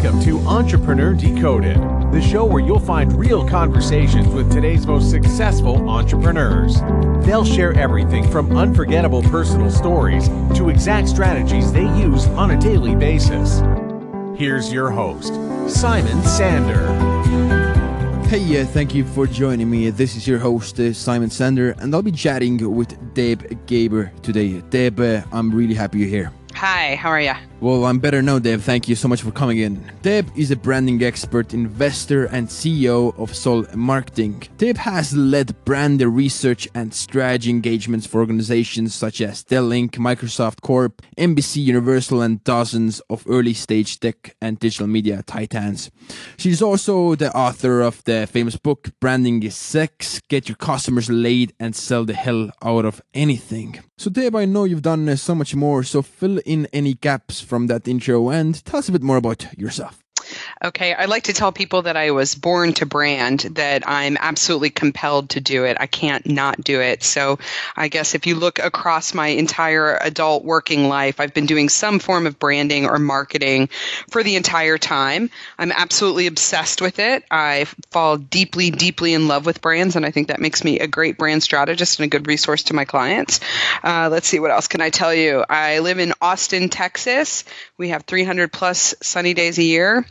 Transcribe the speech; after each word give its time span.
Welcome 0.00 0.22
to 0.26 0.38
Entrepreneur 0.46 1.12
Decoded, 1.12 1.76
the 2.12 2.22
show 2.22 2.44
where 2.44 2.62
you'll 2.62 2.78
find 2.78 3.12
real 3.18 3.44
conversations 3.44 4.28
with 4.28 4.48
today's 4.52 4.86
most 4.86 5.10
successful 5.10 5.90
entrepreneurs. 5.90 6.80
They'll 7.26 7.44
share 7.44 7.72
everything 7.72 8.30
from 8.30 8.56
unforgettable 8.56 9.22
personal 9.22 9.72
stories 9.72 10.28
to 10.54 10.68
exact 10.68 11.08
strategies 11.08 11.72
they 11.72 11.82
use 11.98 12.28
on 12.28 12.52
a 12.52 12.60
daily 12.60 12.94
basis. 12.94 13.60
Here's 14.38 14.72
your 14.72 14.92
host, 14.92 15.34
Simon 15.68 16.22
Sander. 16.22 16.86
Hey, 18.28 18.60
uh, 18.60 18.66
thank 18.66 18.94
you 18.94 19.04
for 19.04 19.26
joining 19.26 19.68
me. 19.68 19.90
This 19.90 20.14
is 20.14 20.28
your 20.28 20.38
host, 20.38 20.78
uh, 20.78 20.92
Simon 20.92 21.28
Sander, 21.28 21.74
and 21.80 21.92
I'll 21.92 22.02
be 22.02 22.12
chatting 22.12 22.72
with 22.72 23.14
Deb 23.14 23.66
Gabor 23.66 24.12
today. 24.22 24.60
Deb, 24.70 25.00
uh, 25.00 25.22
I'm 25.32 25.50
really 25.50 25.74
happy 25.74 25.98
you're 25.98 26.08
here. 26.08 26.32
Hi, 26.54 26.94
how 26.94 27.08
are 27.08 27.20
you? 27.20 27.34
Well, 27.60 27.86
I'm 27.86 27.98
better 27.98 28.22
now, 28.22 28.38
Deb. 28.38 28.60
Thank 28.60 28.88
you 28.88 28.94
so 28.94 29.08
much 29.08 29.22
for 29.22 29.32
coming 29.32 29.58
in. 29.58 29.82
Deb 30.02 30.30
is 30.36 30.52
a 30.52 30.56
branding 30.56 31.02
expert, 31.02 31.52
investor, 31.52 32.26
and 32.26 32.46
CEO 32.46 33.18
of 33.18 33.34
Sol 33.34 33.66
Marketing. 33.74 34.44
Deb 34.58 34.76
has 34.76 35.12
led 35.16 35.56
brand 35.64 36.00
research 36.00 36.68
and 36.76 36.94
strategy 36.94 37.50
engagements 37.50 38.06
for 38.06 38.20
organizations 38.20 38.94
such 38.94 39.20
as 39.20 39.42
Dell 39.42 39.70
Inc., 39.70 39.90
Microsoft 39.96 40.60
Corp, 40.60 41.02
NBC 41.16 41.56
Universal, 41.64 42.22
and 42.22 42.44
dozens 42.44 43.00
of 43.10 43.24
early 43.28 43.54
stage 43.54 43.98
tech 43.98 44.36
and 44.40 44.60
digital 44.60 44.86
media 44.86 45.24
titans. 45.26 45.90
She's 46.36 46.62
also 46.62 47.16
the 47.16 47.36
author 47.36 47.80
of 47.80 48.04
the 48.04 48.28
famous 48.28 48.56
book, 48.56 48.90
Branding 49.00 49.42
is 49.42 49.56
Sex 49.56 50.20
Get 50.28 50.48
Your 50.48 50.54
Customers 50.54 51.10
Laid 51.10 51.54
and 51.58 51.74
Sell 51.74 52.04
the 52.04 52.14
Hell 52.14 52.50
Out 52.62 52.84
of 52.84 53.02
Anything. 53.14 53.80
So, 53.96 54.10
Deb, 54.10 54.36
I 54.36 54.44
know 54.44 54.62
you've 54.62 54.82
done 54.82 55.08
uh, 55.08 55.16
so 55.16 55.34
much 55.34 55.56
more, 55.56 55.82
so 55.82 56.02
fill 56.02 56.38
in 56.46 56.68
any 56.72 56.94
gaps 56.94 57.40
from 57.48 57.66
that 57.66 57.88
intro 57.88 58.28
and 58.28 58.64
tell 58.64 58.78
us 58.78 58.88
a 58.88 58.92
bit 58.92 59.02
more 59.02 59.16
about 59.16 59.46
yourself. 59.58 60.04
Okay, 60.64 60.92
I 60.92 61.04
like 61.04 61.24
to 61.24 61.32
tell 61.32 61.52
people 61.52 61.82
that 61.82 61.96
I 61.96 62.10
was 62.10 62.34
born 62.34 62.72
to 62.74 62.86
brand, 62.86 63.40
that 63.52 63.88
I'm 63.88 64.16
absolutely 64.18 64.70
compelled 64.70 65.30
to 65.30 65.40
do 65.40 65.64
it. 65.64 65.76
I 65.78 65.86
can't 65.86 66.26
not 66.26 66.62
do 66.62 66.80
it. 66.80 67.04
So 67.04 67.38
I 67.76 67.86
guess 67.86 68.16
if 68.16 68.26
you 68.26 68.34
look 68.34 68.58
across 68.58 69.14
my 69.14 69.28
entire 69.28 69.96
adult 70.00 70.44
working 70.44 70.88
life, 70.88 71.20
I've 71.20 71.32
been 71.32 71.46
doing 71.46 71.68
some 71.68 72.00
form 72.00 72.26
of 72.26 72.40
branding 72.40 72.86
or 72.86 72.98
marketing 72.98 73.68
for 74.10 74.24
the 74.24 74.34
entire 74.34 74.78
time. 74.78 75.30
I'm 75.58 75.70
absolutely 75.70 76.26
obsessed 76.26 76.80
with 76.80 76.98
it. 76.98 77.24
I 77.30 77.66
fall 77.90 78.16
deeply, 78.16 78.70
deeply 78.70 79.14
in 79.14 79.28
love 79.28 79.46
with 79.46 79.60
brands, 79.60 79.94
and 79.94 80.04
I 80.04 80.10
think 80.10 80.26
that 80.26 80.40
makes 80.40 80.64
me 80.64 80.80
a 80.80 80.88
great 80.88 81.18
brand 81.18 81.44
strategist 81.44 82.00
and 82.00 82.06
a 82.06 82.08
good 82.08 82.26
resource 82.26 82.64
to 82.64 82.74
my 82.74 82.84
clients. 82.84 83.38
Uh, 83.84 84.08
let's 84.10 84.26
see, 84.26 84.40
what 84.40 84.50
else 84.50 84.66
can 84.66 84.80
I 84.80 84.90
tell 84.90 85.14
you? 85.14 85.44
I 85.48 85.78
live 85.78 86.00
in 86.00 86.14
Austin, 86.20 86.68
Texas. 86.68 87.44
We 87.78 87.90
have 87.90 88.02
300 88.02 88.52
plus 88.52 88.94
sunny 89.00 89.34
days 89.34 89.58
a 89.58 89.62
year. 89.62 90.04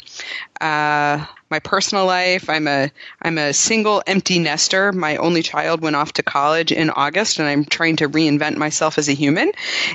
Uh, 0.59 1.25
my 1.49 1.59
personal 1.59 2.05
life, 2.05 2.49
I'm 2.49 2.67
a 2.67 2.91
I'm 3.21 3.37
a 3.37 3.53
single 3.53 4.03
empty 4.05 4.39
nester. 4.39 4.91
My 4.91 5.17
only 5.17 5.41
child 5.41 5.81
went 5.81 5.95
off 5.95 6.13
to 6.13 6.23
college 6.23 6.71
in 6.71 6.89
August, 6.89 7.39
and 7.39 7.47
I'm 7.47 7.65
trying 7.65 7.97
to 7.97 8.09
reinvent 8.09 8.57
myself 8.57 8.97
as 8.97 9.07
a 9.07 9.13
human. 9.13 9.51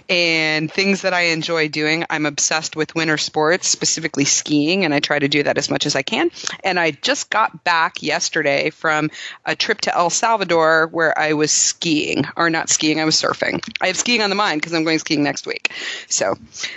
And 0.08 0.72
things 0.72 1.02
that 1.02 1.12
I 1.12 1.22
enjoy 1.26 1.68
doing, 1.68 2.04
I'm 2.08 2.26
obsessed 2.26 2.76
with 2.76 2.94
winter 2.94 3.18
sports, 3.18 3.68
specifically 3.68 4.24
skiing, 4.24 4.84
and 4.84 4.94
I 4.94 5.00
try 5.00 5.18
to 5.18 5.28
do 5.28 5.42
that 5.42 5.58
as 5.58 5.70
much 5.70 5.86
as 5.86 5.94
I 5.94 6.02
can. 6.02 6.30
And 6.64 6.80
I 6.80 6.92
just 6.92 7.30
got 7.30 7.64
back 7.64 8.02
yesterday 8.02 8.70
from 8.70 9.10
a 9.44 9.54
trip 9.54 9.80
to 9.82 9.96
El 9.96 10.10
Salvador 10.10 10.86
where 10.88 11.18
I 11.18 11.34
was 11.34 11.50
skiing, 11.50 12.24
or 12.36 12.50
not 12.50 12.70
skiing, 12.70 13.00
I 13.00 13.04
was 13.04 13.16
surfing. 13.16 13.62
I 13.80 13.88
have 13.88 13.96
skiing 13.96 14.22
on 14.22 14.30
the 14.30 14.36
mind 14.36 14.60
because 14.60 14.72
I'm 14.72 14.84
going 14.84 14.98
skiing 14.98 15.22
next 15.22 15.46
week. 15.46 15.72
So 16.08 16.36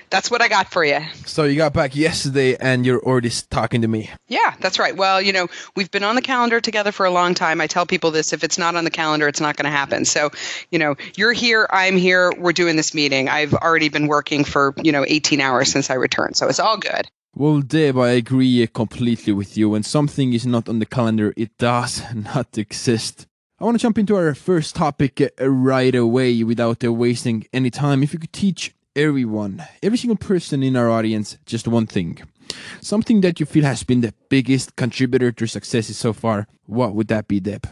that's 0.10 0.30
what 0.30 0.42
I 0.42 0.48
got 0.48 0.72
for 0.72 0.84
you. 0.84 1.00
So 1.26 1.46
you 1.46 1.56
got 1.56 1.74
back 1.74 1.96
yesterday, 1.96 2.56
and 2.58 2.86
you're 2.86 3.02
already 3.02 3.32
talking 3.50 3.82
to 3.82 3.88
me. 3.88 4.10
Yeah, 4.28 4.54
that's 4.66 4.80
right. 4.80 4.98
Well, 4.98 5.22
you 5.22 5.32
know, 5.32 5.48
we've 5.76 5.92
been 5.92 6.04
on 6.04 6.16
the 6.16 6.24
calendar 6.24 6.60
together 6.60 6.92
for 6.92 7.06
a 7.06 7.12
long 7.12 7.36
time. 7.36 7.62
I 7.62 7.68
tell 7.68 7.86
people 7.86 8.10
this 8.10 8.34
if 8.34 8.44
it's 8.44 8.58
not 8.58 8.76
on 8.76 8.84
the 8.84 8.90
calendar, 8.90 9.28
it's 9.28 9.40
not 9.40 9.56
going 9.56 9.66
to 9.66 9.78
happen. 9.78 10.06
So, 10.06 10.32
you 10.72 10.80
know, 10.80 10.96
you're 11.16 11.34
here, 11.34 11.68
I'm 11.70 11.98
here, 11.98 12.34
we're 12.36 12.52
doing 12.52 12.76
this 12.76 12.96
meeting. 12.96 13.30
I've 13.30 13.54
already 13.54 13.90
been 13.90 14.08
working 14.08 14.44
for, 14.44 14.74
you 14.82 14.92
know, 14.92 15.06
18 15.08 15.40
hours 15.40 15.72
since 15.72 15.92
I 15.92 15.94
returned. 15.94 16.36
So 16.36 16.48
it's 16.48 16.60
all 16.60 16.78
good. 16.78 17.08
Well, 17.36 17.62
Deb, 17.62 17.98
I 18.00 18.12
agree 18.12 18.66
completely 18.66 19.34
with 19.34 19.56
you. 19.56 19.70
When 19.70 19.84
something 19.84 20.34
is 20.34 20.48
not 20.48 20.68
on 20.68 20.80
the 20.80 20.86
calendar, 20.88 21.32
it 21.38 21.56
does 21.60 22.02
not 22.16 22.58
exist. 22.58 23.28
I 23.60 23.66
want 23.66 23.78
to 23.78 23.82
jump 23.82 24.00
into 24.00 24.16
our 24.16 24.34
first 24.34 24.76
topic 24.76 25.22
uh, 25.22 25.48
right 25.48 25.94
away 25.94 26.44
without 26.44 26.84
uh, 26.84 26.92
wasting 26.92 27.46
any 27.54 27.70
time. 27.70 28.02
If 28.02 28.14
you 28.14 28.20
could 28.20 28.34
teach 28.34 28.74
everyone, 28.96 29.64
every 29.84 29.98
single 29.98 30.18
person 30.18 30.64
in 30.64 30.76
our 30.76 30.90
audience, 30.90 31.38
just 31.46 31.68
one 31.68 31.86
thing. 31.86 32.20
Something 32.82 33.22
that 33.22 33.40
you 33.40 33.46
feel 33.46 33.64
has 33.64 33.84
been 33.84 34.02
the 34.02 34.14
biggest 34.30 34.76
contributor 34.76 35.32
to 35.32 35.48
successes 35.48 35.98
so 35.98 36.14
far. 36.14 36.48
What 36.66 36.96
would 36.96 37.08
that 37.08 37.28
be, 37.28 37.40
Deb? 37.40 37.68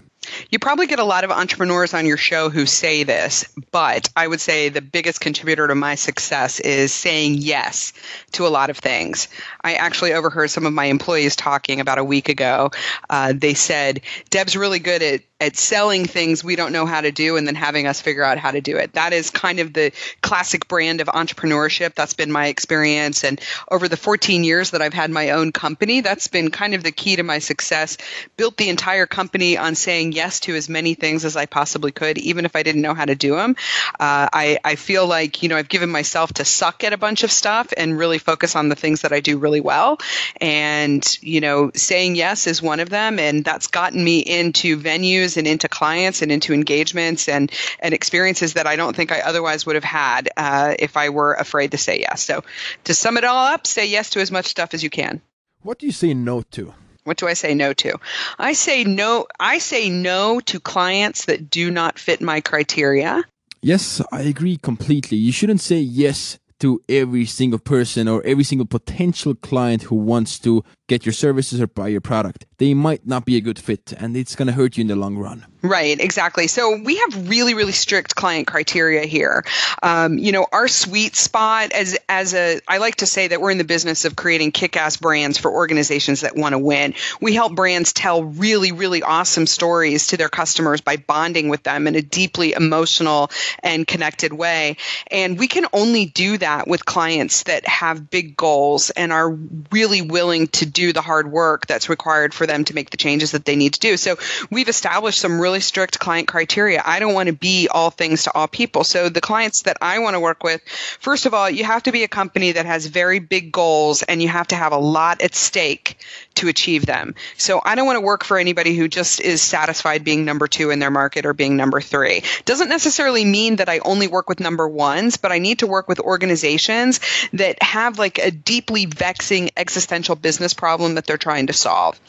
You 0.50 0.60
probably 0.60 0.88
get 0.88 1.00
a 1.00 1.04
lot 1.04 1.24
of 1.24 1.32
entrepreneurs 1.32 1.94
on 1.94 2.06
your 2.06 2.18
show 2.18 2.50
who 2.50 2.66
say 2.66 3.04
this, 3.04 3.46
but 3.72 4.10
I 4.16 4.28
would 4.28 4.42
say 4.42 4.70
the 4.70 4.82
biggest 4.82 5.20
contributor 5.20 5.68
to 5.68 5.76
my 5.76 5.96
success 5.96 6.60
is 6.60 6.94
saying 6.94 7.36
yes 7.36 7.94
to 8.34 8.48
a 8.48 8.50
lot 8.50 8.70
of 8.70 8.78
things. 8.78 9.28
I 9.64 9.76
actually 9.76 10.14
overheard 10.14 10.50
some 10.50 10.66
of 10.66 10.74
my 10.74 10.86
employees 10.86 11.36
talking 11.36 11.80
about 11.80 11.98
a 11.98 12.04
week 12.04 12.30
ago. 12.30 12.72
Uh, 13.10 13.34
they 13.36 13.54
said, 13.54 14.02
Deb's 14.30 14.56
really 14.56 14.80
good 14.80 15.02
at 15.02 15.22
at 15.44 15.58
selling 15.58 16.06
things 16.06 16.42
we 16.42 16.56
don't 16.56 16.72
know 16.72 16.86
how 16.86 17.02
to 17.02 17.12
do 17.12 17.36
and 17.36 17.46
then 17.46 17.54
having 17.54 17.86
us 17.86 18.00
figure 18.00 18.24
out 18.24 18.38
how 18.38 18.50
to 18.50 18.62
do 18.62 18.78
it. 18.78 18.94
That 18.94 19.12
is 19.12 19.30
kind 19.30 19.60
of 19.60 19.74
the 19.74 19.92
classic 20.22 20.70
brand 20.70 21.02
of 21.02 21.08
entrepreneurship. 21.08 21.96
That's 21.96 22.14
been 22.14 22.32
my 22.32 22.48
experience. 22.48 23.26
And 23.26 23.42
over 23.70 23.90
the 23.90 23.98
14 23.98 24.46
years 24.46 24.72
that 24.72 24.82
I've 24.82 24.94
had 24.94 25.12
my 25.12 25.32
own 25.32 25.52
company, 25.52 26.00
that's 26.00 26.30
been 26.30 26.50
kind 26.50 26.74
of 26.74 26.84
the 26.84 26.94
key 26.94 27.18
to 27.18 27.24
my 27.24 27.40
success. 27.40 27.98
Built 28.38 28.56
the 28.56 28.70
entire 28.70 29.06
company 29.06 29.58
on 29.58 29.76
saying 29.76 30.13
yes 30.14 30.40
to 30.42 30.56
as 30.56 30.70
many 30.70 30.94
things 30.94 31.26
as 31.26 31.36
I 31.36 31.46
possibly 31.46 31.92
could, 31.92 32.18
even 32.18 32.46
if 32.46 32.56
I 32.56 32.64
didn't 32.64 32.82
know 32.82 32.94
how 32.94 33.06
to 33.06 33.16
do 33.16 33.36
them. 33.36 33.56
Uh, 34.00 34.30
I, 34.32 34.60
I 34.64 34.76
feel 34.76 35.06
like, 35.08 35.44
you 35.44 35.50
know, 35.50 35.58
I've 35.58 35.70
given 35.70 35.90
myself 35.90 36.34
to 36.34 36.46
suck 36.46 36.84
at 36.84 36.94
a 36.94 36.98
bunch 36.98 37.24
of 37.24 37.32
stuff 37.32 37.74
and 37.76 37.98
really 37.98 38.18
focus 38.20 38.56
on 38.56 38.70
the 38.70 38.76
things 38.76 39.02
that 39.02 39.12
I 39.12 39.20
do 39.20 39.38
really 39.38 39.62
well. 39.62 40.00
And, 40.40 41.06
you 41.22 41.42
know, 41.42 41.72
saying 41.76 42.16
yes 42.16 42.48
is 42.48 42.62
one 42.62 42.80
of 42.80 42.90
them. 42.90 43.20
And 43.20 43.44
that's 43.44 43.68
gotten 43.68 44.04
me 44.04 44.20
into 44.20 44.78
venues 44.78 45.38
and 45.38 45.48
into 45.48 45.68
clients 45.68 46.22
and 46.22 46.32
into 46.32 46.54
engagements 46.54 47.28
and 47.28 47.52
and 47.80 47.94
experiences 47.94 48.54
that 48.54 48.68
I 48.68 48.76
don't 48.76 48.96
think 48.96 49.12
I 49.12 49.22
otherwise 49.22 49.66
would 49.66 49.76
have 49.76 49.84
had 49.84 50.30
uh, 50.38 50.76
if 50.80 50.98
I 50.98 51.10
were 51.10 51.34
afraid 51.34 51.72
to 51.72 51.78
say 51.78 52.00
yes. 52.00 52.24
So 52.24 52.44
to 52.86 52.94
sum 52.94 53.18
it 53.18 53.24
all 53.24 53.46
up, 53.46 53.68
say 53.68 53.88
yes 53.88 54.12
to 54.12 54.20
as 54.20 54.32
much 54.32 54.46
stuff 54.46 54.74
as 54.74 54.84
you 54.84 54.90
can. 54.90 55.22
What 55.62 55.80
do 55.80 55.86
you 55.86 55.92
say 55.92 56.14
no 56.14 56.42
to? 56.52 56.74
What 57.04 57.18
do 57.18 57.28
I 57.28 57.34
say 57.34 57.54
no 57.54 57.74
to? 57.74 57.98
I 58.40 58.54
say 58.54 58.84
no. 58.84 59.28
I 59.40 59.58
say 59.58 59.90
no 59.90 60.40
to 60.42 60.60
clients 60.60 61.26
that 61.26 61.50
do 61.50 61.70
not 61.70 62.00
fit 62.00 62.22
my 62.22 62.42
criteria. 62.42 63.24
Yes, 63.62 64.02
I 64.12 64.22
agree 64.22 64.58
completely. 64.58 65.18
You 65.18 65.32
shouldn't 65.32 65.62
say 65.62 65.80
yes 65.80 66.40
to 66.60 66.82
every 66.88 67.26
single 67.26 67.60
person 67.60 68.08
or 68.08 68.24
every 68.26 68.44
single 68.44 68.66
potential 68.66 69.36
client 69.36 69.84
who 69.84 69.96
wants 69.96 70.40
to 70.40 70.64
get 70.88 71.06
your 71.06 71.14
services 71.14 71.62
or 71.62 71.68
buy 71.68 71.88
your 71.88 72.02
product. 72.02 72.46
They 72.58 72.74
might 72.74 73.08
not 73.08 73.26
be 73.26 73.38
a 73.38 73.42
good 73.42 73.60
fit 73.60 73.94
and 73.98 74.16
it's 74.16 74.36
going 74.36 74.48
to 74.48 74.54
hurt 74.54 74.78
you 74.78 74.82
in 74.82 74.88
the 74.88 74.96
long 74.96 75.18
run. 75.18 75.46
Right, 75.62 75.98
exactly. 75.98 76.48
So 76.48 76.78
we 76.84 76.98
have 76.98 77.30
really, 77.30 77.54
really 77.54 77.72
strict 77.72 78.16
client 78.16 78.48
criteria 78.48 79.06
here. 79.06 79.46
Um, 79.82 80.18
you 80.18 80.34
know, 80.34 80.46
our 80.52 80.68
sweet 80.68 81.16
spot 81.16 81.72
as 81.72 81.98
as 82.10 82.34
a 82.34 82.60
I 82.68 82.80
like 82.80 82.98
to 82.98 83.06
say 83.06 83.30
that 83.30 83.40
we're 83.40 83.52
in 83.52 83.58
the 83.58 83.64
business 83.64 84.04
of 84.04 84.18
creating 84.18 84.52
kick-ass 84.52 84.98
brands 84.98 85.38
for 85.38 85.50
organizations 85.50 86.22
that 86.22 86.36
want 86.36 86.52
to 86.52 86.60
win. 86.60 86.96
We 87.22 87.34
help 87.34 87.56
brands 87.56 87.94
tell 87.94 88.26
really, 88.26 88.74
really 88.74 89.04
awesome 89.04 89.48
stories 89.48 90.08
to 90.08 90.18
their 90.18 90.28
customers 90.28 90.82
by 90.82 90.98
bonding 90.98 91.48
with 91.48 91.64
them 91.64 91.88
in 91.88 91.96
a 91.96 92.02
deeply 92.02 92.52
emotional 92.52 93.32
and 93.64 93.88
connected 93.88 94.34
way. 94.34 94.76
And 95.10 95.40
we 95.40 95.48
can 95.48 95.66
only 95.72 96.08
do 96.08 96.38
that 96.40 96.68
with 96.68 96.84
clients 96.84 97.44
that 97.44 97.66
have 97.66 98.10
big 98.10 98.36
goals 98.36 98.90
and 98.90 99.14
are 99.14 99.32
really 99.72 100.02
willing 100.02 100.48
to 100.48 100.73
do 100.74 100.94
the 100.94 101.02
hard 101.02 101.32
work 101.32 101.68
that's 101.68 101.90
required 101.90 102.34
for 102.34 102.46
them 102.46 102.64
to 102.66 102.76
make 102.76 102.90
the 102.90 102.98
changes 102.98 103.32
that 103.32 103.46
they 103.46 103.56
need 103.56 103.74
to 103.76 103.80
do. 103.80 103.98
So 103.98 104.18
we've 104.50 104.70
established 104.70 105.20
some 105.20 105.40
really 105.40 105.60
strict 105.60 106.00
client 106.00 106.28
criteria. 106.28 106.82
I 106.86 107.00
don't 107.00 107.14
want 107.14 107.28
to 107.28 107.34
be 107.34 107.68
all 107.70 107.90
things 107.90 108.24
to 108.24 108.34
all 108.34 108.48
people. 108.48 108.84
So 108.84 109.10
the 109.10 109.22
clients 109.22 109.64
that 109.64 109.78
I 109.82 110.00
want 110.00 110.16
to 110.16 110.20
work 110.20 110.44
with, 110.44 110.62
first 111.00 111.26
of 111.26 111.34
all, 111.34 111.50
you 111.50 111.64
have 111.64 111.84
to 111.84 111.92
be 111.92 112.04
a 112.04 112.08
company 112.08 112.54
that 112.54 112.66
has 112.66 112.88
very 112.88 113.20
big 113.20 113.52
goals 113.52 114.04
and 114.04 114.22
you 114.22 114.28
have 114.28 114.48
to 114.48 114.56
have 114.56 114.74
a 114.74 114.78
lot 114.78 115.22
at 115.22 115.36
stake 115.36 115.98
to 116.36 116.48
achieve 116.48 116.86
them. 116.86 117.16
So 117.38 117.62
I 117.64 117.76
don't 117.76 117.86
want 117.86 117.98
to 117.98 118.02
work 118.02 118.24
for 118.24 118.38
anybody 118.38 118.76
who 118.76 118.88
just 118.88 119.20
is 119.22 119.42
satisfied 119.42 120.04
being 120.04 120.26
number 120.26 120.48
two 120.48 120.70
in 120.72 120.80
their 120.80 120.92
market 120.92 121.26
or 121.26 121.34
being 121.34 121.56
number 121.56 121.82
three. 121.82 122.24
Doesn't 122.46 122.70
necessarily 122.70 123.26
mean 123.26 123.58
that 123.58 123.70
I 123.70 123.80
only 123.80 124.08
work 124.08 124.30
with 124.30 124.40
number 124.40 124.68
ones, 124.68 125.18
but 125.18 125.32
I 125.32 125.40
need 125.40 125.60
to 125.60 125.68
work 125.68 125.88
with 125.88 126.00
organizations 126.00 127.00
that 127.34 127.62
have 127.62 128.00
like 128.00 128.20
a 128.20 128.32
deeply 128.32 128.86
vexing 128.86 129.52
existential 129.58 130.16
business 130.16 130.54
problem 130.54 130.96
that 130.96 131.06
they're 131.06 131.18
trying 131.18 131.48
to 131.48 131.54
solve. 131.54 132.00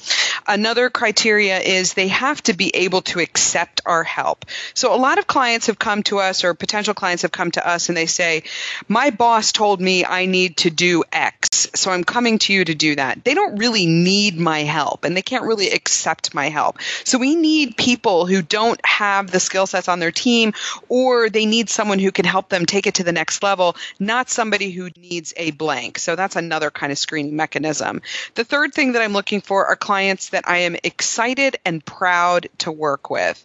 Another 0.47 0.91
criteria 0.91 1.59
is 1.59 1.95
they 1.95 2.09
have 2.09 2.43
to 2.45 2.53
be 2.55 2.75
able 2.75 3.03
to 3.03 3.21
accept 3.21 3.81
our 3.87 4.05
help. 4.05 4.45
So 4.75 4.95
a 4.95 4.97
lot 4.97 5.19
of 5.19 5.27
clients 5.27 5.67
have 5.67 5.79
come 5.79 6.03
to 6.05 6.19
us 6.19 6.45
or 6.45 6.55
potential 6.55 6.95
clients 6.95 7.23
have 7.23 7.33
come 7.33 7.51
to 7.53 7.67
us 7.67 7.89
and 7.89 7.97
they 7.97 8.07
say, 8.07 8.45
my 8.89 9.11
boss 9.11 9.53
told 9.53 9.81
me 9.81 10.05
I 10.05 10.27
need 10.27 10.59
to 10.59 10.71
do 10.71 11.05
X, 11.13 11.69
so 11.75 11.91
I'm 11.91 12.05
coming 12.05 12.39
to 12.41 12.53
you 12.53 12.65
to 12.65 12.75
do 12.75 12.97
that. 12.97 13.25
They 13.25 13.35
don't 13.35 13.57
really 13.57 13.87
need 13.87 14.14
my 14.39 14.61
help 14.61 15.05
and 15.05 15.17
they 15.17 15.23
can't 15.23 15.45
really 15.45 15.71
accept 15.71 16.35
my 16.35 16.49
help. 16.49 16.79
So 17.05 17.19
we 17.19 17.35
need 17.35 17.77
people 17.77 18.27
who 18.27 18.43
don't 18.43 18.81
have 18.85 19.31
the 19.31 19.41
skill 19.41 19.67
sets 19.67 19.89
on 19.89 20.01
their 20.01 20.11
team 20.11 20.53
or 20.89 21.31
they 21.31 21.47
need 21.47 21.69
someone 21.69 21.99
who 21.99 22.13
can 22.13 22.25
help 22.25 22.49
them 22.49 22.67
take 22.67 22.87
it 22.87 22.95
to 22.95 23.05
the 23.05 23.13
next 23.13 23.43
level, 23.43 23.77
not 23.99 24.31
somebody 24.31 24.71
who 24.71 24.91
needs 24.97 25.35
a 25.37 25.51
blank. 25.53 25.99
So 25.99 26.17
that's 26.17 26.37
another 26.37 26.71
kind 26.71 26.93
of 26.93 26.99
screening 26.99 27.37
mechanism. 27.37 28.03
The 28.35 28.45
third 28.45 28.75
thing 28.75 28.93
that 28.93 29.03
I'm 29.03 29.13
looking 29.13 29.41
for 29.41 29.67
are 29.67 29.77
clients 29.77 30.31
that 30.31 30.49
I 30.49 30.59
am 30.59 30.77
excited 30.83 31.57
and 31.65 31.85
proud 31.85 32.49
to 32.59 32.73
work 32.73 33.11
with. 33.11 33.45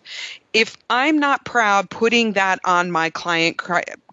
If 0.53 0.77
I'm 0.89 1.19
not 1.19 1.45
proud 1.45 1.89
putting 1.89 2.33
that 2.33 2.59
on 2.63 2.91
my 2.91 3.09
client 3.09 3.57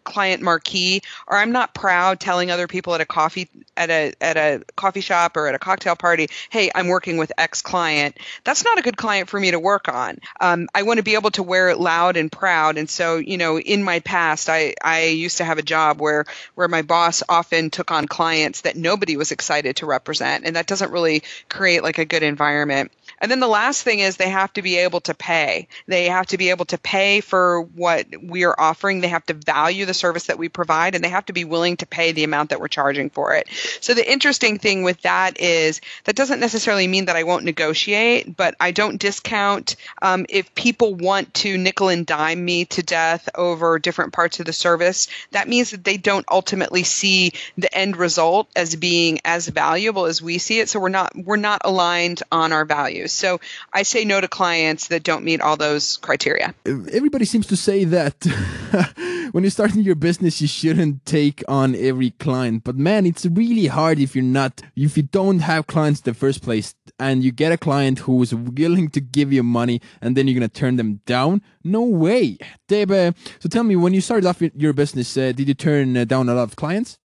client 0.07 0.41
marquee 0.41 1.03
or 1.27 1.37
I'm 1.37 1.53
not 1.53 1.75
proud 1.75 2.21
telling 2.21 2.51
other 2.51 2.67
people 2.67 2.95
at 2.95 3.03
a 3.03 3.05
coffee 3.05 3.49
at 3.77 3.91
a 3.91 4.15
at 4.21 4.37
a 4.39 4.63
coffee 4.77 5.03
shop 5.03 5.37
or 5.37 5.49
at 5.49 5.55
a 5.55 5.59
cocktail 5.59 5.97
party, 5.97 6.29
hey, 6.49 6.71
I'm 6.75 6.89
working 6.89 7.19
with 7.19 7.33
X 7.37 7.61
client. 7.61 8.17
That's 8.45 8.65
not 8.65 8.79
a 8.79 8.83
good 8.83 8.97
client 8.97 9.29
for 9.29 9.39
me 9.39 9.51
to 9.51 9.59
work 9.59 9.89
on. 9.89 10.19
Um, 10.41 10.69
I 10.75 10.85
want 10.85 10.99
to 10.99 11.03
be 11.03 11.15
able 11.15 11.33
to 11.33 11.43
wear 11.43 11.69
it 11.69 11.79
loud 11.79 12.17
and 12.17 12.33
proud. 12.33 12.79
And 12.79 12.89
so, 12.89 13.17
you 13.17 13.37
know, 13.37 13.59
in 13.59 13.83
my 13.83 14.01
past, 14.01 14.49
I 14.49 14.75
I 14.83 15.05
used 15.05 15.39
to 15.39 15.45
have 15.45 15.59
a 15.59 15.63
job 15.63 16.01
where 16.01 16.25
where 16.55 16.69
my 16.69 16.83
boss 16.83 17.23
often 17.29 17.71
took 17.71 17.91
on 17.91 18.07
clients 18.07 18.63
that 18.63 18.77
nobody 18.77 19.17
was 19.17 19.33
excited 19.33 19.77
to 19.77 19.87
represent, 19.87 20.47
and 20.47 20.57
that 20.57 20.67
doesn't 20.67 20.93
really 20.93 21.23
create 21.49 21.83
like 21.83 21.99
a 21.99 22.05
good 22.05 22.23
environment. 22.23 22.93
And 23.19 23.31
then 23.31 23.41
the 23.41 23.49
last 23.49 23.83
thing 23.83 24.01
is 24.01 24.17
they 24.17 24.29
have 24.29 24.53
to 24.55 24.63
be 24.63 24.77
able 24.77 25.01
to 25.03 25.15
pay. 25.15 25.69
They 25.87 26.07
have 26.09 26.27
to 26.27 26.39
be 26.39 26.51
able 26.51 26.67
to 26.67 26.79
pay 26.79 27.21
for 27.21 27.63
what 27.63 28.07
we 28.23 28.45
are 28.45 28.55
offering. 28.59 29.01
They 29.01 29.09
have 29.09 29.27
to 29.27 29.35
value 29.35 29.87
the 29.87 29.95
service 29.97 30.27
that 30.27 30.39
we 30.39 30.49
provide 30.49 30.95
and 30.95 31.03
they 31.03 31.09
have 31.09 31.27
to 31.27 31.33
be 31.33 31.45
willing 31.45 31.77
to 31.79 31.87
pay 31.87 32.13
the 32.13 32.25
amount 32.25 32.51
that 32.51 32.61
we're 32.61 32.69
charging 32.69 33.11
for 33.11 33.35
it. 33.35 33.49
So 33.81 33.95
the 33.95 34.11
interesting 34.11 34.59
thing 34.59 34.83
with 34.83 35.03
that 35.03 35.41
is 35.41 35.81
that 36.05 36.17
doesn't 36.17 36.41
necessarily 36.41 36.87
mean 36.87 37.07
that 37.07 37.17
I 37.17 37.25
won't 37.25 37.45
negotiate, 37.45 38.37
but 38.37 38.55
I 38.61 38.71
don't 38.71 38.99
discount 38.99 39.77
um, 40.03 40.27
if 40.29 40.55
people 40.55 40.95
want 40.95 41.33
to 41.35 41.59
nickel 41.59 41.89
and 41.89 42.07
dime 42.07 42.45
me 42.45 42.65
to 42.67 42.83
death 42.83 43.29
over 43.35 43.79
different 43.79 44.13
parts 44.13 44.41
of 44.41 44.47
the 44.47 44.53
service. 44.53 45.09
That 45.33 45.49
means 45.49 45.71
that 45.71 45.85
they 45.85 45.97
don't 45.97 46.27
ultimately 46.31 46.83
see 46.83 47.33
the 47.57 47.73
end 47.77 47.97
result 47.97 48.49
as 48.57 48.77
being 48.77 49.21
as 49.25 49.49
valuable 49.49 50.07
as 50.07 50.23
we 50.23 50.39
see 50.39 50.61
it. 50.61 50.69
So 50.69 50.81
we're 50.81 50.89
not 50.89 51.17
we're 51.17 51.37
not 51.37 51.63
aligned 51.65 52.23
on 52.31 52.53
our 52.53 52.65
values. 52.65 53.13
So 53.13 53.41
I 53.73 53.83
say 53.83 54.05
no 54.05 54.21
to 54.21 54.29
clients 54.29 54.89
that 54.89 55.03
don't 55.03 55.25
meet 55.25 55.41
all 55.41 55.57
those 55.57 55.97
criteria. 55.99 56.55
Everybody 56.65 57.25
seems 57.25 57.47
to 57.49 57.57
say 57.57 57.85
that 57.85 58.25
when 59.33 59.45
you're 59.45 59.51
starting 59.51 59.83
your 59.87 59.95
business, 59.95 60.41
you 60.43 60.49
shouldn't 60.49 61.07
take 61.07 61.43
on 61.49 61.75
every 61.75 62.11
client. 62.11 62.65
But 62.65 62.77
man, 62.77 63.07
it's 63.07 63.25
really 63.25 63.69
hard 63.69 63.99
if 63.99 64.15
you're 64.15 64.25
not, 64.25 64.61
if 64.75 64.97
you 64.97 65.05
don't 65.05 65.39
have 65.39 65.67
clients 65.67 66.01
in 66.01 66.05
the 66.05 66.15
first 66.15 66.43
place 66.43 66.75
and 66.99 67.25
you 67.25 67.33
get 67.33 67.53
a 67.53 67.57
client 67.57 68.01
who's 68.01 68.35
willing 68.35 68.91
to 68.91 69.01
give 69.01 69.33
you 69.33 69.43
money 69.43 69.81
and 70.03 70.17
then 70.17 70.27
you're 70.27 70.39
going 70.39 70.51
to 70.51 70.61
turn 70.61 70.77
them 70.77 71.01
down. 71.07 71.41
No 71.65 71.83
way. 71.83 72.37
Deb, 72.69 72.91
uh, 72.91 73.13
so 73.39 73.49
tell 73.49 73.65
me, 73.65 73.77
when 73.77 73.95
you 73.95 74.01
started 74.01 74.27
off 74.27 74.43
your 74.43 74.73
business, 74.73 75.17
uh, 75.17 75.33
did 75.33 75.49
you 75.49 75.55
turn 75.55 75.97
uh, 75.97 76.05
down 76.05 76.29
a 76.29 76.35
lot 76.35 76.43
of 76.43 76.57
clients? 76.57 76.99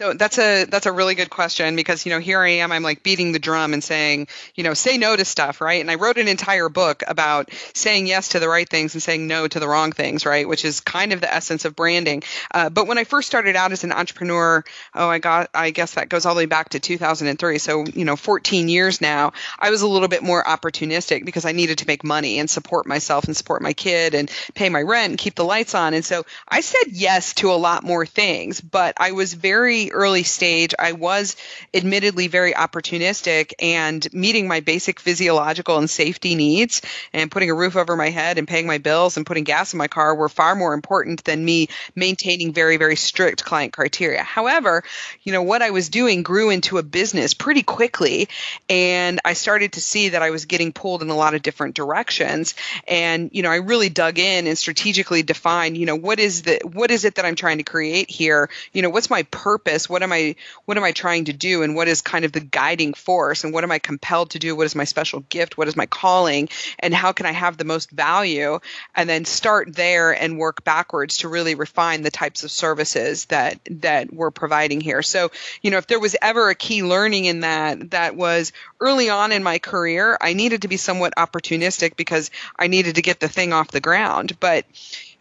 So 0.00 0.14
that's 0.14 0.38
a 0.38 0.64
that's 0.66 0.86
a 0.86 0.92
really 0.92 1.16
good 1.16 1.28
question 1.28 1.74
because 1.74 2.06
you 2.06 2.12
know 2.12 2.20
here 2.20 2.40
I 2.40 2.50
am 2.50 2.70
I'm 2.70 2.84
like 2.84 3.02
beating 3.02 3.32
the 3.32 3.40
drum 3.40 3.72
and 3.72 3.82
saying 3.82 4.28
you 4.54 4.62
know 4.62 4.72
say 4.72 4.96
no 4.96 5.16
to 5.16 5.24
stuff 5.24 5.60
right? 5.60 5.80
And 5.80 5.90
I 5.90 5.96
wrote 5.96 6.18
an 6.18 6.28
entire 6.28 6.68
book 6.68 7.02
about 7.08 7.50
saying 7.74 8.06
yes 8.06 8.28
to 8.28 8.38
the 8.38 8.48
right 8.48 8.68
things 8.68 8.94
and 8.94 9.02
saying 9.02 9.26
no 9.26 9.48
to 9.48 9.58
the 9.58 9.66
wrong 9.66 9.90
things 9.90 10.24
right? 10.24 10.48
Which 10.48 10.64
is 10.64 10.78
kind 10.78 11.12
of 11.12 11.20
the 11.20 11.34
essence 11.34 11.64
of 11.64 11.74
branding. 11.74 12.22
Uh, 12.54 12.70
but 12.70 12.86
when 12.86 12.96
I 12.96 13.02
first 13.02 13.26
started 13.26 13.56
out 13.56 13.72
as 13.72 13.82
an 13.82 13.90
entrepreneur 13.90 14.62
oh 14.94 15.08
I 15.08 15.18
got 15.18 15.50
I 15.52 15.70
guess 15.70 15.94
that 15.94 16.08
goes 16.08 16.26
all 16.26 16.36
the 16.36 16.42
way 16.42 16.46
back 16.46 16.68
to 16.68 16.78
2003 16.78 17.58
so 17.58 17.84
you 17.84 18.04
know 18.04 18.14
14 18.14 18.68
years 18.68 19.00
now 19.00 19.32
I 19.58 19.70
was 19.70 19.82
a 19.82 19.88
little 19.88 20.06
bit 20.06 20.22
more 20.22 20.44
opportunistic 20.44 21.24
because 21.24 21.44
I 21.44 21.50
needed 21.50 21.78
to 21.78 21.88
make 21.88 22.04
money 22.04 22.38
and 22.38 22.48
support 22.48 22.86
myself 22.86 23.24
and 23.24 23.36
support 23.36 23.62
my 23.62 23.72
kid 23.72 24.14
and 24.14 24.30
pay 24.54 24.68
my 24.68 24.82
rent 24.82 25.10
and 25.10 25.18
keep 25.18 25.34
the 25.34 25.44
lights 25.44 25.74
on. 25.74 25.92
And 25.92 26.04
so 26.04 26.24
I 26.48 26.60
said 26.60 26.92
yes 26.92 27.34
to 27.34 27.50
a 27.50 27.58
lot 27.58 27.82
more 27.82 28.06
things 28.06 28.60
but 28.60 28.94
I 29.00 29.10
was 29.10 29.34
very 29.34 29.87
early 29.92 30.22
stage, 30.22 30.74
I 30.78 30.92
was 30.92 31.36
admittedly 31.74 32.28
very 32.28 32.52
opportunistic 32.52 33.52
and 33.60 34.06
meeting 34.12 34.48
my 34.48 34.60
basic 34.60 35.00
physiological 35.00 35.78
and 35.78 35.88
safety 35.88 36.34
needs 36.34 36.82
and 37.12 37.30
putting 37.30 37.50
a 37.50 37.54
roof 37.54 37.76
over 37.76 37.96
my 37.96 38.10
head 38.10 38.38
and 38.38 38.48
paying 38.48 38.66
my 38.66 38.78
bills 38.78 39.16
and 39.16 39.26
putting 39.26 39.44
gas 39.44 39.72
in 39.72 39.78
my 39.78 39.88
car 39.88 40.14
were 40.14 40.28
far 40.28 40.54
more 40.54 40.74
important 40.74 41.24
than 41.24 41.44
me 41.44 41.68
maintaining 41.94 42.52
very, 42.52 42.76
very 42.76 42.96
strict 42.96 43.44
client 43.44 43.72
criteria. 43.72 44.22
However, 44.22 44.82
you 45.22 45.32
know, 45.32 45.42
what 45.42 45.62
I 45.62 45.70
was 45.70 45.88
doing 45.88 46.22
grew 46.22 46.50
into 46.50 46.78
a 46.78 46.82
business 46.82 47.34
pretty 47.34 47.62
quickly 47.62 48.28
and 48.68 49.20
I 49.24 49.34
started 49.34 49.72
to 49.72 49.80
see 49.80 50.10
that 50.10 50.22
I 50.22 50.30
was 50.30 50.46
getting 50.46 50.72
pulled 50.72 51.02
in 51.02 51.10
a 51.10 51.16
lot 51.16 51.34
of 51.34 51.42
different 51.42 51.74
directions. 51.74 52.54
And, 52.86 53.30
you 53.32 53.42
know, 53.42 53.50
I 53.50 53.56
really 53.56 53.88
dug 53.88 54.18
in 54.18 54.46
and 54.46 54.58
strategically 54.58 55.22
defined, 55.22 55.76
you 55.76 55.86
know, 55.86 55.96
what 55.96 56.18
is 56.18 56.42
the 56.42 56.60
what 56.64 56.90
is 56.90 57.04
it 57.04 57.16
that 57.16 57.24
I'm 57.24 57.34
trying 57.34 57.58
to 57.58 57.64
create 57.64 58.10
here? 58.10 58.50
You 58.72 58.82
know, 58.82 58.90
what's 58.90 59.10
my 59.10 59.22
purpose? 59.24 59.77
What 59.86 60.02
am 60.02 60.12
i 60.12 60.34
what 60.64 60.78
am 60.78 60.84
i 60.84 60.92
trying 60.92 61.26
to 61.26 61.34
do? 61.34 61.62
And 61.62 61.74
what 61.74 61.88
is 61.88 62.00
kind 62.00 62.24
of 62.24 62.32
the 62.32 62.40
guiding 62.40 62.94
force? 62.94 63.44
And 63.44 63.52
what 63.52 63.64
am 63.64 63.70
i 63.70 63.78
compelled 63.78 64.30
to 64.30 64.38
do? 64.38 64.56
What 64.56 64.64
is 64.64 64.74
my 64.74 64.84
special 64.84 65.20
gift? 65.28 65.58
What 65.58 65.68
is 65.68 65.76
my 65.76 65.84
calling? 65.84 66.48
And 66.78 66.94
how 66.94 67.12
can 67.12 67.26
i 67.26 67.32
have 67.32 67.58
the 67.58 67.64
most 67.64 67.90
value? 67.90 68.60
And 68.94 69.08
then 69.08 69.26
start 69.26 69.74
there 69.74 70.12
and 70.12 70.38
work 70.38 70.64
backwards 70.64 71.18
to 71.18 71.28
really 71.28 71.54
refine 71.54 72.00
the 72.02 72.10
types 72.10 72.44
of 72.44 72.50
services 72.50 73.26
that 73.26 73.58
that 73.70 74.10
we're 74.12 74.30
providing 74.30 74.80
here. 74.80 75.02
So 75.02 75.30
you 75.60 75.70
know 75.70 75.78
if 75.78 75.86
there 75.86 76.00
was 76.00 76.16
ever 76.22 76.48
a 76.48 76.54
key 76.54 76.82
learning 76.82 77.26
in 77.26 77.40
that 77.40 77.90
that 77.90 78.16
was 78.16 78.52
early 78.80 79.10
on 79.10 79.32
in 79.32 79.42
my 79.42 79.58
career 79.58 80.16
i 80.20 80.32
needed 80.32 80.62
to 80.62 80.68
be 80.68 80.76
somewhat 80.76 81.12
opportunistic 81.16 81.96
because 81.96 82.30
i 82.56 82.68
needed 82.68 82.94
to 82.94 83.02
get 83.02 83.20
the 83.20 83.28
thing 83.28 83.52
off 83.52 83.68
the 83.70 83.80
ground. 83.80 84.38
But 84.40 84.64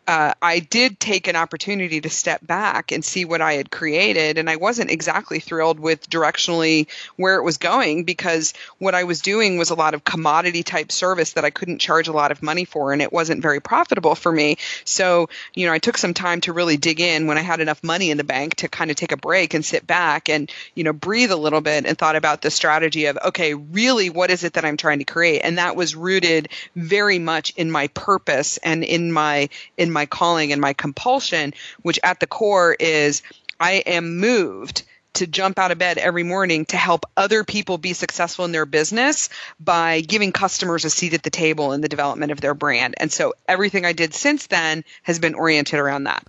uh, 0.07 0.33
I 0.42 0.59
did 0.59 1.01
take 1.01 1.27
an 1.27 1.36
opportunity 1.36 2.00
to 2.00 2.09
step 2.09 2.45
back 2.45 2.94
and 2.94 3.04
see 3.04 3.25
what 3.25 3.42
I 3.42 3.54
had 3.54 3.69
created. 3.69 4.38
And 4.38 4.50
I 4.50 4.56
wasn't 4.56 4.89
exactly 4.89 5.39
thrilled 5.42 5.80
with 5.81 6.09
directionally 6.09 6.88
where 7.18 7.36
it 7.36 7.44
was 7.44 7.57
going 7.57 8.06
because 8.06 8.54
what 8.77 8.95
I 8.95 9.04
was 9.04 9.19
doing 9.21 9.57
was 9.57 9.69
a 9.69 9.75
lot 9.75 9.94
of 9.94 10.06
commodity 10.06 10.63
type 10.63 10.94
service 10.94 11.33
that 11.33 11.44
I 11.44 11.50
couldn't 11.50 11.80
charge 11.80 12.07
a 12.07 12.13
lot 12.13 12.31
of 12.31 12.42
money 12.42 12.63
for 12.63 12.94
and 12.94 13.01
it 13.01 13.12
wasn't 13.12 13.42
very 13.42 13.59
profitable 13.59 14.15
for 14.15 14.31
me. 14.31 14.57
So, 14.86 15.27
you 15.54 15.68
know, 15.68 15.74
I 15.74 15.80
took 15.80 15.98
some 15.98 16.13
time 16.13 16.39
to 16.42 16.54
really 16.54 16.77
dig 16.77 17.01
in 17.01 17.27
when 17.27 17.38
I 17.38 17.42
had 17.42 17.59
enough 17.59 17.83
money 17.83 18.09
in 18.09 18.18
the 18.18 18.24
bank 18.24 18.56
to 18.56 18.69
kind 18.69 18.89
of 18.89 18.95
take 18.95 19.12
a 19.12 19.18
break 19.18 19.54
and 19.54 19.65
sit 19.65 19.86
back 19.86 20.30
and, 20.30 20.50
you 20.74 20.86
know, 20.86 20.94
breathe 20.94 21.31
a 21.31 21.36
little 21.36 21.62
bit 21.62 21.86
and 21.86 21.98
thought 21.98 22.15
about 22.15 22.42
the 22.42 22.50
strategy 22.50 23.07
of, 23.07 23.18
okay, 23.26 23.56
really, 23.56 24.09
what 24.09 24.31
is 24.31 24.45
it 24.45 24.54
that 24.54 24.64
I'm 24.64 24.78
trying 24.78 24.99
to 24.99 25.06
create? 25.06 25.42
And 25.42 25.57
that 25.57 25.76
was 25.76 25.97
rooted 25.97 26.47
very 26.78 27.19
much 27.19 27.54
in 27.57 27.69
my 27.69 27.87
purpose 27.90 28.56
and 28.57 28.85
in 28.85 29.11
my, 29.11 29.49
in 29.76 29.92
my 29.92 29.96
my 29.97 30.06
calling 30.06 30.51
and 30.51 30.61
my 30.61 30.73
compulsion, 30.73 31.56
which 31.81 31.99
at 32.04 32.19
the 32.19 32.27
core 32.27 32.75
is 32.80 33.23
I 33.59 33.83
am 33.87 34.18
moved 34.19 34.83
to 35.18 35.25
jump 35.25 35.57
out 35.57 35.71
of 35.71 35.80
bed 35.80 35.97
every 35.97 36.21
morning 36.21 36.66
to 36.66 36.77
help 36.77 37.06
other 37.18 37.44
people 37.44 37.80
be 37.80 37.94
successful 37.94 38.45
in 38.45 38.51
their 38.51 38.68
business 38.68 39.30
by 39.59 40.01
giving 40.01 40.31
customers 40.31 40.85
a 40.85 40.92
seat 40.92 41.16
at 41.16 41.23
the 41.23 41.31
table 41.31 41.73
in 41.73 41.81
the 41.81 41.89
development 41.89 42.31
of 42.31 42.39
their 42.39 42.54
brand. 42.54 42.94
And 42.97 43.11
so 43.11 43.33
everything 43.47 43.83
I 43.83 43.94
did 43.94 44.13
since 44.13 44.45
then 44.45 44.83
has 45.01 45.18
been 45.18 45.33
oriented 45.33 45.80
around 45.80 46.04
that. 46.04 46.23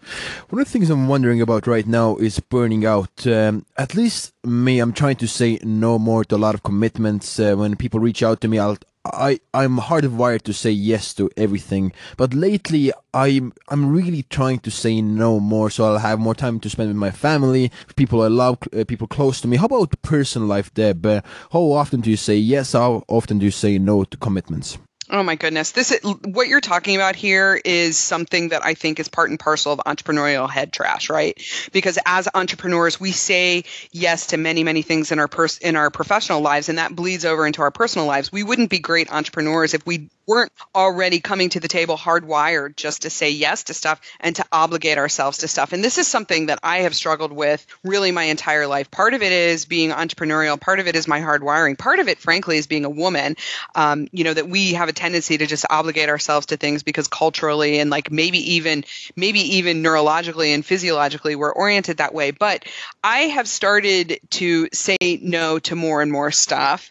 One 0.48 0.62
of 0.62 0.66
the 0.66 0.72
things 0.72 0.88
I'm 0.88 1.06
wondering 1.06 1.42
about 1.42 1.66
right 1.66 1.86
now 1.86 2.16
is 2.16 2.40
burning 2.40 2.86
out. 2.86 3.26
Um, 3.26 3.66
at 3.76 3.94
least 3.94 4.32
me, 4.42 4.78
I'm 4.78 4.94
trying 4.94 5.16
to 5.16 5.28
say 5.28 5.58
no 5.62 5.98
more 5.98 6.24
to 6.24 6.36
a 6.36 6.38
lot 6.46 6.54
of 6.54 6.62
commitments. 6.62 7.38
Uh, 7.38 7.56
when 7.56 7.76
people 7.76 8.00
reach 8.00 8.22
out 8.22 8.40
to 8.40 8.48
me, 8.48 8.58
I'll 8.58 8.78
I 9.12 9.40
I'm 9.54 9.78
hardwired 9.78 10.42
to 10.42 10.52
say 10.52 10.70
yes 10.70 11.14
to 11.14 11.30
everything, 11.36 11.92
but 12.16 12.34
lately 12.34 12.92
I'm 13.14 13.52
I'm 13.68 13.90
really 13.92 14.22
trying 14.24 14.60
to 14.60 14.70
say 14.70 15.00
no 15.00 15.40
more, 15.40 15.70
so 15.70 15.84
I'll 15.84 15.98
have 15.98 16.18
more 16.18 16.34
time 16.34 16.60
to 16.60 16.70
spend 16.70 16.88
with 16.88 16.96
my 16.96 17.10
family, 17.10 17.70
people 17.96 18.22
I 18.22 18.28
love, 18.28 18.58
uh, 18.76 18.84
people 18.84 19.06
close 19.06 19.40
to 19.40 19.48
me. 19.48 19.56
How 19.56 19.66
about 19.66 20.00
personal 20.02 20.48
life, 20.48 20.72
Deb? 20.74 21.04
Uh, 21.04 21.20
how 21.52 21.60
often 21.72 22.00
do 22.00 22.10
you 22.10 22.16
say 22.16 22.36
yes? 22.36 22.72
How 22.72 23.04
often 23.08 23.38
do 23.38 23.44
you 23.44 23.50
say 23.52 23.78
no 23.78 24.04
to 24.04 24.16
commitments? 24.16 24.78
Oh 25.10 25.22
my 25.22 25.36
goodness. 25.36 25.70
This 25.70 25.90
is, 25.90 26.00
what 26.02 26.48
you're 26.48 26.60
talking 26.60 26.94
about 26.94 27.16
here 27.16 27.58
is 27.64 27.96
something 27.96 28.50
that 28.50 28.62
I 28.62 28.74
think 28.74 29.00
is 29.00 29.08
part 29.08 29.30
and 29.30 29.40
parcel 29.40 29.72
of 29.72 29.78
entrepreneurial 29.78 30.50
head 30.50 30.70
trash, 30.70 31.08
right? 31.08 31.40
Because 31.72 31.98
as 32.04 32.28
entrepreneurs, 32.34 33.00
we 33.00 33.12
say 33.12 33.64
yes 33.90 34.26
to 34.28 34.36
many, 34.36 34.64
many 34.64 34.82
things 34.82 35.10
in 35.10 35.18
our 35.18 35.28
pers- 35.28 35.58
in 35.58 35.76
our 35.76 35.90
professional 35.90 36.42
lives 36.42 36.68
and 36.68 36.76
that 36.76 36.94
bleeds 36.94 37.24
over 37.24 37.46
into 37.46 37.62
our 37.62 37.70
personal 37.70 38.06
lives. 38.06 38.30
We 38.30 38.42
wouldn't 38.42 38.68
be 38.68 38.80
great 38.80 39.10
entrepreneurs 39.10 39.72
if 39.72 39.86
we 39.86 40.10
weren't 40.26 40.52
already 40.74 41.20
coming 41.20 41.48
to 41.48 41.58
the 41.58 41.68
table 41.68 41.96
hardwired 41.96 42.76
just 42.76 43.02
to 43.02 43.10
say 43.10 43.30
yes 43.30 43.64
to 43.64 43.74
stuff 43.74 43.98
and 44.20 44.36
to 44.36 44.44
obligate 44.52 44.98
ourselves 44.98 45.38
to 45.38 45.48
stuff. 45.48 45.72
And 45.72 45.82
this 45.82 45.96
is 45.96 46.06
something 46.06 46.46
that 46.46 46.58
I 46.62 46.80
have 46.80 46.94
struggled 46.94 47.32
with 47.32 47.66
really 47.82 48.12
my 48.12 48.24
entire 48.24 48.66
life. 48.66 48.90
Part 48.90 49.14
of 49.14 49.22
it 49.22 49.32
is 49.32 49.64
being 49.64 49.88
entrepreneurial, 49.88 50.60
part 50.60 50.80
of 50.80 50.86
it 50.86 50.96
is 50.96 51.08
my 51.08 51.20
hardwiring, 51.20 51.78
part 51.78 51.98
of 51.98 52.08
it, 52.08 52.18
frankly, 52.18 52.58
is 52.58 52.66
being 52.66 52.84
a 52.84 52.90
woman. 52.90 53.36
Um, 53.74 54.08
you 54.12 54.24
know, 54.24 54.34
that 54.34 54.50
we 54.50 54.74
have 54.74 54.90
a 54.90 54.92
tendency 54.98 55.38
to 55.38 55.46
just 55.46 55.64
obligate 55.70 56.08
ourselves 56.08 56.46
to 56.46 56.56
things 56.56 56.82
because 56.82 57.08
culturally 57.08 57.78
and 57.78 57.88
like 57.90 58.10
maybe 58.10 58.54
even 58.54 58.84
maybe 59.16 59.40
even 59.56 59.82
neurologically 59.82 60.54
and 60.54 60.64
physiologically 60.64 61.36
we're 61.36 61.52
oriented 61.52 61.98
that 61.98 62.12
way. 62.12 62.30
But 62.30 62.64
I 63.02 63.20
have 63.20 63.48
started 63.48 64.20
to 64.30 64.68
say 64.72 64.96
no 65.22 65.58
to 65.60 65.74
more 65.74 66.02
and 66.02 66.12
more 66.12 66.30
stuff 66.30 66.90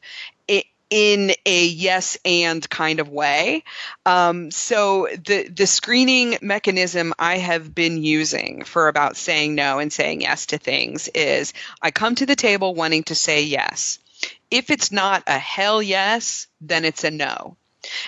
in 0.89 1.31
a 1.45 1.65
yes 1.65 2.17
and 2.23 2.67
kind 2.69 2.99
of 2.99 3.09
way. 3.09 3.63
Um, 4.05 4.51
so 4.51 5.07
the 5.25 5.47
the 5.49 5.67
screening 5.67 6.37
mechanism 6.41 7.13
I 7.19 7.37
have 7.37 7.73
been 7.73 8.03
using 8.03 8.63
for 8.63 8.87
about 8.87 9.17
saying 9.17 9.55
no 9.55 9.79
and 9.79 9.91
saying 9.91 10.21
yes 10.21 10.47
to 10.47 10.57
things 10.57 11.07
is 11.09 11.53
I 11.81 11.91
come 11.91 12.15
to 12.15 12.25
the 12.25 12.35
table 12.35 12.73
wanting 12.73 13.03
to 13.03 13.15
say 13.15 13.43
yes. 13.43 13.99
If 14.49 14.69
it's 14.69 14.91
not 14.91 15.23
a 15.27 15.37
hell 15.37 15.81
yes, 15.81 16.47
then 16.61 16.85
it's 16.85 17.03
a 17.03 17.11
no. 17.11 17.57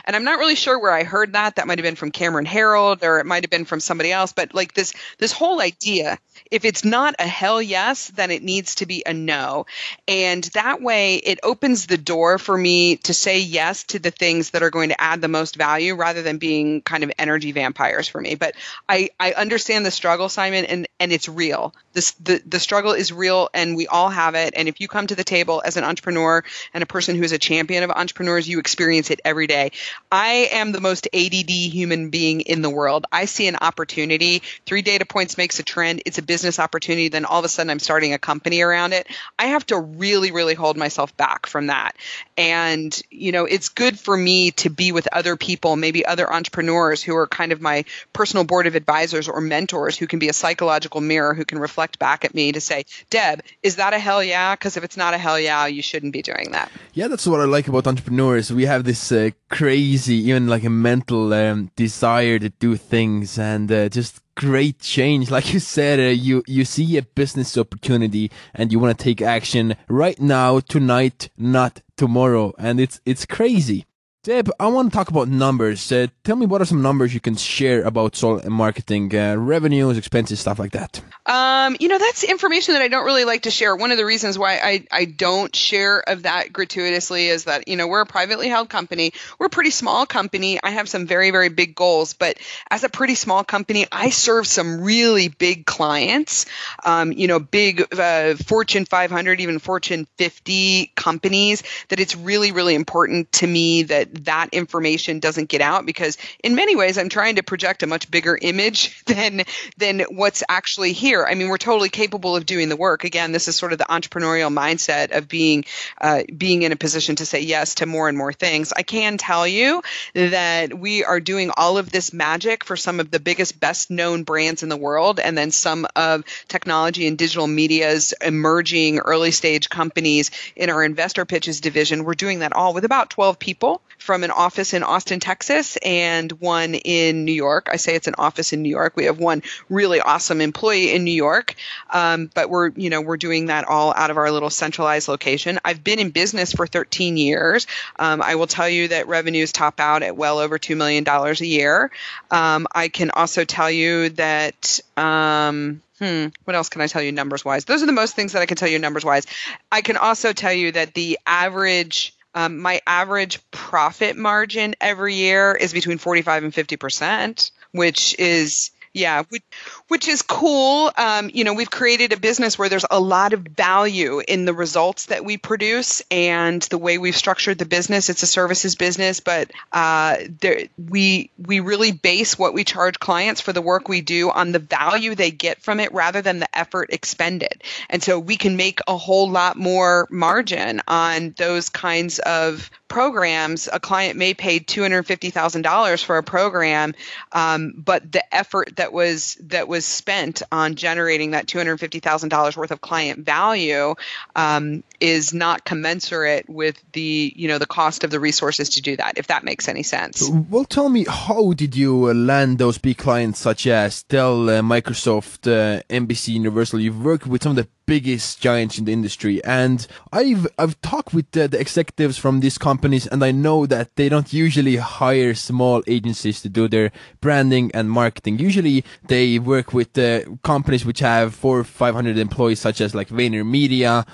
And 0.06 0.16
I'm 0.16 0.24
not 0.24 0.40
really 0.40 0.56
sure 0.56 0.80
where 0.80 0.92
I 0.92 1.04
heard 1.04 1.34
that. 1.34 1.56
That 1.56 1.68
might 1.68 1.78
have 1.78 1.84
been 1.84 1.96
from 1.96 2.12
Cameron 2.12 2.46
Herold 2.46 3.04
or 3.04 3.20
it 3.20 3.26
might 3.26 3.44
have 3.44 3.50
been 3.50 3.66
from 3.66 3.80
somebody 3.80 4.12
else. 4.12 4.34
But 4.34 4.54
like 4.54 4.74
this 4.74 4.94
this 5.18 5.32
whole 5.32 5.62
idea, 5.62 6.18
if 6.52 6.66
it's 6.66 6.84
not 6.84 7.16
a 7.20 7.28
hell 7.28 7.62
yes, 7.62 8.08
then 8.10 8.32
it 8.32 8.44
needs 8.44 8.76
to 8.76 8.86
be 8.86 9.04
a 9.06 9.14
no. 9.14 9.66
And 10.08 10.44
that 10.56 10.82
way 10.82 11.16
it 11.16 11.40
opens 11.44 11.86
the 11.86 11.98
door 11.98 12.38
for 12.38 12.58
me 12.58 12.98
to 12.98 13.14
say 13.14 13.40
yes 13.40 13.84
to 13.86 14.00
the 14.00 14.12
things 14.12 14.52
that 14.52 14.64
are 14.64 14.70
going 14.70 14.90
to 14.90 15.02
add 15.02 15.22
the 15.22 15.28
most 15.28 15.56
value 15.56 15.96
rather 15.96 16.22
than 16.22 16.38
being 16.38 16.82
kind 16.82 17.04
of 17.04 17.12
energy 17.18 17.52
vampires 17.52 18.08
for 18.08 18.20
me. 18.20 18.36
But 18.36 18.56
I, 18.88 19.10
I 19.20 19.34
understand 19.34 19.86
the 19.86 19.92
struggle, 19.92 20.30
Simon, 20.30 20.66
and, 20.66 20.88
and 21.00 21.12
it's 21.12 21.30
real. 21.30 21.74
This 21.94 22.12
the, 22.12 22.42
the 22.46 22.60
struggle 22.60 22.94
is 22.94 23.12
real 23.12 23.50
and 23.54 23.76
we 23.76 23.88
all 23.88 24.10
have 24.10 24.36
it. 24.36 24.54
And 24.56 24.68
if 24.68 24.80
you 24.80 24.88
come 24.88 25.08
to 25.08 25.16
the 25.16 25.24
table 25.24 25.62
as 25.66 25.78
an 25.78 25.84
entrepreneur 25.84 26.44
and 26.74 26.84
a 26.84 26.88
person 26.88 27.16
who 27.16 27.24
is 27.24 27.32
a 27.32 27.40
champion 27.40 27.84
of 27.84 27.92
entrepreneurs, 27.92 28.48
you 28.48 28.60
experience 28.60 29.12
it 29.12 29.22
every 29.26 29.48
day. 29.48 29.72
I 30.12 30.50
am 30.52 30.72
the 30.72 30.82
most 30.82 31.08
ADD 31.14 31.50
human 31.50 32.10
being 32.10 32.42
in 32.42 32.62
the 32.62 32.70
world. 32.70 33.06
I 33.12 33.26
see 33.26 33.48
an 33.48 33.58
opportunity. 33.62 34.44
Three 34.66 34.82
data 34.82 35.06
points 35.06 35.38
makes 35.38 35.60
a 35.60 35.64
trend. 35.64 36.04
It's 36.06 36.18
a 36.18 36.24
business 36.24 36.60
opportunity. 36.60 37.10
Then 37.10 37.26
all 37.26 37.40
of 37.40 37.46
a 37.46 37.50
sudden 37.50 37.70
I'm 37.70 37.80
starting 37.80 38.14
a 38.14 38.20
company 38.20 38.62
around 38.62 38.94
it. 38.94 39.08
I 39.38 39.48
have 39.48 39.66
to 39.68 39.80
really, 39.80 40.32
really 40.32 40.54
hold 40.54 40.78
myself 40.78 41.16
back 41.18 41.48
from 41.48 41.68
that. 41.68 41.96
And, 42.38 43.00
you 43.10 43.32
know, 43.32 43.46
it's 43.46 43.70
good 43.70 43.98
for 43.98 44.16
me 44.16 44.52
to 44.52 44.70
be 44.70 44.92
with 44.92 45.08
other 45.12 45.36
people, 45.36 45.76
maybe 45.76 46.06
other 46.06 46.32
entrepreneurs 46.32 47.02
who 47.02 47.16
are 47.16 47.28
kind 47.28 47.52
of 47.52 47.62
my 47.62 47.86
personal 48.14 48.44
board 48.44 48.68
of 48.68 48.76
advisors 48.76 49.28
or 49.28 49.42
mentors 49.42 49.98
who 49.98 50.08
can 50.08 50.20
be 50.20 50.30
a 50.30 50.34
psychological 50.34 51.02
mirror 51.02 51.34
who 51.34 51.46
can 51.46 51.60
reflect 51.60 51.89
back 51.98 52.24
at 52.26 52.36
me 52.36 52.52
to 52.52 52.62
say, 52.62 52.86
Deb, 53.10 53.42
is 53.64 53.78
that 53.78 53.94
a 53.94 54.00
hell 54.00 54.24
yeah? 54.24 54.54
Because 54.54 54.78
if 54.78 54.84
it's 54.84 54.98
not 54.98 55.14
a 55.14 55.18
hell 55.18 55.40
yeah, 55.40 55.66
you 55.66 55.82
shouldn't 55.82 56.14
be 56.14 56.22
doing 56.22 56.52
that. 56.52 56.72
Yeah, 56.94 57.08
that's 57.08 57.26
what 57.26 57.40
I 57.40 57.46
like 57.46 57.68
about 57.68 57.88
entrepreneurs. 57.88 58.52
We 58.52 58.66
have 58.66 58.84
this 58.84 59.12
uh, 59.12 59.32
crazy, 59.50 60.16
even 60.30 60.48
like 60.48 60.64
a 60.64 60.70
mental 60.70 61.34
um, 61.34 61.72
desire 61.76 62.38
to 62.40 62.50
do 62.50 62.76
things 62.76 63.40
and 63.40 63.72
uh, 63.72 63.90
just 63.90 64.22
great 64.36 64.80
change. 64.80 65.30
Like 65.30 65.54
you 65.54 65.60
said, 65.60 66.00
uh, 66.00 66.04
you 66.04 66.44
you 66.48 66.64
see 66.66 66.98
a 66.98 67.02
business 67.02 67.58
opportunity 67.58 68.32
and 68.54 68.72
you 68.72 68.80
want 68.80 68.98
to 68.98 69.04
take 69.04 69.22
action 69.22 69.76
right 69.88 70.20
now, 70.20 70.60
tonight, 70.60 71.30
not 71.38 71.82
tomorrow, 71.98 72.54
and 72.58 72.80
it's 72.80 73.02
it's 73.06 73.26
crazy. 73.26 73.86
Deb, 74.24 74.52
I 74.60 74.68
want 74.68 74.92
to 74.92 74.98
talk 74.98 75.10
about 75.10 75.30
numbers. 75.30 75.92
Uh, 75.92 76.08
tell 76.26 76.36
me 76.36 76.46
what 76.46 76.62
are 76.62 76.66
some 76.66 76.82
numbers 76.82 77.14
you 77.14 77.22
can 77.22 77.36
share 77.36 77.84
about 77.84 78.18
Sol 78.18 78.42
marketing, 78.50 79.16
uh, 79.16 79.36
revenues, 79.38 79.98
expenses, 79.98 80.42
stuff 80.42 80.60
like 80.60 80.72
that. 80.74 81.02
Um, 81.30 81.78
you 81.80 81.90
know, 81.90 82.00
that's 82.00 82.24
information 82.24 82.74
that 82.74 82.82
I 82.82 82.88
don't 82.88 83.06
really 83.06 83.24
like 83.24 83.44
to 83.44 83.52
share. 83.52 83.76
One 83.76 83.92
of 83.92 83.98
the 83.98 84.06
reasons 84.06 84.40
why 84.40 84.58
I, 84.58 84.84
I 84.92 85.06
don't 85.06 85.56
share 85.56 86.00
of 86.00 86.24
that 86.24 86.52
gratuitously 86.52 87.28
is 87.28 87.44
that, 87.44 87.68
you 87.68 87.76
know, 87.76 87.88
we're 87.88 88.02
a 88.02 88.08
privately 88.08 88.50
held 88.50 88.68
company. 88.68 89.14
We're 89.38 89.46
a 89.46 89.52
pretty 89.52 89.70
small 89.70 90.08
company. 90.08 90.60
I 90.64 90.72
have 90.72 90.90
some 90.90 91.06
very, 91.06 91.30
very 91.30 91.50
big 91.50 91.76
goals, 91.76 92.14
but 92.14 92.40
as 92.72 92.84
a 92.84 92.90
pretty 92.90 93.14
small 93.14 93.44
company, 93.44 93.86
I 93.92 94.10
serve 94.10 94.48
some 94.48 94.82
really 94.82 95.28
big 95.28 95.68
clients, 95.68 96.48
um, 96.84 97.12
you 97.12 97.28
know, 97.28 97.40
big 97.40 97.86
uh, 97.94 98.34
Fortune 98.34 98.86
500, 98.86 99.40
even 99.40 99.60
Fortune 99.60 100.08
50 100.18 100.94
companies, 100.96 101.62
that 101.90 102.00
it's 102.00 102.16
really, 102.16 102.52
really 102.52 102.74
important 102.74 103.32
to 103.34 103.46
me 103.46 103.84
that 103.84 104.26
that 104.26 104.50
information 104.52 105.20
doesn't 105.20 105.50
get 105.50 105.62
out 105.62 105.86
because 105.86 106.18
in 106.44 106.56
many 106.56 106.76
ways 106.76 106.98
I'm 106.98 107.10
trying 107.10 107.36
to 107.36 107.44
project 107.44 107.84
a 107.84 107.88
much 107.88 108.10
bigger 108.10 108.36
image 108.42 109.04
than 109.06 109.44
than 109.78 110.00
what's 110.10 110.42
actually 110.50 110.94
here. 110.94 111.19
I 111.28 111.36
mean, 111.36 111.50
we're 111.50 111.58
totally 111.58 111.90
capable 111.90 112.36
of 112.36 112.46
doing 112.46 112.70
the 112.70 112.76
work. 112.76 113.04
Again, 113.04 113.32
this 113.32 113.48
is 113.48 113.56
sort 113.56 113.72
of 113.72 113.78
the 113.78 113.86
entrepreneurial 113.86 114.54
mindset 114.54 115.16
of 115.16 115.28
being 115.28 115.66
uh, 116.00 116.24
being 116.36 116.64
in 116.64 116.72
a 116.72 116.76
position 116.76 117.16
to 117.18 117.26
say 117.26 117.42
yes 117.42 117.76
to 117.76 117.86
more 117.86 118.10
and 118.10 118.18
more 118.18 118.34
things. 118.34 118.74
I 118.76 118.84
can 118.84 119.18
tell 119.18 119.48
you 119.48 119.82
that 120.14 120.78
we 120.78 121.04
are 121.04 121.20
doing 121.20 121.52
all 121.56 121.78
of 121.78 121.92
this 121.92 122.14
magic 122.14 122.64
for 122.64 122.76
some 122.76 123.00
of 123.00 123.12
the 123.12 123.20
biggest, 123.20 123.60
best 123.60 123.90
known 123.90 124.24
brands 124.24 124.64
in 124.64 124.70
the 124.70 124.78
world, 124.78 125.20
and 125.20 125.38
then 125.38 125.52
some 125.52 125.88
of 125.96 126.24
technology 126.48 127.08
and 127.08 127.18
digital 127.18 127.48
media's 127.48 128.14
emerging 128.22 129.00
early 129.00 129.32
stage 129.32 129.70
companies 129.70 130.32
in 130.56 130.70
our 130.70 130.84
investor 130.84 131.26
pitches 131.26 131.62
division. 131.62 132.04
We're 132.04 132.14
doing 132.14 132.40
that 132.40 132.54
all 132.54 132.74
with 132.74 132.86
about 132.86 133.10
12 133.10 133.40
people 133.40 133.82
from 134.00 134.24
an 134.24 134.32
office 134.32 134.74
in 134.74 134.82
Austin, 134.82 135.20
Texas, 135.20 135.78
and 135.84 136.32
one 136.34 136.74
in 136.74 137.26
New 137.26 137.34
York. 137.34 137.68
I 137.72 137.76
say 137.76 137.96
it's 137.96 138.08
an 138.08 138.16
office 138.18 138.54
in 138.54 138.62
New 138.62 138.70
York. 138.70 138.94
We 138.96 139.06
have 139.06 139.20
one 139.20 139.44
really 139.70 140.00
awesome 140.00 140.42
employee 140.42 140.96
in 140.96 141.04
New 141.04 141.09
York, 141.12 141.56
um, 141.90 142.30
but 142.34 142.50
we're 142.50 142.70
you 142.70 142.90
know 142.90 143.02
we're 143.02 143.18
doing 143.18 143.48
that 143.48 143.66
all 143.68 143.94
out 143.96 144.12
of 144.12 144.18
our 144.18 144.32
little 144.32 144.50
centralized 144.50 145.08
location. 145.08 145.60
I've 145.66 145.84
been 145.84 146.00
in 146.00 146.10
business 146.12 146.54
for 146.54 146.68
13 146.68 147.18
years. 147.18 147.68
Um, 147.98 148.22
I 148.22 148.36
will 148.36 148.48
tell 148.48 148.70
you 148.70 148.90
that 148.90 149.08
revenues 149.08 149.52
top 149.52 149.80
out 149.80 150.04
at 150.04 150.16
well 150.16 150.40
over 150.40 150.58
two 150.58 150.76
million 150.76 151.04
dollars 151.04 151.42
a 151.42 151.48
year. 151.48 151.92
Um, 152.32 152.68
I 152.74 152.88
can 152.90 153.12
also 153.12 153.46
tell 153.46 153.72
you 153.72 154.10
that. 154.10 154.80
Um, 154.98 155.82
Hmm. 156.00 156.28
What 156.46 156.56
else 156.56 156.70
can 156.70 156.82
I 156.82 156.88
tell 156.88 157.02
you 157.02 157.12
numbers 157.12 157.44
wise? 157.44 157.66
Those 157.66 157.84
are 157.84 157.86
the 157.86 157.92
most 157.92 158.16
things 158.16 158.32
that 158.32 158.42
I 158.42 158.46
can 158.46 158.56
tell 158.56 158.70
you 158.70 158.80
numbers 158.80 159.04
wise. 159.04 159.28
I 159.70 159.82
can 159.82 159.98
also 159.98 160.32
tell 160.32 160.54
you 160.54 160.72
that 160.72 160.94
the 160.94 161.20
average 161.28 162.16
um, 162.36 162.60
my 162.60 162.80
average 162.88 163.40
profit 163.52 164.16
margin 164.16 164.76
every 164.80 165.16
year 165.16 165.54
is 165.54 165.74
between 165.74 165.98
45 165.98 166.46
and 166.46 166.54
50 166.54 166.78
percent, 166.78 167.52
which 167.72 168.18
is 168.18 168.72
yeah, 168.94 169.24
which, 169.30 169.44
which 169.88 170.08
is 170.08 170.22
cool. 170.22 170.92
Um, 170.98 171.30
you 171.34 171.44
know, 171.44 171.54
we've 171.54 171.70
created 171.70 172.14
a 172.14 172.18
business 172.18 172.58
where 172.58 172.70
there's 172.70 172.86
a 172.90 173.00
lot 173.00 173.34
of 173.34 173.42
value 173.42 174.22
in 174.28 174.46
the 174.46 174.54
results 174.54 175.08
that 175.08 175.24
we 175.24 175.38
produce 175.38 176.02
and 176.10 176.62
the 176.64 176.78
way 176.78 176.98
we've 176.98 177.16
structured 177.16 177.58
the 177.58 177.66
business. 177.66 178.10
It's 178.10 178.24
a 178.24 178.28
services 178.28 178.76
business, 178.76 179.20
but 179.20 179.52
uh, 179.72 180.18
there, 180.42 180.64
we 180.78 181.30
we 181.38 181.60
really 181.60 181.92
base 181.92 182.38
what 182.38 182.54
we 182.54 182.64
charge 182.64 183.00
clients 183.00 183.42
for 183.42 183.54
the 183.54 183.62
work 183.62 183.88
we 183.88 184.02
do 184.02 184.32
on 184.32 184.52
the 184.52 184.60
value 184.60 185.16
they 185.16 185.32
get 185.32 185.62
from 185.62 185.80
it 185.80 185.94
rather 185.94 186.22
than 186.22 186.40
the 186.40 186.58
effort 186.58 186.90
expended. 186.92 187.64
And 187.90 188.02
so 188.02 188.20
we 188.20 188.38
can 188.38 188.58
make 188.58 188.80
a 188.88 188.98
whole 188.98 189.30
lot 189.30 189.56
more 189.56 190.08
margin 190.10 190.82
on 190.88 191.36
those 191.38 191.70
kinds 191.70 192.20
of 192.20 192.70
programs. 192.88 193.70
A 193.72 193.80
client 193.80 194.18
may 194.18 194.34
pay 194.34 194.60
two 194.60 194.82
hundred 194.82 195.04
fifty 195.04 195.30
thousand 195.30 195.62
dollars 195.62 196.02
for 196.02 196.18
a 196.18 196.24
program, 196.24 196.96
um, 197.32 197.74
but 197.78 198.12
the 198.12 198.36
effort 198.36 198.76
that 198.80 198.94
was 198.94 199.36
that 199.42 199.68
was 199.68 199.86
spent 199.86 200.42
on 200.52 200.76
generating 200.76 201.32
that 201.32 201.48
two 201.48 201.58
hundred 201.58 201.80
fifty 201.80 202.00
thousand 202.00 202.30
dollars 202.30 202.56
worth 202.58 202.72
of 202.72 202.82
client 202.82 203.20
value 203.26 203.94
um, 204.36 204.84
is 205.00 205.34
not 205.34 205.66
commensurate 205.66 206.50
with 206.50 206.82
the 206.94 207.34
you 207.36 207.48
know 207.48 207.58
the 207.58 207.68
cost 207.68 208.04
of 208.04 208.10
the 208.10 208.20
resources 208.20 208.70
to 208.70 208.82
do 208.82 208.96
that. 208.98 209.18
If 209.18 209.28
that 209.28 209.44
makes 209.44 209.68
any 209.68 209.84
sense. 209.84 210.30
Well, 210.50 210.66
tell 210.66 210.90
me, 210.90 211.06
how 211.08 211.54
did 211.54 211.76
you 211.76 212.10
uh, 212.10 212.14
land 212.14 212.58
those 212.58 212.78
big 212.78 212.98
clients 212.98 213.40
such 213.40 213.68
as 213.68 214.04
Dell, 214.04 214.50
uh, 214.50 214.62
Microsoft, 214.62 215.48
uh, 215.48 215.84
NBC, 215.90 216.30
Universal? 216.30 216.80
You've 216.80 217.04
worked 217.04 217.28
with 217.28 217.44
some 217.44 217.52
of 217.52 217.56
the 217.58 217.68
biggest 217.90 218.40
giants 218.40 218.78
in 218.78 218.86
the 218.86 218.94
industry. 218.94 219.44
And 219.44 219.86
I've 220.14 220.46
I've 220.60 220.80
talked 220.82 221.12
with 221.12 221.30
the, 221.32 221.48
the, 221.48 221.60
executives 221.60 222.18
from 222.20 222.40
these 222.40 222.58
companies, 222.60 223.08
and 223.08 223.24
I 223.24 223.32
know 223.32 223.66
that 223.66 223.96
they 223.96 224.10
don't 224.10 224.32
usually 224.32 224.76
hire 224.76 225.34
small 225.34 225.82
agencies 225.88 226.42
to 226.44 226.50
do 226.50 226.68
their 226.68 226.92
branding 227.20 227.72
and 227.74 227.90
marketing. 227.90 228.38
Usually, 228.38 228.86
they 229.08 229.40
work 229.40 229.74
with 229.74 229.94
the 229.94 230.38
companies 230.44 230.86
which 230.86 231.00
have 231.00 231.34
four 231.34 231.60
or 231.60 231.64
five 231.64 231.96
hundred 231.96 232.18
employees, 232.20 232.60
such 232.60 232.80
as 232.80 232.94
like 232.94 233.10
VaynerMedia 233.10 234.06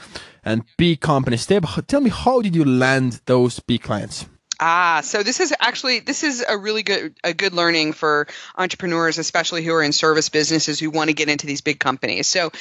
and 0.46 0.64
big 0.78 1.02
companies. 1.02 1.46
Tell 1.46 2.02
me, 2.02 2.10
how 2.10 2.42
did 2.42 2.56
you 2.56 2.64
land 2.64 3.22
those 3.26 3.60
big 3.60 3.82
clients? 3.84 4.26
Ah, 4.60 5.02
so 5.04 5.22
this 5.22 5.42
is 5.42 5.54
actually 5.60 6.00
this 6.00 6.24
is 6.24 6.44
a 6.48 6.58
really 6.58 6.82
good 6.82 7.14
a 7.26 7.34
good 7.34 7.54
learning 7.54 7.92
for 7.92 8.26
entrepreneurs, 8.58 9.18
especially 9.18 9.64
who 9.66 9.74
are 9.74 9.84
in 9.84 9.92
service 9.92 10.30
businesses 10.30 10.80
who 10.80 10.90
want 10.90 11.10
to 11.10 11.14
get 11.14 11.28
into 11.28 11.46
these 11.46 11.60
big 11.60 11.78
companies. 11.78 12.28
So, 12.28 12.52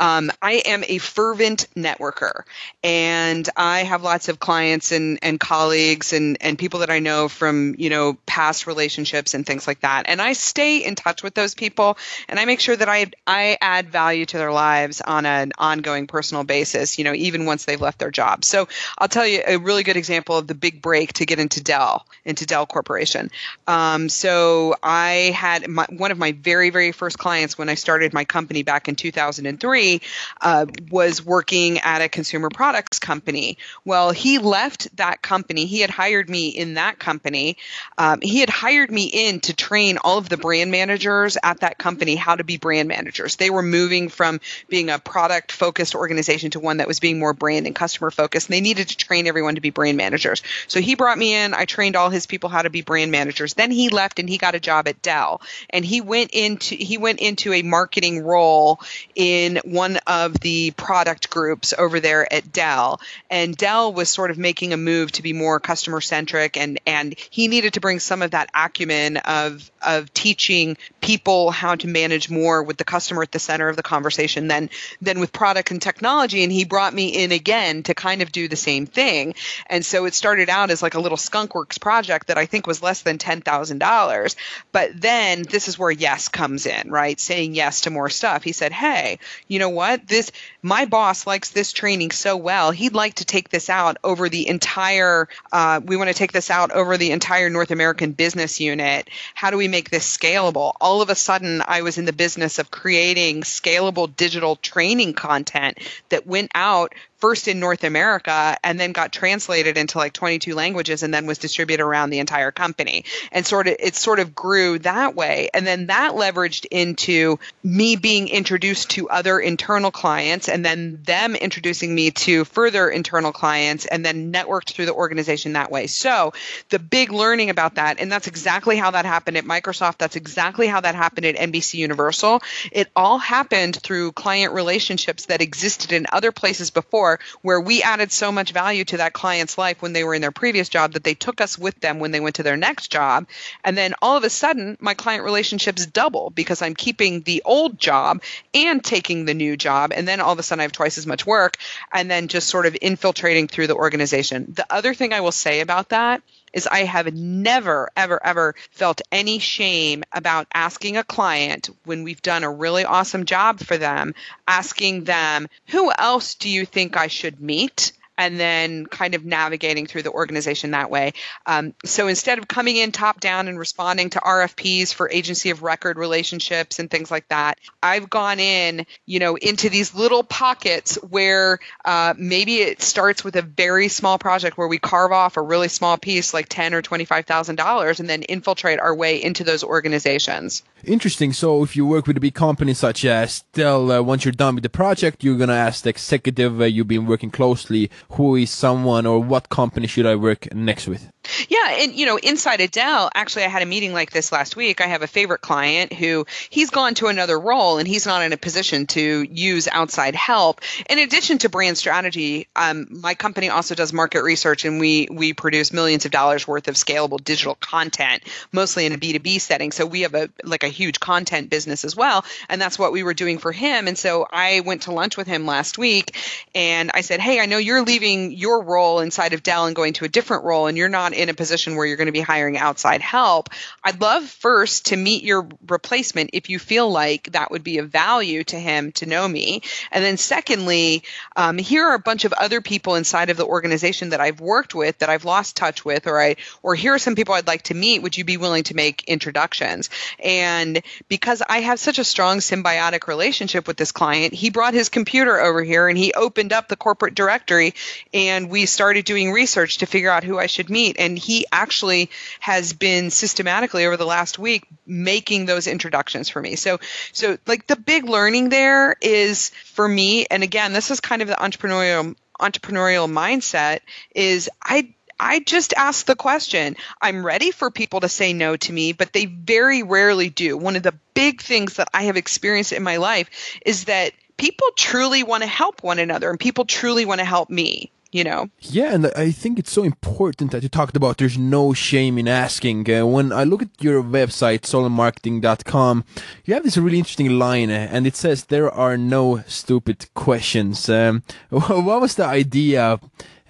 um, 0.00 0.32
I 0.42 0.62
am 0.66 0.82
a 0.88 0.98
fervent 0.98 1.68
networker, 1.76 2.42
and 2.82 3.48
I 3.56 3.84
have 3.84 4.02
lots 4.02 4.28
of 4.28 4.40
clients 4.40 4.90
and 4.90 5.20
and 5.22 5.38
colleagues 5.38 6.12
and 6.12 6.38
and 6.40 6.58
people 6.58 6.80
that 6.80 6.90
I 6.90 6.98
know 6.98 7.28
from 7.28 7.76
you 7.78 7.88
know 7.88 8.16
past 8.26 8.66
relationships 8.66 9.34
and 9.34 9.46
things 9.46 9.68
like 9.68 9.80
that. 9.82 10.04
And 10.08 10.20
I 10.20 10.32
stay 10.32 10.78
in 10.78 10.96
touch 10.96 11.22
with 11.22 11.34
those 11.34 11.54
people, 11.54 11.98
and 12.28 12.40
I 12.40 12.46
make 12.46 12.58
sure 12.58 12.74
that 12.74 12.88
I 12.88 13.06
I 13.28 13.58
add 13.60 13.90
value 13.90 14.26
to 14.26 14.38
their 14.38 14.52
lives 14.52 15.00
on 15.00 15.24
an 15.24 15.52
ongoing 15.56 16.08
personal 16.08 16.42
basis. 16.42 16.98
You 16.98 17.04
know, 17.04 17.14
even 17.14 17.46
once 17.46 17.64
they've 17.64 17.80
left 17.80 18.00
their 18.00 18.10
job. 18.10 18.44
So 18.44 18.66
I'll 18.98 19.08
tell 19.08 19.26
you 19.26 19.42
a 19.46 19.56
really 19.56 19.84
good 19.84 19.96
example 19.96 20.36
of 20.36 20.48
the 20.48 20.54
big 20.54 20.82
break 20.82 21.12
to 21.14 21.26
get 21.26 21.38
into 21.44 21.62
Dell, 21.62 22.06
into 22.24 22.46
Dell 22.46 22.64
Corporation. 22.64 23.30
Um, 23.66 24.08
so 24.08 24.74
I 24.82 25.34
had 25.36 25.68
my, 25.68 25.86
one 25.90 26.10
of 26.10 26.16
my 26.16 26.32
very, 26.32 26.70
very 26.70 26.90
first 26.90 27.18
clients 27.18 27.58
when 27.58 27.68
I 27.68 27.74
started 27.74 28.14
my 28.14 28.24
company 28.24 28.62
back 28.62 28.88
in 28.88 28.96
2003 28.96 30.00
uh, 30.40 30.66
was 30.90 31.22
working 31.24 31.78
at 31.80 32.00
a 32.00 32.08
consumer 32.08 32.48
products 32.48 32.98
company. 32.98 33.58
Well, 33.84 34.10
he 34.10 34.38
left 34.38 34.96
that 34.96 35.20
company. 35.20 35.66
He 35.66 35.80
had 35.80 35.90
hired 35.90 36.30
me 36.30 36.48
in 36.48 36.74
that 36.74 36.98
company. 36.98 37.58
Um, 37.98 38.22
he 38.22 38.40
had 38.40 38.48
hired 38.48 38.90
me 38.90 39.04
in 39.04 39.40
to 39.40 39.54
train 39.54 39.98
all 39.98 40.16
of 40.16 40.30
the 40.30 40.38
brand 40.38 40.70
managers 40.70 41.36
at 41.42 41.60
that 41.60 41.76
company 41.76 42.16
how 42.16 42.36
to 42.36 42.44
be 42.44 42.56
brand 42.56 42.88
managers. 42.88 43.36
They 43.36 43.50
were 43.50 43.62
moving 43.62 44.08
from 44.08 44.40
being 44.68 44.88
a 44.88 44.98
product 44.98 45.52
focused 45.52 45.94
organization 45.94 46.52
to 46.52 46.60
one 46.60 46.78
that 46.78 46.88
was 46.88 47.00
being 47.00 47.18
more 47.18 47.34
brand 47.34 47.66
and 47.66 47.76
customer 47.76 48.10
focused. 48.10 48.48
And 48.48 48.54
they 48.54 48.62
needed 48.62 48.88
to 48.88 48.96
train 48.96 49.26
everyone 49.26 49.56
to 49.56 49.60
be 49.60 49.68
brand 49.68 49.98
managers. 49.98 50.42
So 50.68 50.80
he 50.80 50.94
brought 50.94 51.18
me 51.18 51.33
in. 51.34 51.54
I 51.54 51.64
trained 51.64 51.96
all 51.96 52.10
his 52.10 52.26
people 52.26 52.48
how 52.48 52.62
to 52.62 52.70
be 52.70 52.82
brand 52.82 53.10
managers. 53.10 53.54
Then 53.54 53.70
he 53.70 53.88
left 53.88 54.18
and 54.18 54.28
he 54.28 54.38
got 54.38 54.54
a 54.54 54.60
job 54.60 54.88
at 54.88 55.02
Dell. 55.02 55.40
And 55.70 55.84
he 55.84 56.00
went 56.00 56.30
into 56.32 56.74
he 56.74 56.98
went 56.98 57.20
into 57.20 57.52
a 57.52 57.62
marketing 57.62 58.22
role 58.22 58.80
in 59.14 59.60
one 59.64 59.98
of 60.06 60.38
the 60.40 60.72
product 60.72 61.30
groups 61.30 61.74
over 61.76 62.00
there 62.00 62.32
at 62.32 62.52
Dell. 62.52 63.00
And 63.30 63.56
Dell 63.56 63.92
was 63.92 64.08
sort 64.08 64.30
of 64.30 64.38
making 64.38 64.72
a 64.72 64.76
move 64.76 65.12
to 65.12 65.22
be 65.22 65.32
more 65.32 65.60
customer 65.60 66.00
centric 66.00 66.56
and 66.56 66.80
and 66.86 67.14
he 67.30 67.48
needed 67.48 67.74
to 67.74 67.80
bring 67.80 67.98
some 67.98 68.22
of 68.22 68.32
that 68.32 68.50
acumen 68.54 69.16
of 69.18 69.70
of 69.82 70.12
teaching 70.14 70.76
people 71.00 71.50
how 71.50 71.74
to 71.74 71.86
manage 71.86 72.30
more 72.30 72.62
with 72.62 72.76
the 72.76 72.84
customer 72.84 73.22
at 73.22 73.32
the 73.32 73.38
center 73.38 73.68
of 73.68 73.76
the 73.76 73.82
conversation 73.82 74.48
than 74.48 74.70
than 75.02 75.20
with 75.20 75.32
product 75.32 75.70
and 75.70 75.82
technology 75.82 76.42
and 76.42 76.52
he 76.52 76.64
brought 76.64 76.94
me 76.94 77.08
in 77.08 77.32
again 77.32 77.82
to 77.82 77.94
kind 77.94 78.22
of 78.22 78.32
do 78.32 78.48
the 78.48 78.56
same 78.56 78.86
thing. 78.86 79.34
And 79.66 79.84
so 79.84 80.04
it 80.04 80.14
started 80.14 80.48
out 80.48 80.70
as 80.70 80.82
like 80.82 80.94
a 80.94 81.00
little 81.00 81.16
skunkworks 81.28 81.80
project 81.80 82.28
that 82.28 82.38
I 82.38 82.46
think 82.46 82.66
was 82.66 82.82
less 82.82 83.02
than 83.02 83.18
$10,000. 83.18 84.36
But 84.72 84.90
then 85.00 85.42
this 85.42 85.68
is 85.68 85.78
where 85.78 85.90
yes 85.90 86.28
comes 86.28 86.66
in, 86.66 86.90
right? 86.90 87.18
Saying 87.18 87.54
yes 87.54 87.82
to 87.82 87.90
more 87.90 88.10
stuff. 88.10 88.42
He 88.42 88.52
said, 88.52 88.72
"Hey, 88.72 89.18
you 89.48 89.58
know 89.58 89.70
what? 89.70 90.06
This 90.06 90.30
my 90.64 90.86
boss 90.86 91.26
likes 91.26 91.50
this 91.50 91.74
training 91.74 92.10
so 92.10 92.38
well. 92.38 92.70
He'd 92.70 92.94
like 92.94 93.16
to 93.16 93.26
take 93.26 93.50
this 93.50 93.68
out 93.68 93.98
over 94.02 94.30
the 94.30 94.48
entire 94.48 95.28
uh, 95.52 95.82
we 95.84 95.98
want 95.98 96.08
to 96.08 96.14
take 96.14 96.32
this 96.32 96.50
out 96.50 96.70
over 96.70 96.96
the 96.96 97.10
entire 97.10 97.50
North 97.50 97.70
American 97.70 98.12
business 98.12 98.60
unit. 98.60 99.10
How 99.34 99.50
do 99.50 99.58
we 99.58 99.68
make 99.68 99.90
this 99.90 100.16
scalable?" 100.16 100.72
All 100.80 101.02
of 101.02 101.10
a 101.10 101.14
sudden, 101.14 101.62
I 101.66 101.82
was 101.82 101.98
in 101.98 102.06
the 102.06 102.14
business 102.14 102.58
of 102.58 102.70
creating 102.70 103.42
scalable 103.42 104.16
digital 104.16 104.56
training 104.56 105.12
content 105.12 105.76
that 106.08 106.26
went 106.26 106.50
out 106.54 106.94
first 107.24 107.48
in 107.48 107.58
North 107.58 107.84
America 107.84 108.54
and 108.62 108.78
then 108.78 108.92
got 108.92 109.10
translated 109.10 109.78
into 109.78 109.96
like 109.96 110.12
22 110.12 110.54
languages 110.54 111.02
and 111.02 111.14
then 111.14 111.24
was 111.24 111.38
distributed 111.38 111.82
around 111.82 112.10
the 112.10 112.18
entire 112.18 112.50
company. 112.50 113.06
And 113.32 113.46
sort 113.46 113.66
of 113.66 113.76
it 113.78 113.96
sort 113.96 114.18
of 114.18 114.34
grew 114.34 114.78
that 114.80 115.14
way. 115.14 115.48
And 115.54 115.66
then 115.66 115.86
that 115.86 116.12
leveraged 116.12 116.66
into 116.70 117.38
me 117.62 117.96
being 117.96 118.28
introduced 118.28 118.90
to 118.90 119.08
other 119.08 119.38
internal 119.40 119.90
clients 119.90 120.48
and 120.54 120.64
then 120.64 121.00
them 121.02 121.34
introducing 121.34 121.92
me 121.92 122.12
to 122.12 122.44
further 122.44 122.88
internal 122.88 123.32
clients 123.32 123.86
and 123.86 124.06
then 124.06 124.32
networked 124.32 124.70
through 124.70 124.86
the 124.86 124.94
organization 124.94 125.54
that 125.54 125.68
way. 125.68 125.88
So 125.88 126.32
the 126.68 126.78
big 126.78 127.10
learning 127.10 127.50
about 127.50 127.74
that, 127.74 127.98
and 127.98 128.10
that's 128.10 128.28
exactly 128.28 128.76
how 128.76 128.92
that 128.92 129.04
happened 129.04 129.36
at 129.36 129.44
Microsoft. 129.44 129.98
That's 129.98 130.14
exactly 130.14 130.68
how 130.68 130.80
that 130.80 130.94
happened 130.94 131.26
at 131.26 131.34
NBC 131.34 131.74
Universal. 131.74 132.40
It 132.70 132.88
all 132.94 133.18
happened 133.18 133.74
through 133.82 134.12
client 134.12 134.52
relationships 134.52 135.26
that 135.26 135.42
existed 135.42 135.92
in 135.92 136.06
other 136.12 136.30
places 136.30 136.70
before 136.70 137.18
where 137.42 137.60
we 137.60 137.82
added 137.82 138.12
so 138.12 138.30
much 138.30 138.52
value 138.52 138.84
to 138.84 138.98
that 138.98 139.12
client's 139.12 139.58
life 139.58 139.82
when 139.82 139.92
they 139.92 140.04
were 140.04 140.14
in 140.14 140.22
their 140.22 140.30
previous 140.30 140.68
job 140.68 140.92
that 140.92 141.02
they 141.02 141.14
took 141.14 141.40
us 141.40 141.58
with 141.58 141.80
them 141.80 141.98
when 141.98 142.12
they 142.12 142.20
went 142.20 142.36
to 142.36 142.44
their 142.44 142.56
next 142.56 142.92
job. 142.92 143.26
And 143.64 143.76
then 143.76 143.94
all 144.00 144.16
of 144.16 144.22
a 144.22 144.30
sudden, 144.30 144.76
my 144.78 144.94
client 144.94 145.24
relationships 145.24 145.84
double 145.84 146.30
because 146.30 146.62
I'm 146.62 146.74
keeping 146.74 147.22
the 147.22 147.42
old 147.44 147.76
job 147.76 148.22
and 148.54 148.84
taking 148.84 149.24
the 149.24 149.34
new 149.34 149.56
job. 149.56 149.92
And 149.92 150.06
then 150.06 150.20
all 150.20 150.32
of 150.32 150.38
a 150.38 150.43
sudden, 150.44 150.60
I 150.60 150.64
have 150.64 150.72
twice 150.72 150.98
as 150.98 151.06
much 151.06 151.26
work 151.26 151.56
and 151.92 152.10
then 152.10 152.28
just 152.28 152.48
sort 152.48 152.66
of 152.66 152.76
infiltrating 152.80 153.48
through 153.48 153.66
the 153.66 153.76
organization. 153.76 154.46
The 154.54 154.66
other 154.70 154.94
thing 154.94 155.12
I 155.12 155.20
will 155.20 155.32
say 155.32 155.60
about 155.60 155.90
that 155.90 156.22
is 156.52 156.66
I 156.66 156.84
have 156.84 157.12
never, 157.12 157.90
ever, 157.96 158.24
ever 158.24 158.54
felt 158.70 159.02
any 159.10 159.38
shame 159.40 160.04
about 160.12 160.46
asking 160.54 160.96
a 160.96 161.04
client 161.04 161.68
when 161.84 162.04
we've 162.04 162.22
done 162.22 162.44
a 162.44 162.50
really 162.50 162.84
awesome 162.84 163.24
job 163.24 163.58
for 163.60 163.76
them, 163.76 164.14
asking 164.46 165.04
them, 165.04 165.48
who 165.66 165.90
else 165.90 166.36
do 166.36 166.48
you 166.48 166.64
think 166.64 166.96
I 166.96 167.08
should 167.08 167.40
meet? 167.40 167.92
And 168.16 168.38
then 168.38 168.86
kind 168.86 169.14
of 169.14 169.24
navigating 169.24 169.86
through 169.86 170.02
the 170.02 170.10
organization 170.10 170.72
that 170.72 170.90
way. 170.90 171.12
Um, 171.46 171.74
so 171.84 172.08
instead 172.08 172.38
of 172.38 172.48
coming 172.48 172.76
in 172.76 172.92
top 172.92 173.20
down 173.20 173.48
and 173.48 173.58
responding 173.58 174.10
to 174.10 174.20
RFPs 174.20 174.94
for 174.94 175.10
agency 175.10 175.50
of 175.50 175.62
record 175.62 175.98
relationships 175.98 176.78
and 176.78 176.90
things 176.90 177.10
like 177.10 177.28
that, 177.28 177.58
I've 177.82 178.08
gone 178.08 178.38
in, 178.38 178.86
you 179.06 179.18
know, 179.18 179.36
into 179.36 179.68
these 179.68 179.94
little 179.94 180.22
pockets 180.22 180.96
where 180.96 181.58
uh, 181.84 182.14
maybe 182.16 182.56
it 182.56 182.82
starts 182.82 183.24
with 183.24 183.36
a 183.36 183.42
very 183.42 183.88
small 183.88 184.18
project 184.18 184.56
where 184.56 184.68
we 184.68 184.78
carve 184.78 185.12
off 185.12 185.36
a 185.36 185.42
really 185.42 185.68
small 185.68 185.96
piece, 185.96 186.32
like 186.32 186.48
ten 186.48 186.74
or 186.74 186.82
twenty-five 186.82 187.26
thousand 187.26 187.56
dollars, 187.56 188.00
and 188.00 188.08
then 188.08 188.22
infiltrate 188.22 188.78
our 188.78 188.94
way 188.94 189.22
into 189.22 189.44
those 189.44 189.64
organizations. 189.64 190.62
Interesting. 190.86 191.32
So 191.32 191.62
if 191.62 191.76
you 191.76 191.86
work 191.86 192.06
with 192.06 192.16
a 192.16 192.20
big 192.20 192.34
company 192.34 192.74
such 192.74 193.04
as 193.04 193.44
Dell, 193.52 193.90
uh, 193.90 194.02
once 194.02 194.24
you're 194.24 194.32
done 194.32 194.54
with 194.56 194.64
the 194.64 194.68
project, 194.68 195.24
you're 195.24 195.38
gonna 195.38 195.54
ask 195.54 195.82
the 195.82 195.90
executive 195.90 196.60
uh, 196.60 196.64
you've 196.64 196.88
been 196.88 197.06
working 197.06 197.30
closely 197.30 197.90
who 198.10 198.36
is 198.36 198.50
someone 198.50 199.06
or 199.06 199.20
what 199.20 199.48
company 199.48 199.86
should 199.86 200.06
I 200.06 200.16
work 200.16 200.52
next 200.54 200.86
with? 200.86 201.13
Yeah, 201.48 201.70
and 201.80 201.94
you 201.94 202.06
know, 202.06 202.16
inside 202.16 202.54
Dell, 202.70 203.10
actually, 203.14 203.44
I 203.44 203.48
had 203.48 203.62
a 203.62 203.66
meeting 203.66 203.92
like 203.92 204.10
this 204.10 204.32
last 204.32 204.56
week. 204.56 204.80
I 204.80 204.86
have 204.86 205.02
a 205.02 205.06
favorite 205.06 205.40
client 205.40 205.92
who 205.92 206.26
he's 206.50 206.70
gone 206.70 206.94
to 206.94 207.06
another 207.06 207.38
role 207.38 207.78
and 207.78 207.88
he's 207.88 208.06
not 208.06 208.22
in 208.22 208.32
a 208.32 208.36
position 208.36 208.86
to 208.88 209.26
use 209.30 209.68
outside 209.70 210.14
help. 210.14 210.60
In 210.88 210.98
addition 210.98 211.38
to 211.38 211.48
brand 211.48 211.78
strategy, 211.78 212.48
um, 212.56 212.86
my 212.90 213.14
company 213.14 213.48
also 213.48 213.74
does 213.74 213.92
market 213.92 214.22
research, 214.22 214.64
and 214.64 214.80
we 214.80 215.08
we 215.10 215.32
produce 215.32 215.72
millions 215.72 216.04
of 216.04 216.10
dollars 216.10 216.46
worth 216.46 216.68
of 216.68 216.74
scalable 216.74 217.22
digital 217.22 217.54
content, 217.56 218.22
mostly 218.52 218.86
in 218.86 218.92
a 218.92 218.98
B 218.98 219.12
two 219.12 219.20
B 219.20 219.38
setting. 219.38 219.72
So 219.72 219.86
we 219.86 220.02
have 220.02 220.14
a 220.14 220.28
like 220.42 220.62
a 220.62 220.68
huge 220.68 221.00
content 221.00 221.50
business 221.50 221.84
as 221.84 221.96
well, 221.96 222.24
and 222.48 222.60
that's 222.60 222.78
what 222.78 222.92
we 222.92 223.02
were 223.02 223.14
doing 223.14 223.38
for 223.38 223.52
him. 223.52 223.88
And 223.88 223.96
so 223.98 224.26
I 224.30 224.60
went 224.60 224.82
to 224.82 224.92
lunch 224.92 225.16
with 225.16 225.26
him 225.26 225.46
last 225.46 225.78
week, 225.78 226.16
and 226.54 226.90
I 226.92 227.00
said, 227.00 227.20
"Hey, 227.20 227.40
I 227.40 227.46
know 227.46 227.58
you're 227.58 227.82
leaving 227.82 228.32
your 228.32 228.62
role 228.62 229.00
inside 229.00 229.32
of 229.32 229.42
Dell 229.42 229.66
and 229.66 229.74
going 229.74 229.94
to 229.94 230.04
a 230.04 230.08
different 230.08 230.44
role, 230.44 230.66
and 230.66 230.76
you're 230.76 230.88
not 230.88 231.13
in 231.14 231.28
a 231.28 231.34
position 231.34 231.76
where 231.76 231.86
you're 231.86 231.96
going 231.96 232.06
to 232.06 232.12
be 232.12 232.20
hiring 232.20 232.58
outside 232.58 233.00
help, 233.00 233.48
I'd 233.82 234.00
love 234.00 234.24
first 234.24 234.86
to 234.86 234.96
meet 234.96 235.24
your 235.24 235.48
replacement 235.66 236.30
if 236.32 236.50
you 236.50 236.58
feel 236.58 236.90
like 236.90 237.32
that 237.32 237.50
would 237.50 237.64
be 237.64 237.78
of 237.78 237.90
value 237.90 238.44
to 238.44 238.56
him 238.58 238.92
to 238.92 239.06
know 239.06 239.26
me. 239.26 239.62
And 239.90 240.04
then, 240.04 240.16
secondly, 240.16 241.02
um, 241.36 241.58
here 241.58 241.86
are 241.86 241.94
a 241.94 241.98
bunch 241.98 242.24
of 242.24 242.32
other 242.32 242.60
people 242.60 242.94
inside 242.94 243.30
of 243.30 243.36
the 243.36 243.46
organization 243.46 244.10
that 244.10 244.20
I've 244.20 244.40
worked 244.40 244.74
with 244.74 244.98
that 244.98 245.08
I've 245.08 245.24
lost 245.24 245.56
touch 245.56 245.84
with, 245.84 246.06
or 246.06 246.20
I, 246.20 246.36
or 246.62 246.74
here 246.74 246.94
are 246.94 246.98
some 246.98 247.14
people 247.14 247.34
I'd 247.34 247.46
like 247.46 247.62
to 247.62 247.74
meet. 247.74 248.02
Would 248.02 248.18
you 248.18 248.24
be 248.24 248.36
willing 248.36 248.64
to 248.64 248.74
make 248.74 249.04
introductions? 249.04 249.90
And 250.18 250.82
because 251.08 251.42
I 251.48 251.60
have 251.60 251.78
such 251.78 251.98
a 251.98 252.04
strong 252.04 252.38
symbiotic 252.38 253.06
relationship 253.06 253.66
with 253.66 253.76
this 253.76 253.92
client, 253.92 254.34
he 254.34 254.50
brought 254.50 254.74
his 254.74 254.88
computer 254.88 255.40
over 255.40 255.62
here 255.62 255.88
and 255.88 255.96
he 255.96 256.12
opened 256.12 256.52
up 256.52 256.68
the 256.68 256.76
corporate 256.76 257.14
directory 257.14 257.74
and 258.12 258.50
we 258.50 258.66
started 258.66 259.04
doing 259.04 259.32
research 259.32 259.78
to 259.78 259.86
figure 259.86 260.10
out 260.10 260.24
who 260.24 260.38
I 260.38 260.46
should 260.46 260.70
meet 260.70 260.96
and 261.04 261.18
he 261.18 261.46
actually 261.52 262.10
has 262.40 262.72
been 262.72 263.10
systematically 263.10 263.84
over 263.86 263.96
the 263.96 264.06
last 264.06 264.38
week 264.38 264.66
making 264.86 265.46
those 265.46 265.66
introductions 265.66 266.28
for 266.28 266.40
me. 266.40 266.56
So 266.56 266.80
so 267.12 267.36
like 267.46 267.66
the 267.66 267.76
big 267.76 268.04
learning 268.04 268.48
there 268.48 268.96
is 269.00 269.50
for 269.64 269.86
me 269.86 270.26
and 270.30 270.42
again 270.42 270.72
this 270.72 270.90
is 270.90 271.00
kind 271.00 271.22
of 271.22 271.28
the 271.28 271.34
entrepreneurial 271.34 272.16
entrepreneurial 272.40 273.10
mindset 273.10 273.80
is 274.14 274.50
I 274.62 274.94
I 275.20 275.38
just 275.38 275.74
ask 275.76 276.06
the 276.06 276.16
question. 276.16 276.76
I'm 277.00 277.24
ready 277.24 277.52
for 277.52 277.70
people 277.70 278.00
to 278.00 278.08
say 278.08 278.32
no 278.32 278.56
to 278.56 278.72
me, 278.72 278.92
but 278.92 279.12
they 279.12 279.26
very 279.26 279.84
rarely 279.84 280.28
do. 280.28 280.56
One 280.56 280.74
of 280.74 280.82
the 280.82 280.94
big 281.14 281.40
things 281.40 281.74
that 281.74 281.88
I 281.94 282.04
have 282.04 282.16
experienced 282.16 282.72
in 282.72 282.82
my 282.82 282.96
life 282.96 283.30
is 283.64 283.84
that 283.84 284.12
people 284.36 284.66
truly 284.76 285.22
want 285.22 285.44
to 285.44 285.48
help 285.48 285.84
one 285.84 286.00
another 286.00 286.30
and 286.30 286.40
people 286.40 286.64
truly 286.64 287.04
want 287.04 287.20
to 287.20 287.24
help 287.24 287.48
me 287.48 287.92
you 288.14 288.22
know. 288.22 288.48
Yeah, 288.60 288.94
and 288.94 289.06
I 289.16 289.32
think 289.32 289.58
it's 289.58 289.72
so 289.72 289.82
important 289.82 290.52
that 290.52 290.62
you 290.62 290.68
talked 290.68 290.96
about 290.96 291.18
there's 291.18 291.36
no 291.36 291.72
shame 291.74 292.16
in 292.16 292.28
asking. 292.28 292.88
Uh, 292.88 293.04
when 293.04 293.32
I 293.32 293.42
look 293.42 293.60
at 293.60 293.82
your 293.82 294.02
website, 294.04 294.60
solmarketing.com, 294.60 296.04
you 296.44 296.54
have 296.54 296.62
this 296.62 296.76
really 296.76 296.98
interesting 296.98 297.38
line, 297.38 297.70
uh, 297.70 297.88
and 297.90 298.06
it 298.06 298.14
says 298.14 298.44
there 298.44 298.70
are 298.70 298.96
no 298.96 299.42
stupid 299.48 300.06
questions. 300.14 300.88
Um, 300.88 301.24
what 301.50 302.00
was 302.00 302.14
the 302.14 302.24
idea 302.24 303.00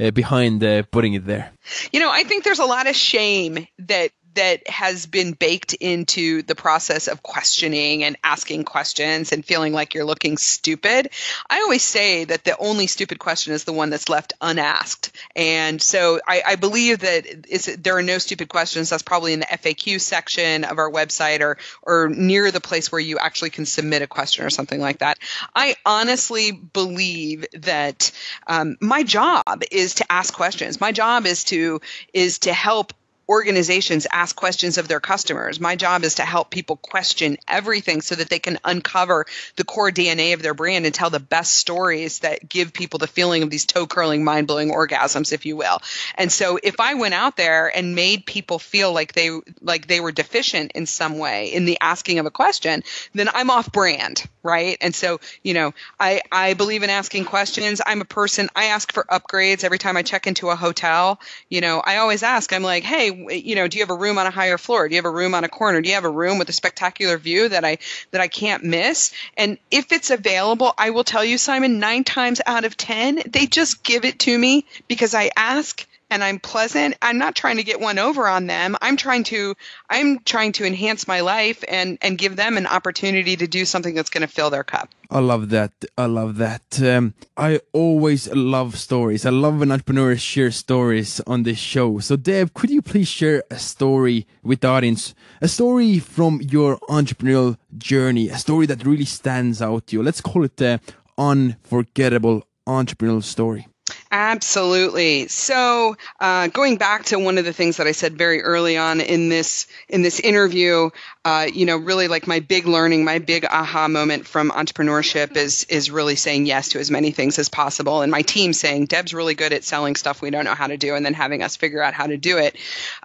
uh, 0.00 0.10
behind 0.12 0.64
uh, 0.64 0.84
putting 0.90 1.12
it 1.12 1.26
there? 1.26 1.52
You 1.92 2.00
know, 2.00 2.10
I 2.10 2.24
think 2.24 2.44
there's 2.44 2.58
a 2.58 2.64
lot 2.64 2.86
of 2.86 2.96
shame 2.96 3.66
that 3.80 4.12
that 4.34 4.68
has 4.68 5.06
been 5.06 5.32
baked 5.32 5.74
into 5.74 6.42
the 6.42 6.54
process 6.54 7.08
of 7.08 7.22
questioning 7.22 8.04
and 8.04 8.16
asking 8.24 8.64
questions 8.64 9.32
and 9.32 9.44
feeling 9.44 9.72
like 9.72 9.94
you're 9.94 10.04
looking 10.04 10.36
stupid. 10.36 11.10
I 11.48 11.60
always 11.60 11.82
say 11.82 12.24
that 12.24 12.44
the 12.44 12.56
only 12.58 12.86
stupid 12.86 13.18
question 13.18 13.52
is 13.52 13.64
the 13.64 13.72
one 13.72 13.90
that's 13.90 14.08
left 14.08 14.32
unasked. 14.40 15.12
And 15.36 15.80
so 15.80 16.20
I, 16.26 16.42
I 16.46 16.56
believe 16.56 17.00
that 17.00 17.82
there 17.82 17.96
are 17.96 18.02
no 18.02 18.18
stupid 18.18 18.48
questions. 18.48 18.90
That's 18.90 19.02
probably 19.02 19.32
in 19.32 19.40
the 19.40 19.46
FAQ 19.46 20.00
section 20.00 20.64
of 20.64 20.78
our 20.78 20.90
website 20.90 21.40
or, 21.40 21.58
or 21.82 22.08
near 22.08 22.50
the 22.50 22.60
place 22.60 22.90
where 22.90 23.00
you 23.00 23.18
actually 23.18 23.50
can 23.50 23.66
submit 23.66 24.02
a 24.02 24.06
question 24.06 24.44
or 24.44 24.50
something 24.50 24.80
like 24.80 24.98
that. 24.98 25.18
I 25.54 25.76
honestly 25.84 26.52
believe 26.52 27.46
that 27.52 28.10
um, 28.46 28.76
my 28.80 29.02
job 29.02 29.62
is 29.70 29.94
to 29.96 30.12
ask 30.12 30.34
questions. 30.34 30.80
My 30.80 30.92
job 30.92 31.26
is 31.26 31.44
to 31.44 31.80
is 32.12 32.40
to 32.40 32.52
help 32.52 32.92
organizations 33.28 34.06
ask 34.10 34.34
questions 34.36 34.78
of 34.78 34.88
their 34.88 35.00
customers. 35.00 35.60
My 35.60 35.76
job 35.76 36.04
is 36.04 36.16
to 36.16 36.22
help 36.22 36.50
people 36.50 36.76
question 36.76 37.38
everything 37.48 38.00
so 38.00 38.14
that 38.14 38.28
they 38.28 38.38
can 38.38 38.58
uncover 38.64 39.26
the 39.56 39.64
core 39.64 39.90
DNA 39.90 40.34
of 40.34 40.42
their 40.42 40.54
brand 40.54 40.86
and 40.86 40.94
tell 40.94 41.10
the 41.10 41.20
best 41.20 41.56
stories 41.56 42.20
that 42.20 42.48
give 42.48 42.72
people 42.72 42.98
the 42.98 43.06
feeling 43.06 43.42
of 43.42 43.50
these 43.50 43.66
toe 43.66 43.86
curling, 43.86 44.24
mind 44.24 44.46
blowing 44.46 44.70
orgasms, 44.70 45.32
if 45.32 45.46
you 45.46 45.56
will. 45.56 45.78
And 46.16 46.30
so 46.30 46.58
if 46.62 46.80
I 46.80 46.94
went 46.94 47.14
out 47.14 47.36
there 47.36 47.74
and 47.74 47.94
made 47.94 48.26
people 48.26 48.58
feel 48.58 48.92
like 48.92 49.12
they 49.12 49.30
like 49.60 49.86
they 49.86 50.00
were 50.00 50.12
deficient 50.12 50.72
in 50.72 50.86
some 50.86 51.18
way 51.18 51.52
in 51.52 51.64
the 51.64 51.78
asking 51.80 52.18
of 52.18 52.26
a 52.26 52.30
question, 52.30 52.82
then 53.14 53.28
I'm 53.32 53.50
off 53.50 53.72
brand, 53.72 54.24
right? 54.42 54.76
And 54.80 54.94
so, 54.94 55.20
you 55.42 55.54
know, 55.54 55.72
I, 55.98 56.22
I 56.30 56.54
believe 56.54 56.82
in 56.82 56.90
asking 56.90 57.24
questions. 57.24 57.80
I'm 57.84 58.00
a 58.00 58.04
person, 58.04 58.48
I 58.54 58.66
ask 58.66 58.92
for 58.92 59.04
upgrades 59.04 59.64
every 59.64 59.78
time 59.78 59.96
I 59.96 60.02
check 60.02 60.26
into 60.26 60.50
a 60.50 60.56
hotel. 60.56 61.20
You 61.48 61.60
know, 61.60 61.80
I 61.84 61.98
always 61.98 62.22
ask, 62.22 62.52
I'm 62.52 62.62
like, 62.62 62.84
hey, 62.84 63.10
you 63.14 63.54
know, 63.54 63.68
do 63.68 63.78
you 63.78 63.82
have 63.82 63.90
a 63.90 63.98
room 63.98 64.18
on 64.18 64.26
a 64.26 64.30
higher 64.30 64.58
floor? 64.58 64.88
Do 64.88 64.94
you 64.94 64.98
have 64.98 65.04
a 65.04 65.10
room 65.10 65.34
on 65.34 65.44
a 65.44 65.48
corner? 65.48 65.80
Do 65.80 65.88
you 65.88 65.94
have 65.94 66.04
a 66.04 66.10
room 66.10 66.38
with 66.38 66.48
a 66.48 66.52
spectacular 66.52 67.16
view 67.18 67.48
that 67.48 67.64
I 67.64 67.78
that 68.10 68.20
I 68.20 68.28
can't 68.28 68.64
miss? 68.64 69.12
And 69.36 69.58
if 69.70 69.92
it's 69.92 70.10
available, 70.10 70.72
I 70.76 70.90
will 70.90 71.04
tell 71.04 71.24
you, 71.24 71.38
Simon, 71.38 71.78
nine 71.78 72.04
times 72.04 72.40
out 72.46 72.64
of 72.64 72.76
ten, 72.76 73.22
they 73.26 73.46
just 73.46 73.82
give 73.82 74.04
it 74.04 74.20
to 74.20 74.38
me 74.38 74.66
because 74.88 75.14
I 75.14 75.30
ask 75.36 75.86
and 76.10 76.22
I'm 76.22 76.38
pleasant. 76.38 76.96
I'm 77.02 77.18
not 77.18 77.34
trying 77.34 77.56
to 77.56 77.62
get 77.62 77.80
one 77.80 77.98
over 77.98 78.26
on 78.28 78.46
them. 78.46 78.76
I'm 78.80 78.96
trying 78.96 79.24
to 79.24 79.54
I'm 79.90 80.20
trying 80.20 80.52
to 80.52 80.64
enhance 80.64 81.06
my 81.08 81.20
life 81.20 81.64
and 81.68 81.98
and 82.02 82.18
give 82.18 82.36
them 82.36 82.56
an 82.56 82.66
opportunity 82.66 83.36
to 83.36 83.46
do 83.46 83.64
something 83.64 83.94
that's 83.94 84.10
going 84.10 84.22
to 84.22 84.28
fill 84.28 84.50
their 84.50 84.64
cup. 84.64 84.90
I 85.10 85.20
love 85.20 85.50
that. 85.50 85.72
I 85.96 86.06
love 86.06 86.36
that. 86.38 86.80
Um, 86.82 87.14
I 87.36 87.60
always 87.72 88.28
love 88.32 88.78
stories. 88.78 89.26
I 89.26 89.30
love 89.30 89.60
when 89.60 89.70
entrepreneurs 89.70 90.20
share 90.20 90.50
stories 90.50 91.20
on 91.26 91.42
this 91.42 91.58
show. 91.58 91.98
So, 91.98 92.16
Deb, 92.16 92.54
could 92.54 92.70
you 92.70 92.82
please 92.82 93.08
share 93.08 93.44
a 93.50 93.58
story 93.58 94.26
with 94.42 94.60
the 94.60 94.68
audience? 94.68 95.14
A 95.40 95.48
story 95.48 95.98
from 95.98 96.40
your 96.42 96.78
entrepreneurial 96.88 97.58
journey, 97.76 98.28
a 98.28 98.38
story 98.38 98.66
that 98.66 98.84
really 98.84 99.04
stands 99.04 99.60
out 99.60 99.86
to 99.88 99.96
you. 99.96 100.02
Let's 100.02 100.20
call 100.20 100.44
it 100.44 100.56
the 100.56 100.80
unforgettable 101.18 102.46
entrepreneurial 102.66 103.22
story. 103.22 103.68
Absolutely. 104.16 105.26
So, 105.26 105.96
uh, 106.20 106.46
going 106.46 106.76
back 106.76 107.06
to 107.06 107.18
one 107.18 107.36
of 107.36 107.44
the 107.44 107.52
things 107.52 107.78
that 107.78 107.88
I 107.88 107.90
said 107.90 108.16
very 108.16 108.42
early 108.42 108.76
on 108.76 109.00
in 109.00 109.28
this 109.28 109.66
in 109.88 110.02
this 110.02 110.20
interview, 110.20 110.90
uh, 111.24 111.48
you 111.52 111.66
know, 111.66 111.76
really 111.76 112.06
like 112.06 112.28
my 112.28 112.38
big 112.38 112.68
learning, 112.68 113.04
my 113.04 113.18
big 113.18 113.44
aha 113.44 113.88
moment 113.88 114.24
from 114.24 114.52
entrepreneurship 114.52 115.36
is 115.36 115.64
is 115.64 115.90
really 115.90 116.14
saying 116.14 116.46
yes 116.46 116.68
to 116.68 116.78
as 116.78 116.92
many 116.92 117.10
things 117.10 117.40
as 117.40 117.48
possible, 117.48 118.02
and 118.02 118.12
my 118.12 118.22
team 118.22 118.52
saying, 118.52 118.86
"Deb's 118.86 119.12
really 119.12 119.34
good 119.34 119.52
at 119.52 119.64
selling 119.64 119.96
stuff 119.96 120.22
we 120.22 120.30
don't 120.30 120.44
know 120.44 120.54
how 120.54 120.68
to 120.68 120.76
do," 120.76 120.94
and 120.94 121.04
then 121.04 121.14
having 121.14 121.42
us 121.42 121.56
figure 121.56 121.82
out 121.82 121.92
how 121.92 122.06
to 122.06 122.16
do 122.16 122.38
it. 122.38 122.56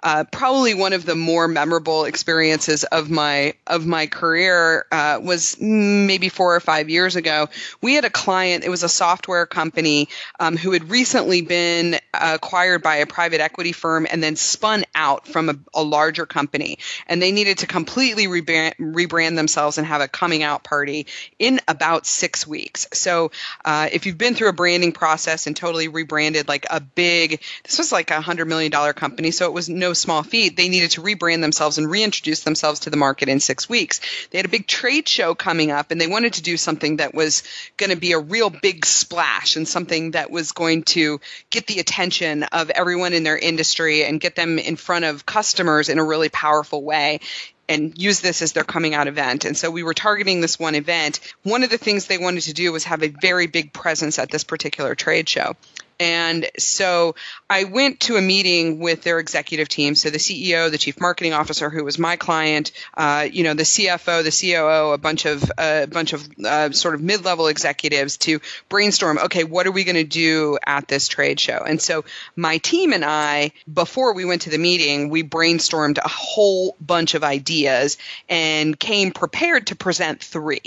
Uh, 0.02 0.22
probably 0.30 0.74
one 0.74 0.92
of 0.92 1.04
the 1.04 1.16
more 1.16 1.48
memorable 1.48 2.04
experiences 2.04 2.84
of 2.84 3.10
my 3.10 3.54
of 3.66 3.84
my 3.84 4.06
career 4.06 4.86
uh, 4.92 5.18
was 5.20 5.60
maybe 5.60 6.28
four 6.28 6.54
or 6.54 6.60
five 6.60 6.88
years 6.88 7.16
ago. 7.16 7.48
We 7.80 7.94
had 7.94 8.04
a 8.04 8.10
client; 8.10 8.62
it 8.64 8.70
was 8.70 8.84
a 8.84 8.88
software 8.88 9.46
company 9.46 10.08
um, 10.38 10.56
who 10.56 10.72
had 10.72 10.90
recently 11.00 11.40
been 11.40 11.98
acquired 12.12 12.82
by 12.82 12.96
a 12.96 13.06
private 13.06 13.40
equity 13.40 13.72
firm 13.72 14.06
and 14.10 14.22
then 14.22 14.36
spun 14.36 14.84
out 14.94 15.26
from 15.26 15.48
a, 15.48 15.54
a 15.72 15.82
larger 15.82 16.26
company. 16.26 16.78
And 17.06 17.22
they 17.22 17.32
needed 17.32 17.58
to 17.58 17.66
completely 17.66 18.26
rebrand, 18.26 18.74
rebrand, 18.78 19.36
themselves 19.36 19.78
and 19.78 19.86
have 19.86 20.02
a 20.02 20.08
coming 20.08 20.42
out 20.42 20.62
party 20.62 21.06
in 21.38 21.58
about 21.66 22.04
six 22.04 22.46
weeks. 22.46 22.86
So 22.92 23.30
uh, 23.64 23.88
if 23.90 24.04
you've 24.04 24.18
been 24.18 24.34
through 24.34 24.50
a 24.50 24.52
branding 24.52 24.92
process 24.92 25.46
and 25.46 25.56
totally 25.56 25.88
rebranded 25.88 26.48
like 26.48 26.66
a 26.68 26.80
big, 26.82 27.40
this 27.64 27.78
was 27.78 27.92
like 27.92 28.10
a 28.10 28.20
$100 28.20 28.46
million 28.46 28.70
company, 28.92 29.30
so 29.30 29.46
it 29.46 29.54
was 29.54 29.70
no 29.70 29.94
small 29.94 30.22
feat. 30.22 30.54
They 30.54 30.68
needed 30.68 30.90
to 30.92 31.00
rebrand 31.00 31.40
themselves 31.40 31.78
and 31.78 31.90
reintroduce 31.90 32.42
themselves 32.42 32.80
to 32.80 32.90
the 32.90 32.98
market 32.98 33.30
in 33.30 33.40
six 33.40 33.70
weeks. 33.70 34.02
They 34.30 34.38
had 34.38 34.44
a 34.44 34.50
big 34.50 34.66
trade 34.66 35.08
show 35.08 35.34
coming 35.34 35.70
up 35.70 35.92
and 35.92 35.98
they 35.98 36.08
wanted 36.08 36.34
to 36.34 36.42
do 36.42 36.58
something 36.58 36.96
that 36.96 37.14
was 37.14 37.42
going 37.78 37.90
to 37.90 37.96
be 37.96 38.12
a 38.12 38.18
real 38.18 38.50
big 38.50 38.84
splash 38.84 39.56
and 39.56 39.66
something 39.66 40.10
that 40.10 40.30
was 40.30 40.52
going 40.52 40.82
to 40.90 41.20
get 41.50 41.66
the 41.66 41.80
attention 41.80 42.44
of 42.44 42.70
everyone 42.70 43.12
in 43.12 43.22
their 43.24 43.38
industry 43.38 44.04
and 44.04 44.20
get 44.20 44.36
them 44.36 44.58
in 44.58 44.76
front 44.76 45.04
of 45.04 45.26
customers 45.26 45.88
in 45.88 45.98
a 45.98 46.04
really 46.04 46.28
powerful 46.28 46.82
way 46.82 47.20
and 47.68 47.96
use 47.96 48.20
this 48.20 48.42
as 48.42 48.52
their 48.52 48.64
coming 48.64 48.94
out 48.94 49.06
event. 49.06 49.44
And 49.44 49.56
so 49.56 49.70
we 49.70 49.84
were 49.84 49.94
targeting 49.94 50.40
this 50.40 50.58
one 50.58 50.74
event. 50.74 51.20
One 51.44 51.62
of 51.62 51.70
the 51.70 51.78
things 51.78 52.06
they 52.06 52.18
wanted 52.18 52.42
to 52.42 52.52
do 52.52 52.72
was 52.72 52.84
have 52.84 53.02
a 53.02 53.08
very 53.08 53.46
big 53.46 53.72
presence 53.72 54.18
at 54.18 54.30
this 54.30 54.42
particular 54.42 54.94
trade 54.94 55.28
show. 55.28 55.54
And 56.00 56.48
so 56.58 57.14
I 57.50 57.64
went 57.64 58.00
to 58.00 58.16
a 58.16 58.22
meeting 58.22 58.78
with 58.78 59.02
their 59.02 59.18
executive 59.18 59.68
team. 59.68 59.94
So 59.94 60.08
the 60.08 60.16
CEO, 60.16 60.70
the 60.70 60.78
chief 60.78 60.98
marketing 60.98 61.34
officer, 61.34 61.68
who 61.68 61.84
was 61.84 61.98
my 61.98 62.16
client, 62.16 62.72
uh, 62.96 63.28
you 63.30 63.44
know, 63.44 63.52
the 63.52 63.64
CFO, 63.64 64.24
the 64.24 64.30
COO, 64.30 64.92
a 64.92 64.98
bunch 64.98 65.26
of 65.26 65.44
a 65.58 65.82
uh, 65.82 65.86
bunch 65.86 66.14
of 66.14 66.26
uh, 66.42 66.70
sort 66.70 66.94
of 66.94 67.02
mid-level 67.02 67.48
executives 67.48 68.16
to 68.18 68.40
brainstorm. 68.70 69.18
Okay, 69.18 69.44
what 69.44 69.66
are 69.66 69.72
we 69.72 69.84
going 69.84 69.96
to 69.96 70.04
do 70.04 70.58
at 70.66 70.88
this 70.88 71.06
trade 71.06 71.38
show? 71.38 71.58
And 71.66 71.80
so 71.82 72.06
my 72.34 72.56
team 72.56 72.94
and 72.94 73.04
I, 73.04 73.52
before 73.70 74.14
we 74.14 74.24
went 74.24 74.42
to 74.42 74.50
the 74.50 74.58
meeting, 74.58 75.10
we 75.10 75.22
brainstormed 75.22 75.98
a 75.98 76.08
whole 76.08 76.76
bunch 76.80 77.12
of 77.12 77.22
ideas 77.22 77.98
and 78.26 78.78
came 78.78 79.12
prepared 79.12 79.66
to 79.66 79.76
present 79.76 80.22
three. 80.22 80.62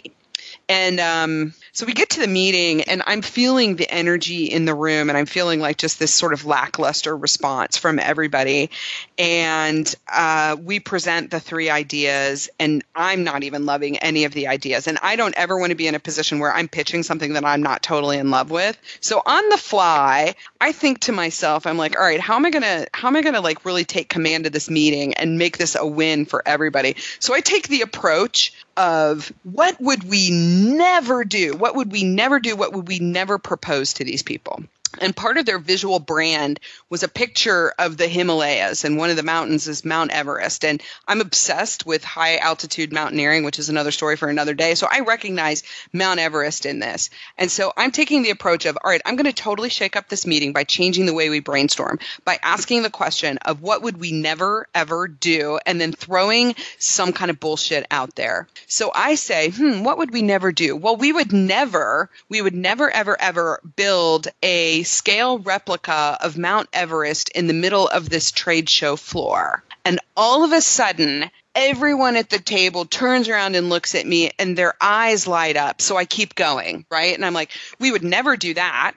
And 0.70 1.00
um, 1.00 1.54
so 1.74 1.86
we 1.86 1.94
get 1.94 2.12
to 2.12 2.22
the 2.22 2.28
meeting, 2.28 2.84
and 2.84 3.04
I'm 3.06 3.22
feeling 3.22 3.76
the 3.76 3.90
energy 3.90 4.46
in 4.46 4.66
the 4.66 4.74
room, 4.74 5.10
and 5.10 5.18
I'm 5.18 5.26
feeling 5.26 5.60
like 5.60 5.78
just 5.78 6.00
this 6.00 6.14
sort 6.14 6.34
of 6.34 6.46
lackluster 6.46 7.16
response 7.16 7.78
from 7.78 8.00
everybody. 8.00 8.70
And 9.18 9.94
uh, 10.12 10.56
we 10.60 10.80
present 10.80 11.32
the 11.32 11.40
three 11.40 11.70
ideas, 11.70 12.50
and 12.60 12.84
I'm 12.96 13.24
not 13.24 13.44
even 13.44 13.66
loving 13.66 13.98
any 13.98 14.24
of 14.24 14.34
the 14.34 14.48
ideas. 14.48 14.88
And 14.88 14.98
I 15.02 15.18
don't 15.18 15.36
ever 15.36 15.58
want 15.58 15.72
to 15.72 15.76
be 15.76 15.88
in 15.88 15.96
a 15.96 16.00
position 16.00 16.40
where 16.40 16.54
I'm 16.54 16.70
pitching 16.70 17.04
something 17.04 17.34
that 17.34 17.44
I'm 17.44 17.62
not 17.62 17.84
totally 17.84 18.18
in 18.18 18.32
love 18.32 18.50
with. 18.50 18.78
So 19.02 19.22
on 19.26 19.50
the 19.50 19.58
fly, 19.58 20.36
I 20.62 20.72
think 20.72 21.02
to 21.02 21.12
myself, 21.12 21.68
I'm 21.68 21.78
like, 21.78 21.98
all 21.98 22.04
right, 22.06 22.22
how 22.22 22.36
am 22.36 22.46
I 22.46 22.52
gonna 22.52 22.86
how 22.94 23.10
am 23.10 23.18
I 23.18 23.22
gonna 23.22 23.42
like 23.42 23.66
really 23.66 23.84
take 23.84 24.08
command 24.08 24.46
of 24.46 24.54
this 24.54 24.70
meeting 24.70 25.14
and 25.16 25.38
make 25.38 25.58
this 25.58 25.76
a 25.76 25.86
win 25.86 26.26
for 26.26 26.42
everybody? 26.48 26.96
So 27.20 27.34
I 27.34 27.42
take 27.42 27.68
the 27.68 27.82
approach 27.82 28.54
of 28.76 29.32
what 29.44 29.80
would 29.80 30.04
we 30.04 30.30
never 30.32 31.24
do? 31.24 31.56
What 31.56 31.76
would 31.76 31.92
we 31.92 32.04
never 32.04 32.40
do? 32.40 32.56
What 32.56 32.74
would 32.74 32.88
we 32.88 33.00
never 33.00 33.38
propose 33.38 33.94
to 33.94 34.04
these 34.04 34.24
people? 34.24 34.64
And 35.00 35.16
part 35.16 35.38
of 35.38 35.46
their 35.46 35.60
visual 35.60 36.00
brand 36.00 36.60
was 36.90 37.04
a 37.04 37.08
picture 37.08 37.74
of 37.80 37.98
the 37.98 38.08
Himalayas, 38.08 38.84
and 38.84 38.98
one 38.98 39.10
of 39.10 39.16
the 39.16 39.24
mountains 39.24 39.68
is 39.68 39.84
Mount 39.84 40.12
Everest. 40.12 40.64
And 40.64 40.82
I'm 41.08 41.22
obsessed 41.22 41.86
with 41.86 42.04
high 42.04 42.38
altitude 42.38 42.94
mountaineering, 42.94 43.44
which 43.44 43.60
is 43.60 43.70
another 43.70 43.92
story 43.92 44.16
for 44.18 44.28
another 44.28 44.54
day. 44.54 44.76
So 44.76 44.88
I 44.90 45.00
recognize 45.00 45.64
Mount 45.92 46.20
Everest 46.20 46.66
in 46.66 46.80
this. 46.80 47.10
And 47.38 47.52
so 47.52 47.74
I'm 47.76 47.92
taking 47.92 48.22
the 48.22 48.30
approach 48.30 48.66
of, 48.66 48.78
all 48.84 48.92
right, 48.92 49.02
I'm 49.06 49.16
going 49.16 49.26
to 49.26 49.34
totally 49.34 49.70
shake 49.70 49.96
up 49.96 50.10
this 50.10 50.28
meeting 50.28 50.54
by 50.54 50.64
changing 50.64 51.06
the 51.06 51.14
way 51.14 51.30
we 51.30 51.40
brainstorm, 51.40 52.00
by 52.24 52.38
asking 52.44 52.84
the 52.84 52.90
question 52.90 53.38
of 53.40 53.62
what 53.62 53.82
would 53.82 53.98
we 53.98 54.12
never 54.12 54.68
ever 54.76 55.08
do, 55.08 55.60
and 55.66 55.82
then 55.82 55.92
throwing 55.92 56.56
some 56.78 57.14
kind 57.14 57.32
of 57.32 57.40
bullshit 57.40 57.88
out 57.90 58.16
there. 58.16 58.48
So 58.68 58.92
I 58.94 59.16
say, 59.16 59.50
hmm, 59.50 59.84
what 59.84 59.98
would 59.98 60.12
we 60.12 60.22
never 60.22 60.52
do? 60.52 60.76
Well, 60.76 60.98
we 60.98 61.12
would 61.12 61.34
never, 61.34 62.10
we 62.30 62.42
would 62.42 62.56
never, 62.56 62.90
ever, 62.92 63.20
ever 63.20 63.60
build 63.76 64.28
a 64.42 64.83
scale 64.84 65.40
replica 65.40 66.18
of 66.22 66.38
Mount 66.38 66.70
Everest 66.74 67.30
in 67.30 67.48
the 67.48 67.54
middle 67.54 67.88
of 67.88 68.10
this 68.10 68.32
trade 68.32 68.70
show 68.70 68.96
floor. 68.96 69.64
And 69.86 70.00
all 70.16 70.44
of 70.44 70.52
a 70.52 70.62
sudden, 70.62 71.30
everyone 71.56 72.16
at 72.16 72.30
the 72.30 72.40
table 72.40 72.86
turns 72.86 73.28
around 73.30 73.56
and 73.56 73.70
looks 73.70 73.96
at 73.96 74.06
me 74.06 74.32
and 74.40 74.58
their 74.58 74.74
eyes 74.82 75.28
light 75.28 75.58
up. 75.58 75.82
So 75.82 75.98
I 75.98 76.06
keep 76.06 76.36
going, 76.36 76.86
right? 76.90 77.14
And 77.14 77.26
I'm 77.26 77.34
like, 77.34 77.52
we 77.80 77.92
would 77.92 78.04
never 78.04 78.38
do 78.38 78.54
that. 78.54 78.94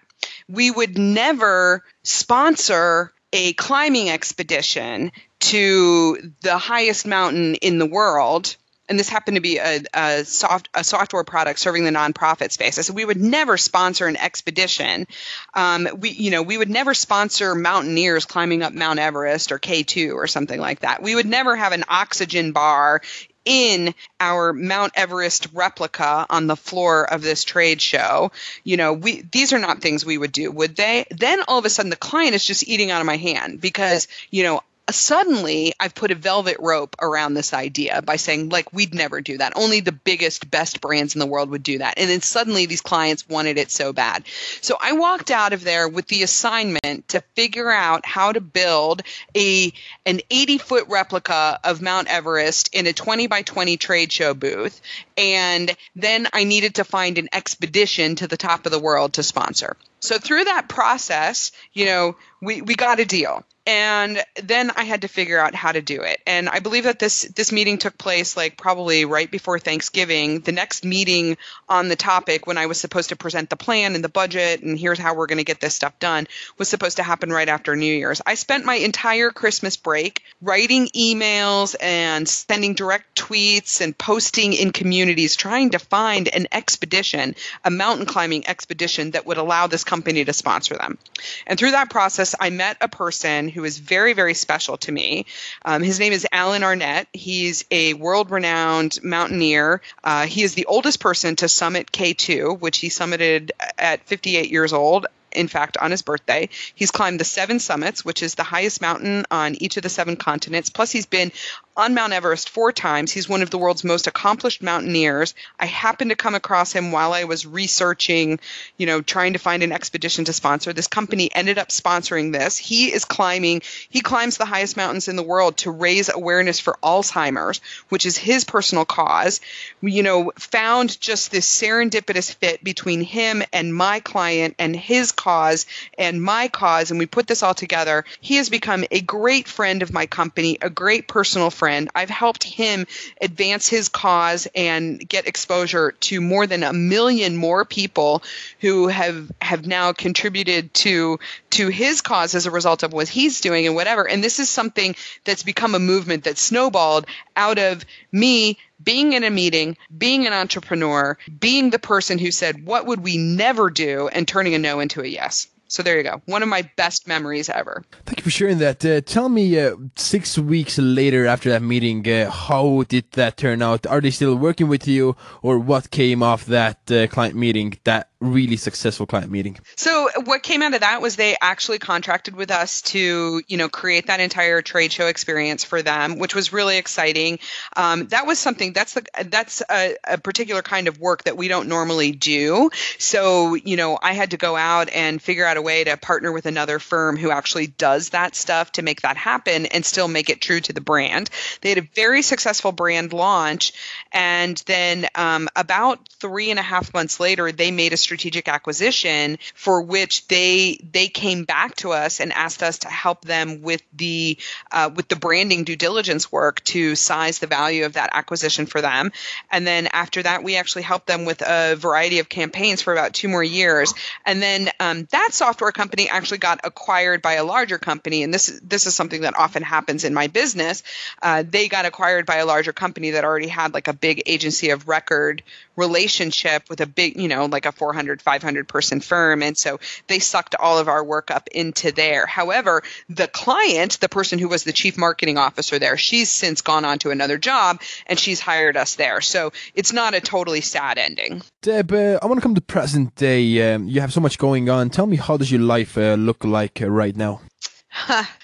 we 0.49 0.70
would 0.70 0.99
never 0.99 1.85
sponsor 2.05 3.12
a 3.33 3.53
climbing 3.55 4.09
expedition 4.09 5.12
to 5.40 6.33
the 6.42 6.57
highest 6.59 7.07
mountain 7.07 7.57
in 7.57 7.79
the 7.79 7.87
world 7.87 8.57
and 8.88 8.99
this 8.99 9.09
happened 9.09 9.37
to 9.37 9.40
be 9.40 9.59
a, 9.59 9.83
a, 9.94 10.25
soft 10.25 10.68
a 10.75 10.85
software 10.85 11.25
product 11.25 11.59
serving 11.59 11.85
the 11.85 11.90
nonprofit 11.90 12.53
space. 12.53 12.79
I 12.79 12.83
said 12.83 12.94
we 12.94 13.05
would 13.05 13.20
never 13.20 13.57
sponsor 13.57 14.07
an 14.07 14.16
expedition. 14.16 15.07
Um, 15.55 15.88
we 15.99 16.11
you 16.11 16.31
know 16.31 16.42
we 16.42 16.59
would 16.59 16.70
never 16.70 16.94
sponsor 16.94 17.55
mountaineers 17.55 18.25
climbing 18.25 18.62
up 18.62 18.72
Mount 18.72 18.99
Everest 18.99 19.53
or 19.53 19.59
K2 19.59 20.14
or 20.14 20.27
something 20.27 20.61
like 20.61 20.81
that. 20.81 21.03
We 21.03 21.14
would 21.14 21.27
never 21.27 21.57
have 21.57 21.72
an 21.72 21.85
oxygen 21.88 22.53
bar 22.53 23.03
in 23.46 23.94
our 24.20 24.53
Mount 24.53 24.92
Everest 24.96 25.49
replica 25.55 26.27
on 26.29 26.49
the 26.49 26.57
floor 26.57 27.11
of 27.11 27.22
this 27.22 27.44
trade 27.44 27.81
show. 27.81 28.33
You 28.64 28.77
know, 28.77 28.92
we 28.92 29.22
these 29.22 29.53
are 29.53 29.59
not 29.59 29.81
things 29.81 30.05
we 30.05 30.18
would 30.18 30.33
do, 30.33 30.51
would 30.51 30.77
they? 30.77 31.07
Then 31.11 31.40
all 31.49 31.59
of 31.59 31.64
a 31.64 31.70
sudden 31.70 31.90
the 31.90 31.96
client 31.96 32.35
is 32.35 32.44
just 32.44 32.68
eating 32.68 32.90
out 32.90 33.01
of 33.01 33.07
my 33.07 33.16
hand 33.16 33.61
because, 33.61 34.09
you 34.31 34.42
know, 34.42 34.62
suddenly 34.90 35.72
I've 35.81 35.94
put 35.94 36.11
a 36.11 36.14
velvet 36.14 36.57
rope 36.61 36.96
around 37.01 37.35
this 37.35 37.53
idea 37.53 38.03
by 38.03 38.16
saying, 38.16 38.51
like, 38.51 38.72
we'd 38.72 38.94
never 38.94 39.20
do 39.20 39.38
that. 39.38 39.55
Only 39.57 39.81
the 39.81 39.92
biggest, 39.92 40.51
best 40.51 40.81
brands 40.81 41.14
in 41.14 41.18
the 41.18 41.27
world 41.27 41.51
would 41.51 41.62
do 41.62 41.79
that. 41.79 41.94
And 41.99 42.09
then 42.09 42.20
suddenly 42.20 42.66
these 42.66 42.81
clients 42.81 43.29
wanted 43.29 43.59
it 43.59 43.70
so 43.70 43.92
bad. 43.92 44.25
So 44.61 44.77
I 44.81 44.92
walked 44.92 45.31
out 45.31 45.53
of 45.53 45.64
there 45.64 45.88
with 45.88 46.07
the 46.07 46.22
assignment 46.22 47.09
to 47.09 47.22
figure 47.35 47.70
out 47.70 48.07
how 48.07 48.33
to 48.33 48.40
build 48.40 49.03
a 49.37 49.72
an 50.05 50.20
80 50.31 50.59
foot 50.59 50.85
replica 50.88 51.59
of 51.64 51.83
Mount 51.83 52.09
Everest 52.09 52.70
in 52.72 52.87
a 52.87 52.92
20 52.92 53.27
by 53.27 53.42
20 53.42 53.77
trade 53.77 54.12
show 54.12 54.35
booth. 54.35 54.81
And 55.16 55.74
then 55.94 56.29
I 56.33 56.44
needed 56.44 56.76
to 56.76 56.85
find 56.85 57.18
an 57.18 57.29
expedition 57.33 58.16
to 58.16 58.26
the 58.26 58.37
top 58.37 58.66
of 58.66 58.72
the 58.72 58.79
world 58.79 59.14
to 59.14 59.22
sponsor. 59.22 59.76
So 60.00 60.18
through 60.18 60.44
that 60.44 60.68
process, 60.68 61.52
you 61.72 61.87
know, 61.87 62.16
we, 62.40 62.61
we 62.61 62.74
got 62.74 63.00
a 63.00 63.05
deal 63.05 63.44
and 63.66 64.22
then 64.40 64.70
I 64.76 64.85
had 64.85 65.02
to 65.02 65.09
figure 65.09 65.40
out 65.40 65.55
how 65.55 65.72
to 65.72 65.83
do 65.83 66.02
it. 66.02 66.20
And 66.24 66.48
I 66.48 66.61
believe 66.61 66.85
that 66.85 67.00
this 67.00 67.22
this 67.22 67.50
meeting 67.50 67.79
took 67.79 67.98
place 67.98 68.37
like 68.37 68.57
probably 68.57 69.05
right 69.05 69.29
before 69.29 69.59
Thanksgiving. 69.59 70.40
The 70.40 70.52
next 70.52 70.85
meeting 70.85 71.37
on 71.68 71.88
the 71.88 71.96
topic 71.96 72.46
when 72.46 72.59
I 72.59 72.66
was 72.66 72.79
supposed 72.79 73.09
to 73.09 73.16
present 73.16 73.50
the 73.50 73.57
plan 73.57 73.96
and 73.96 74.05
the 74.05 74.09
budget 74.09 74.62
and 74.62 74.79
here's 74.79 75.00
how 75.00 75.14
we're 75.14 75.26
going 75.26 75.38
to 75.38 75.44
get 75.44 75.61
this 75.61 75.74
stuff 75.74 75.98
done 75.98 76.29
was 76.59 76.68
supposed 76.68 76.98
to 76.98 77.02
happen 77.02 77.31
right 77.31 77.48
after 77.48 77.74
New 77.74 77.92
Year's. 77.92 78.22
I 78.24 78.35
spent 78.35 78.64
my 78.64 78.76
entire 78.76 79.31
Christmas 79.31 79.76
break 79.76 80.22
writing 80.40 80.87
emails 80.94 81.74
and 81.81 82.29
sending 82.29 82.74
direct 82.74 83.18
tweets 83.18 83.81
and 83.81 83.98
posting 83.98 84.52
in 84.52 84.70
communities 85.07 85.37
trying 85.37 85.71
to 85.71 85.79
find 85.79 86.27
an 86.27 86.49
expedition, 86.51 87.37
a 87.64 87.71
mountain 87.71 88.07
climbing 88.07 88.49
expedition 88.49 89.12
that 89.12 89.25
would 89.25 89.37
allow 89.37 89.69
this 89.69 89.85
company 89.85 90.25
to 90.25 90.33
sponsor 90.33 90.77
them. 90.77 90.99
And 91.47 91.57
through 91.57 91.71
that 91.71 91.90
process 91.90 92.35
I 92.40 92.51
met 92.51 92.79
a 92.81 92.88
person 92.88 93.49
who 93.49 93.62
is 93.62 93.79
very, 93.79 94.14
very 94.14 94.35
special 94.35 94.79
to 94.79 94.90
me. 94.90 95.27
Um, 95.64 95.85
his 95.85 96.01
name 96.01 96.12
is 96.12 96.27
Alan 96.33 96.62
Arnette. 96.62 97.07
He's 97.12 97.64
a 97.71 97.95
world 97.95 98.33
renowned 98.33 98.99
mountaineer. 99.05 99.81
Uh, 100.03 100.27
he 100.27 100.42
is 100.42 100.55
the 100.55 100.66
oldest 100.66 100.99
person 100.99 101.37
to 101.37 101.49
summit 101.49 101.92
K2, 101.92 102.59
which 102.59 102.79
he 102.79 102.88
summited 102.88 103.53
at 103.79 104.05
58 104.09 104.51
years 104.51 104.73
old 104.73 105.07
in 105.37 105.49
fact, 105.49 105.77
on 105.77 105.90
his 105.90 106.03
birthday. 106.03 106.49
He's 106.75 106.90
climbed 106.90 107.21
the 107.21 107.25
seven 107.25 107.61
summits, 107.61 108.05
which 108.05 108.23
is 108.23 108.35
the 108.35 108.42
highest 108.42 108.81
mountain 108.81 109.27
on 109.31 109.55
each 109.57 109.77
of 109.77 109.83
the 109.83 109.88
seven 109.88 110.16
continents. 110.16 110.71
Plus, 110.71 110.90
he's 110.90 111.07
been 111.07 111.31
on 111.77 111.93
Mount 111.93 112.15
Everest 112.15 112.49
four 112.49 112.73
times. 112.73 113.12
He's 113.12 113.29
one 113.29 113.43
of 113.43 113.51
the 113.51 113.59
world's 113.59 113.85
most 113.85 114.07
accomplished 114.07 114.62
mountaineers. 114.62 115.35
I 115.61 115.67
happened 115.67 116.11
to 116.11 116.17
come 116.17 116.35
across 116.35 116.73
him 116.73 116.91
while 116.91 117.12
I 117.12 117.25
was 117.25 117.45
researching, 117.45 118.41
you 118.79 118.87
know, 118.87 119.03
trying 119.03 119.35
to 119.35 119.39
find 119.39 119.62
an 119.62 119.73
expedition 119.73 120.25
to 120.25 120.33
sponsor. 120.33 120.73
This 120.73 120.87
company 120.87 121.31
ended 121.35 121.59
up 121.59 121.69
sponsoring 121.69 122.33
this. 122.33 122.57
He 122.57 122.93
is 122.93 123.05
climbing, 123.05 123.61
he 123.91 124.01
climbs 124.01 124.39
the 124.39 124.47
highest 124.47 124.77
mountains 124.79 125.09
in 125.09 125.17
the 125.17 125.23
world 125.23 125.59
to 125.59 125.71
raise 125.71 126.09
awareness 126.09 126.61
for 126.61 126.79
Alzheimer's, 126.83 127.61
which 127.91 128.07
is 128.07 128.17
his 128.17 128.45
personal 128.45 128.87
cause. 128.87 129.43
We, 129.83 129.93
you 129.93 130.03
know, 130.03 130.33
found 130.39 130.99
just 130.99 131.31
this 131.31 131.47
serendipitous 131.47 132.33
fit 132.35 132.65
between 132.65 133.03
him 133.03 133.43
and 133.53 133.75
my 133.75 134.01
client 134.01 134.55
and 134.59 134.75
his 134.75 135.12
cause 135.12 135.67
and 135.99 136.23
my 136.23 136.49
cause. 136.49 136.91
And 136.91 136.99
we 136.99 137.07
put 137.07 137.27
this 137.27 137.43
all 137.43 137.55
together. 137.55 138.07
He 138.23 138.37
has 138.37 138.49
become 138.49 138.85
a 138.91 139.03
great 139.03 139.47
friend 139.47 139.83
of 139.83 139.93
my 139.93 140.07
company, 140.07 140.57
a 140.62 140.71
great 140.71 141.07
personal 141.07 141.51
friend 141.51 141.65
friend. 141.66 141.90
I've 141.96 142.11
helped 142.11 142.44
him 142.44 142.87
advance 143.20 143.68
his 143.68 143.88
cause 143.88 144.46
and 144.55 145.00
get 145.09 145.26
exposure 145.26 145.90
to 146.02 146.20
more 146.20 146.46
than 146.46 146.62
a 146.62 146.72
million 146.72 147.37
more 147.37 147.64
people 147.64 148.22
who 148.61 148.87
have 148.87 149.33
have 149.42 149.66
now 149.66 149.92
contributed 149.92 150.72
to 150.74 151.18
to 151.50 151.68
his 151.68 152.02
cause 152.02 152.37
as 152.37 152.46
a 152.46 152.52
result 152.52 152.85
of 152.85 152.92
what 152.92 153.09
he's 153.09 153.40
doing 153.40 153.66
and 153.66 153.74
whatever. 153.74 154.09
And 154.09 154.22
this 154.22 154.38
is 154.38 154.48
something 154.48 154.94
that's 155.24 155.42
become 155.42 155.74
a 155.74 155.81
movement 155.81 156.22
that 156.22 156.38
snowballed 156.38 157.07
out 157.35 157.59
of 157.59 157.85
me 158.12 158.59
being 158.81 159.12
in 159.14 159.24
a 159.24 159.31
meeting, 159.31 159.76
being 159.98 160.24
an 160.29 160.33
entrepreneur, 160.33 161.18
being 161.40 161.70
the 161.70 161.81
person 161.81 162.18
who 162.18 162.31
said, 162.31 162.64
What 162.64 162.87
would 162.87 163.02
we 163.02 163.16
never 163.16 163.70
do? 163.70 164.07
and 164.07 164.29
turning 164.29 164.55
a 164.55 164.59
no 164.59 164.79
into 164.79 165.02
a 165.02 165.07
yes. 165.07 165.48
So 165.68 165.83
there 165.83 165.96
you 165.96 166.05
go. 166.05 166.22
One 166.26 166.42
of 166.42 166.48
my 166.48 166.70
best 166.76 167.09
memories 167.09 167.48
ever. 167.48 167.83
Thank 168.05 168.18
you 168.18 168.24
for 168.24 168.31
sharing 168.31 168.59
that. 168.59 168.85
Uh, 168.85 169.00
tell 169.00 169.29
me, 169.29 169.59
uh, 169.59 169.76
six 169.96 170.38
weeks 170.38 170.79
later 170.79 171.26
after 171.26 171.50
that 171.50 171.62
meeting, 171.62 172.09
uh, 172.09 172.31
how 172.31 172.85
did 172.88 173.11
that 173.12 173.37
turn 173.37 173.62
out? 173.62 173.87
Are 173.87 174.00
they 174.00 174.11
still 174.11 174.37
working 174.37 174.68
with 174.68 174.87
you, 174.87 175.16
or 175.42 175.59
what 175.59 175.90
came 175.90 176.22
off 176.22 176.46
that 176.46 176.90
uh, 176.90 177.09
client 177.09 177.35
meeting 177.35 177.79
that 177.85 178.11
really 178.33 178.57
successful 178.57 179.07
client 179.07 179.31
meeting. 179.31 179.59
So 179.77 180.09
what 180.25 180.43
came 180.43 180.62
out 180.62 180.75
of 180.75 180.81
that 180.81 181.01
was 181.03 181.17
they 181.17 181.37
actually 181.41 181.79
contracted 181.79 182.35
with 182.35 182.51
us 182.51 182.83
to, 182.83 183.43
you 183.47 183.57
know, 183.57 183.69
create 183.69 184.07
that 184.07 184.21
entire 184.21 184.62
trade 184.62 184.93
show 184.93 185.07
experience 185.07 185.65
for 185.65 185.83
them, 185.83 186.19
which 186.19 186.35
was 186.35 186.53
really 186.53 186.79
exciting. 186.79 187.39
Um, 187.77 188.07
that 188.09 188.27
was 188.27 188.39
something 188.39 188.73
that's 188.73 188.95
the 188.95 189.05
that's 189.27 189.62
a, 189.71 189.97
a, 190.05 190.19
particular 190.19 190.62
kind 190.62 190.89
of 190.89 190.99
work 190.99 191.25
that 191.25 191.37
we 191.37 191.49
don't 191.49 191.69
normally 191.69 192.12
do. 192.12 192.71
So 192.99 193.55
you 193.55 193.77
know, 193.77 193.99
I 194.01 194.12
had 194.12 194.33
to 194.33 194.37
go 194.37 194.57
out 194.57 194.89
and 194.89 195.21
figure 195.21 195.47
out 195.47 195.57
a 195.57 195.62
way 195.62 195.85
to 195.85 195.97
partner 195.97 196.33
with 196.33 196.47
another 196.47 196.79
firm 196.79 197.17
who 197.17 197.31
actually 197.31 197.69
does 197.69 198.11
that 198.11 198.35
stuff 198.35 198.73
to 198.73 198.83
make 198.83 199.03
that 199.03 199.17
happen 199.17 199.67
and 199.67 199.85
still 199.85 200.09
make 200.09 200.31
it 200.31 200.41
true 200.41 200.61
to 200.61 200.73
the 200.73 200.81
brand. 200.81 201.31
They 201.61 201.69
had 201.71 201.79
a 201.79 201.89
very 201.95 202.23
successful 202.23 202.73
brand 202.73 203.12
launch, 203.12 203.73
and 204.12 204.57
then 204.67 205.07
um, 205.15 205.49
about 205.55 206.09
three 206.21 206.51
and 206.51 206.59
a 206.59 206.62
half 206.62 206.93
months 206.95 207.21
later, 207.21 207.53
they 207.53 207.71
made 207.71 207.93
a 207.93 207.97
strategic 207.97 208.15
acquisition 208.48 209.38
for 209.55 209.83
which 209.83 210.26
they 210.29 210.79
they 210.92 211.09
came 211.09 211.44
back 211.44 211.74
to 211.76 211.92
us 211.92 212.20
and 212.20 212.33
asked 212.33 212.62
us 212.62 212.79
to 212.79 212.88
help 212.88 213.24
them 213.24 213.62
with 213.62 213.83
the 213.94 214.38
uh, 214.72 214.90
with 214.94 215.09
the 215.09 215.16
branding 215.16 215.64
due 215.64 215.76
diligence 215.76 216.31
work 216.31 216.62
to 216.64 216.94
size 216.94 217.38
the 217.38 217.46
value 217.46 217.85
of 217.85 217.94
that 217.94 218.11
acquisition 218.12 218.66
for 218.66 218.81
them. 218.81 219.12
And 219.50 219.66
then 219.66 219.88
after 219.92 220.22
that, 220.22 220.42
we 220.42 220.57
actually 220.57 220.83
helped 220.83 221.07
them 221.07 221.24
with 221.24 221.42
a 221.42 221.74
variety 221.76 222.18
of 222.18 222.29
campaigns 222.29 222.83
for 222.83 222.92
about 222.92 223.14
two 223.14 223.29
more 223.29 223.44
years. 223.44 223.94
And 224.24 224.42
then 224.42 224.68
um, 224.81 225.09
that 225.12 225.31
software 225.33 225.72
company 225.72 226.09
actually 226.09 226.38
got 226.38 226.61
acquired 226.64 227.22
by 227.22 227.35
a 227.35 227.44
larger 227.44 227.79
company. 227.79 228.22
And 228.22 228.33
this 228.33 228.61
this 228.62 228.87
is 228.87 228.94
something 228.94 229.22
that 229.22 229.37
often 229.37 229.62
happens 229.62 230.05
in 230.05 230.14
my 230.14 230.26
business. 230.26 230.83
Uh, 231.22 231.42
they 231.48 231.68
got 231.68 231.87
acquired 231.87 232.26
by 232.26 232.37
a 232.37 232.46
larger 232.46 232.72
company 232.72 233.11
that 233.11 233.24
already 233.24 233.48
had 233.48 233.74
like 233.74 233.88
a 233.88 233.92
big 233.92 234.22
agency 234.26 234.70
of 234.70 234.88
record 234.88 235.42
relationship 235.76 236.68
with 236.68 236.81
a 236.81 236.87
big, 236.87 237.20
you 237.20 237.29
know, 237.29 237.46
like 237.46 237.66
a 237.66 237.72
400, 237.72 237.96
500 237.97 238.69
person 238.69 239.01
firm. 239.01 239.43
And 239.43 239.57
so 239.57 239.81
they 240.07 240.19
sucked 240.19 240.55
all 240.55 240.79
of 240.79 240.89
our 240.89 241.03
work 241.03 241.31
up 241.31 241.49
into 241.49 241.93
there. 241.93 242.27
However, 242.27 242.83
the 243.09 243.29
client, 243.29 244.01
the 244.01 244.09
person 244.09 244.39
who 244.39 244.49
was 244.49 244.65
the 244.65 244.73
chief 244.73 244.97
marketing 244.97 245.39
officer 245.39 245.79
there, 245.79 245.97
she's 245.97 246.31
since 246.31 246.61
gone 246.61 246.85
on 246.85 246.99
to 247.01 247.11
another 247.11 247.39
job 247.39 247.81
and 248.07 248.19
she's 248.19 248.41
hired 248.41 248.77
us 248.77 248.97
there. 248.97 249.21
So 249.21 249.53
it's 249.75 249.93
not 249.93 250.15
a 250.15 250.21
totally 250.21 250.61
sad 250.61 250.99
ending. 250.99 251.43
Deb, 251.63 251.93
uh, 251.93 252.19
I 252.23 252.27
want 252.27 252.39
to 252.39 252.43
come 252.43 252.55
to 252.55 252.61
present 252.61 253.15
day. 253.15 253.75
Um, 253.75 253.89
you 253.89 254.01
have 254.01 254.13
so 254.13 254.21
much 254.21 254.39
going 254.39 254.69
on. 254.71 254.91
Tell 254.91 255.07
me, 255.07 255.17
how 255.17 255.37
does 255.37 255.51
your 255.51 255.61
life 255.61 255.99
uh, 255.99 256.15
look 256.15 256.45
like 256.45 256.83
uh, 256.83 256.91
right 256.91 257.17
now? 257.17 257.41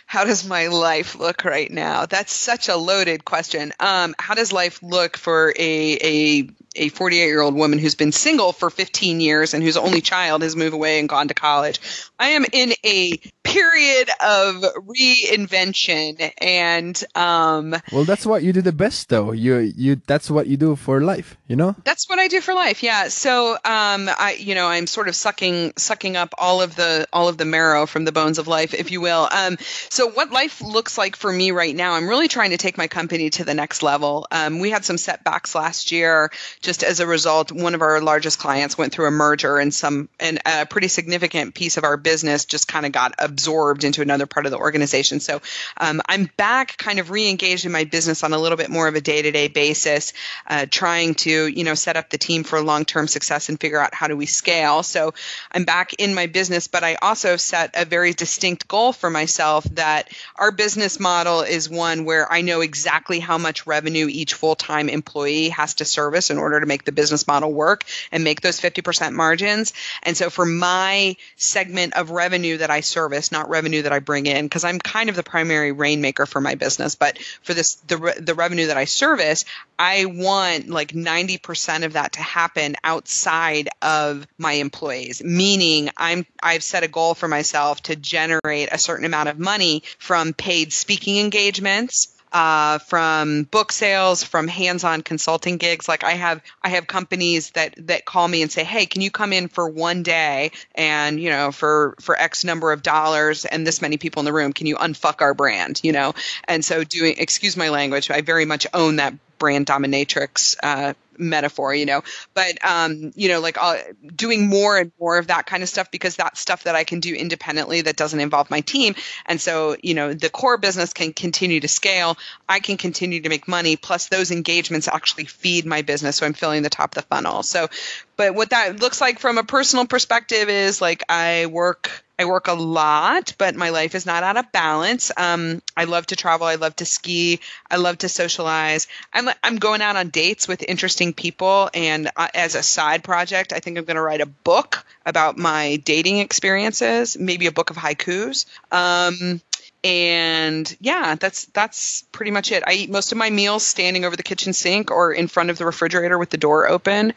how 0.07 0.25
does 0.25 0.47
my 0.47 0.69
life 0.69 1.19
look 1.19 1.45
right 1.45 1.71
now? 1.71 2.07
That's 2.07 2.35
such 2.35 2.69
a 2.69 2.77
loaded 2.77 3.25
question. 3.25 3.73
Um, 3.79 4.15
how 4.19 4.35
does 4.35 4.53
life 4.53 4.83
look 4.83 5.17
for 5.17 5.53
a 5.57 5.97
a 5.97 6.49
a 6.77 6.89
48 6.89 7.27
year 7.27 7.41
old 7.41 7.55
woman 7.55 7.79
who's 7.79 7.95
been 7.95 8.13
single 8.13 8.53
for 8.53 8.71
15 8.71 9.21
years 9.21 9.55
and 9.55 9.63
whose 9.63 9.77
only 9.77 10.01
child 10.01 10.43
has 10.43 10.57
moved 10.57 10.75
away 10.75 10.99
and 10.99 11.09
gone 11.09 11.29
to 11.29 11.35
college? 11.35 11.81
I 12.19 12.29
am 12.29 12.45
in 12.53 12.73
a 12.85 13.19
period 13.43 14.09
of 14.21 14.63
reinvention 14.87 16.33
and 16.39 17.05
um, 17.15 17.75
well 17.93 18.05
that's 18.05 18.25
what 18.25 18.43
you 18.43 18.53
do 18.53 18.63
the 18.63 18.73
best 18.73 19.09
though. 19.09 19.33
You 19.33 19.59
you 19.59 20.01
that's 20.07 20.31
what 20.31 20.47
you 20.47 20.57
do 20.57 20.77
for 20.77 21.01
life 21.01 21.37
you 21.49 21.57
know? 21.57 21.75
That's 21.85 22.09
what 22.09 22.19
i 22.19 22.29
do 22.29 22.41
for 22.41 22.55
life 22.55 22.83
yeah. 22.83 23.09
So 23.09 23.53
um, 23.53 24.09
i 24.19 24.37
you 24.39 24.55
know 24.55 24.69
i'm 24.69 24.87
sort 24.87 25.09
of 25.09 25.17
sucking 25.17 25.75
sucking 25.77 26.17
up 26.17 26.33
all 26.39 26.63
of 26.63 26.77
the 26.77 27.07
all 27.13 27.29
of 27.29 27.37
the 27.37 27.45
marrow 27.45 27.87
from 27.87 28.05
the 28.05 28.13
bones 28.13 28.39
of 28.39 28.49
life 28.49 28.75
if 28.75 28.91
you 28.91 29.01
will. 29.01 29.29
Um, 29.31 29.59
so 29.91 30.09
what 30.09 30.31
life 30.31 30.63
looks 30.63 30.97
like 30.97 31.17
for 31.17 31.31
me 31.31 31.51
right 31.51 31.75
now 31.75 31.93
i'm 31.93 32.09
really 32.09 32.29
trying 32.29 32.51
to 32.51 32.57
take 32.57 32.79
my 32.79 32.87
company 32.87 33.31
to 33.31 33.45
the 33.45 33.55
next 33.55 33.83
level. 33.83 34.27
Um, 34.31 34.61
we 34.61 34.71
had 34.71 34.85
some 34.85 34.99
setbacks 34.99 35.55
last 35.55 35.93
year 35.93 36.31
just 36.63 36.85
as 36.85 37.01
a 37.01 37.07
result 37.07 37.53
one 37.53 37.75
of 37.75 37.83
our 37.83 38.01
largest 38.01 38.39
clients 38.39 38.79
went 38.79 38.93
through 38.93 39.07
a 39.07 39.11
merger 39.11 39.59
and 39.59 39.75
some 39.75 40.09
and 40.19 40.41
a 40.47 40.65
pretty 40.65 40.89
significant 40.89 41.55
piece 41.55 41.77
of 41.77 41.85
our 41.85 41.97
business 41.97 42.45
just 42.45 42.69
kind 42.69 42.87
of 42.87 42.93
got 42.93 43.15
absorbed 43.19 43.85
into 43.85 44.01
another 44.01 44.27
part 44.27 44.47
of 44.47 44.53
the 44.53 44.59
organization. 44.59 45.21
So 45.21 45.43
um, 45.77 46.01
I'm 46.09 46.31
back, 46.37 46.77
kind 46.79 46.99
of 46.99 47.11
re-engaged 47.11 47.67
in 47.67 47.73
my 47.73 47.85
business 47.85 48.23
on 48.23 48.33
a 48.33 48.39
little 48.39 48.57
bit 48.57 48.71
more 48.71 48.89
of 48.89 48.95
a 48.95 49.01
day-to-day 49.01 49.49
basis, 49.49 50.13
uh, 50.47 50.67
trying 50.71 51.15
to 51.17 51.47
you 51.49 51.65
know 51.65 51.75
set 51.75 51.97
up 51.97 52.11
the 52.11 52.19
team 52.19 52.45
for 52.45 52.63
long-term 52.63 53.09
success 53.09 53.49
and 53.49 53.61
figure 53.61 53.81
out 53.81 53.95
how 53.95 54.07
do 54.07 54.17
we 54.17 54.27
scale. 54.27 54.83
So 54.83 55.15
I'm 55.51 55.65
back 55.65 55.95
in 55.95 56.15
my 56.15 56.27
business, 56.27 56.69
but 56.69 56.85
I 56.85 56.95
also 56.95 57.37
set 57.37 57.71
a 57.75 57.85
very 57.85 58.13
distinct 58.13 58.69
goal 58.69 58.93
for 58.93 59.11
myself 59.11 59.65
that 59.73 60.11
our 60.37 60.53
business 60.53 61.01
model 61.01 61.41
is 61.41 61.69
one 61.69 62.05
where 62.05 62.31
I 62.31 62.43
know 62.43 62.61
exactly 62.61 63.19
how 63.19 63.39
much 63.39 63.67
revenue 63.67 64.07
each 64.09 64.35
full-time 64.35 64.89
employee 64.89 65.49
has 65.49 65.75
to 65.75 65.85
service 65.85 66.31
in 66.31 66.39
order 66.39 66.52
to 66.61 66.67
make 66.67 66.85
the 66.85 66.93
business 66.93 67.27
model 67.27 67.53
work 67.53 67.85
and 68.11 68.25
make 68.25 68.41
those 68.41 68.61
50% 68.61 69.13
margins. 69.13 69.73
And 70.03 70.17
so 70.17 70.31
for 70.31 70.47
my 70.47 71.17
segment 71.37 71.95
of 71.95 72.11
revenue 72.11 72.59
that 72.59 72.71
I 72.71 72.81
service, 72.81 73.33
not 73.33 73.49
revenue 73.49 73.83
that 73.83 73.93
I 73.93 73.99
bring 73.99 74.27
in, 74.27 74.47
because 74.47 74.65
I'm 74.65 74.79
kind 74.79 75.09
of 75.09 75.17
the 75.17 75.23
primary 75.23 75.73
rainmaker 75.73 76.27
for 76.27 76.41
my 76.41 76.55
business, 76.55 76.95
but 76.95 77.19
for 77.43 77.55
this 77.55 77.75
the 77.87 78.15
the 78.21 78.35
revenue 78.35 78.67
that 78.67 78.77
I 78.77 78.85
service, 78.85 79.45
I 79.79 80.05
want 80.05 80.69
like 80.69 80.93
90% 80.93 81.85
of 81.85 81.95
that 81.95 82.13
to 82.13 82.23
happen 82.23 82.77
outside 82.85 83.69
of 83.81 84.27
my 84.39 84.53
employees. 84.53 85.23
Meaning 85.25 85.91
I'm 85.97 86.27
I've 86.43 86.63
set 86.63 86.85
a 86.85 86.89
goal 86.89 87.15
for 87.15 87.29
myself 87.29 87.83
to 87.85 87.97
generate 87.97 88.69
a 88.73 88.79
certain 88.79 89.05
amount 89.05 89.29
of 89.29 89.39
money 89.39 89.83
from 89.99 90.33
paid 90.33 90.73
speaking 90.73 91.19
engagements 91.19 92.09
uh, 92.33 92.79
from 92.79 93.45
book 93.45 93.73
sales, 93.73 94.23
from 94.25 94.49
hands-on 94.49 95.03
consulting 95.03 95.59
gigs. 95.59 95.89
Like 95.89 96.05
I 96.05 96.13
have, 96.13 96.41
I 96.63 96.71
have 96.71 96.87
companies 96.87 97.51
that 97.51 97.75
that 97.87 98.05
call 98.05 98.27
me 98.27 98.43
and 98.43 98.51
say, 98.51 98.65
"Hey, 98.65 98.87
can 98.87 99.03
you 99.03 99.11
come 99.11 99.33
in 99.33 99.49
for 99.49 99.69
one 99.69 100.03
day 100.03 100.53
and 100.75 101.21
you 101.21 101.31
know 101.31 101.53
for 101.53 101.95
for 102.01 102.19
X 102.19 102.45
number 102.45 102.73
of 102.73 102.83
dollars 102.83 103.45
and 103.45 103.67
this 103.67 103.83
many 103.83 103.97
people 103.97 104.21
in 104.21 104.25
the 104.25 104.33
room? 104.33 104.53
Can 104.53 104.67
you 104.67 104.77
unfuck 104.77 105.21
our 105.21 105.35
brand? 105.35 105.81
You 105.83 105.93
know?" 105.93 106.15
And 106.49 106.65
so 106.65 106.85
doing, 106.85 107.15
excuse 107.19 107.57
my 107.57 107.69
language, 107.69 108.11
I 108.11 108.21
very 108.23 108.45
much 108.45 108.67
own 108.73 108.97
that 108.97 109.15
brand 109.39 109.67
dominatrix 109.67 110.57
uh, 110.63 110.95
metaphor, 111.19 111.75
you 111.75 111.87
know, 111.87 112.03
but 112.35 112.65
um, 112.65 113.13
you 113.15 113.29
know, 113.29 113.41
like 113.41 113.57
uh, 113.61 113.79
doing 114.15 114.49
more 114.49 114.79
and 114.79 114.93
more 114.99 115.19
of 115.19 115.29
that 115.29 115.47
kind 115.47 115.63
of 115.63 115.69
stuff 115.69 115.91
because 115.91 116.17
that's 116.17 116.41
stuff 116.41 116.65
that 116.65 116.75
I 116.75 116.85
can 116.85 117.01
do 117.01 117.15
independently 117.15 117.83
that 117.83 117.97
doesn't 117.97 118.21
involve 118.21 118.51
my 118.51 118.61
team. 118.61 118.95
And 119.27 119.41
so, 119.41 119.77
you 119.83 119.95
know, 119.95 120.15
the 120.15 120.31
core 120.31 120.59
business 120.59 120.93
can 120.93 121.13
continue 121.13 121.61
to 121.61 121.69
scale. 121.69 122.17
I 122.49 122.61
can 122.61 122.77
continue 122.77 123.21
to 123.23 123.29
make 123.29 123.49
money. 123.49 123.77
Plus, 123.77 124.09
those 124.09 124.31
engagements 124.31 124.89
actually 124.89 125.25
feed 125.25 125.67
my 125.67 125.83
business, 125.83 126.17
so 126.17 126.27
I'm 126.27 126.35
filling 126.35 126.63
the 126.63 126.71
top 126.71 126.97
of 126.97 127.03
the 127.03 127.09
funnel. 127.09 127.43
So, 127.43 127.69
but 128.17 128.35
what 128.35 128.51
that 128.51 128.81
looks 128.81 129.01
like 129.01 129.19
from 129.19 129.39
a 129.39 129.45
personal 129.45 129.87
perspective 129.87 130.49
is 130.49 130.81
like 130.81 131.05
I 131.09 131.47
work 131.47 132.05
I 132.23 132.25
work 132.25 132.47
a 132.47 132.53
lot, 132.53 133.35
but 133.37 133.57
my 133.57 133.71
life 133.71 133.97
is 133.97 134.07
not 134.07 134.23
out 134.23 134.37
of 134.37 134.53
balance. 134.53 135.11
Um, 135.17 135.61
I 135.77 135.85
love 135.85 136.07
to 136.07 136.17
travel. 136.17 136.47
I 136.47 136.55
love 136.55 136.77
to 136.77 136.85
ski. 136.85 137.41
I 137.69 137.77
love 137.77 137.99
to 137.99 138.09
socialize. 138.09 138.87
I'm, 139.13 139.29
I'm 139.43 139.57
going 139.57 139.83
out 139.83 139.97
on 139.97 140.11
dates 140.11 140.47
with 140.47 140.63
interesting 140.63 141.15
people. 141.15 141.69
And 141.75 142.11
uh, 142.17 142.29
as 142.33 142.55
a 142.55 142.63
side 142.63 143.03
project, 143.03 143.53
I 143.53 143.59
think 143.59 143.77
I'm 143.77 143.85
going 143.85 143.97
to 143.97 144.03
write 144.03 144.21
a 144.21 144.27
book 144.27 144.87
about 145.05 145.37
my 145.37 145.77
dating 145.85 146.19
experiences, 146.19 147.19
maybe 147.19 147.49
a 147.49 147.53
book 147.53 147.71
of 147.71 147.77
haikus. 147.77 148.47
Um, 148.71 149.41
and 149.85 150.77
yeah 150.81 151.17
that's 151.17 151.47
that's 151.47 152.03
pretty 152.13 152.31
much 152.31 152.53
it 152.53 152.63
i 152.69 152.73
eat 152.73 152.89
most 152.89 153.11
of 153.11 153.19
my 153.19 153.31
meals 153.31 153.65
standing 153.65 154.05
over 154.05 154.15
the 154.15 154.23
kitchen 154.23 154.53
sink 154.53 154.93
or 154.93 155.13
in 155.13 155.27
front 155.27 155.51
of 155.51 155.59
the 155.59 155.67
refrigerator 155.67 156.17
with 156.17 156.31
the 156.31 156.37
door 156.37 156.69
open 156.69 157.13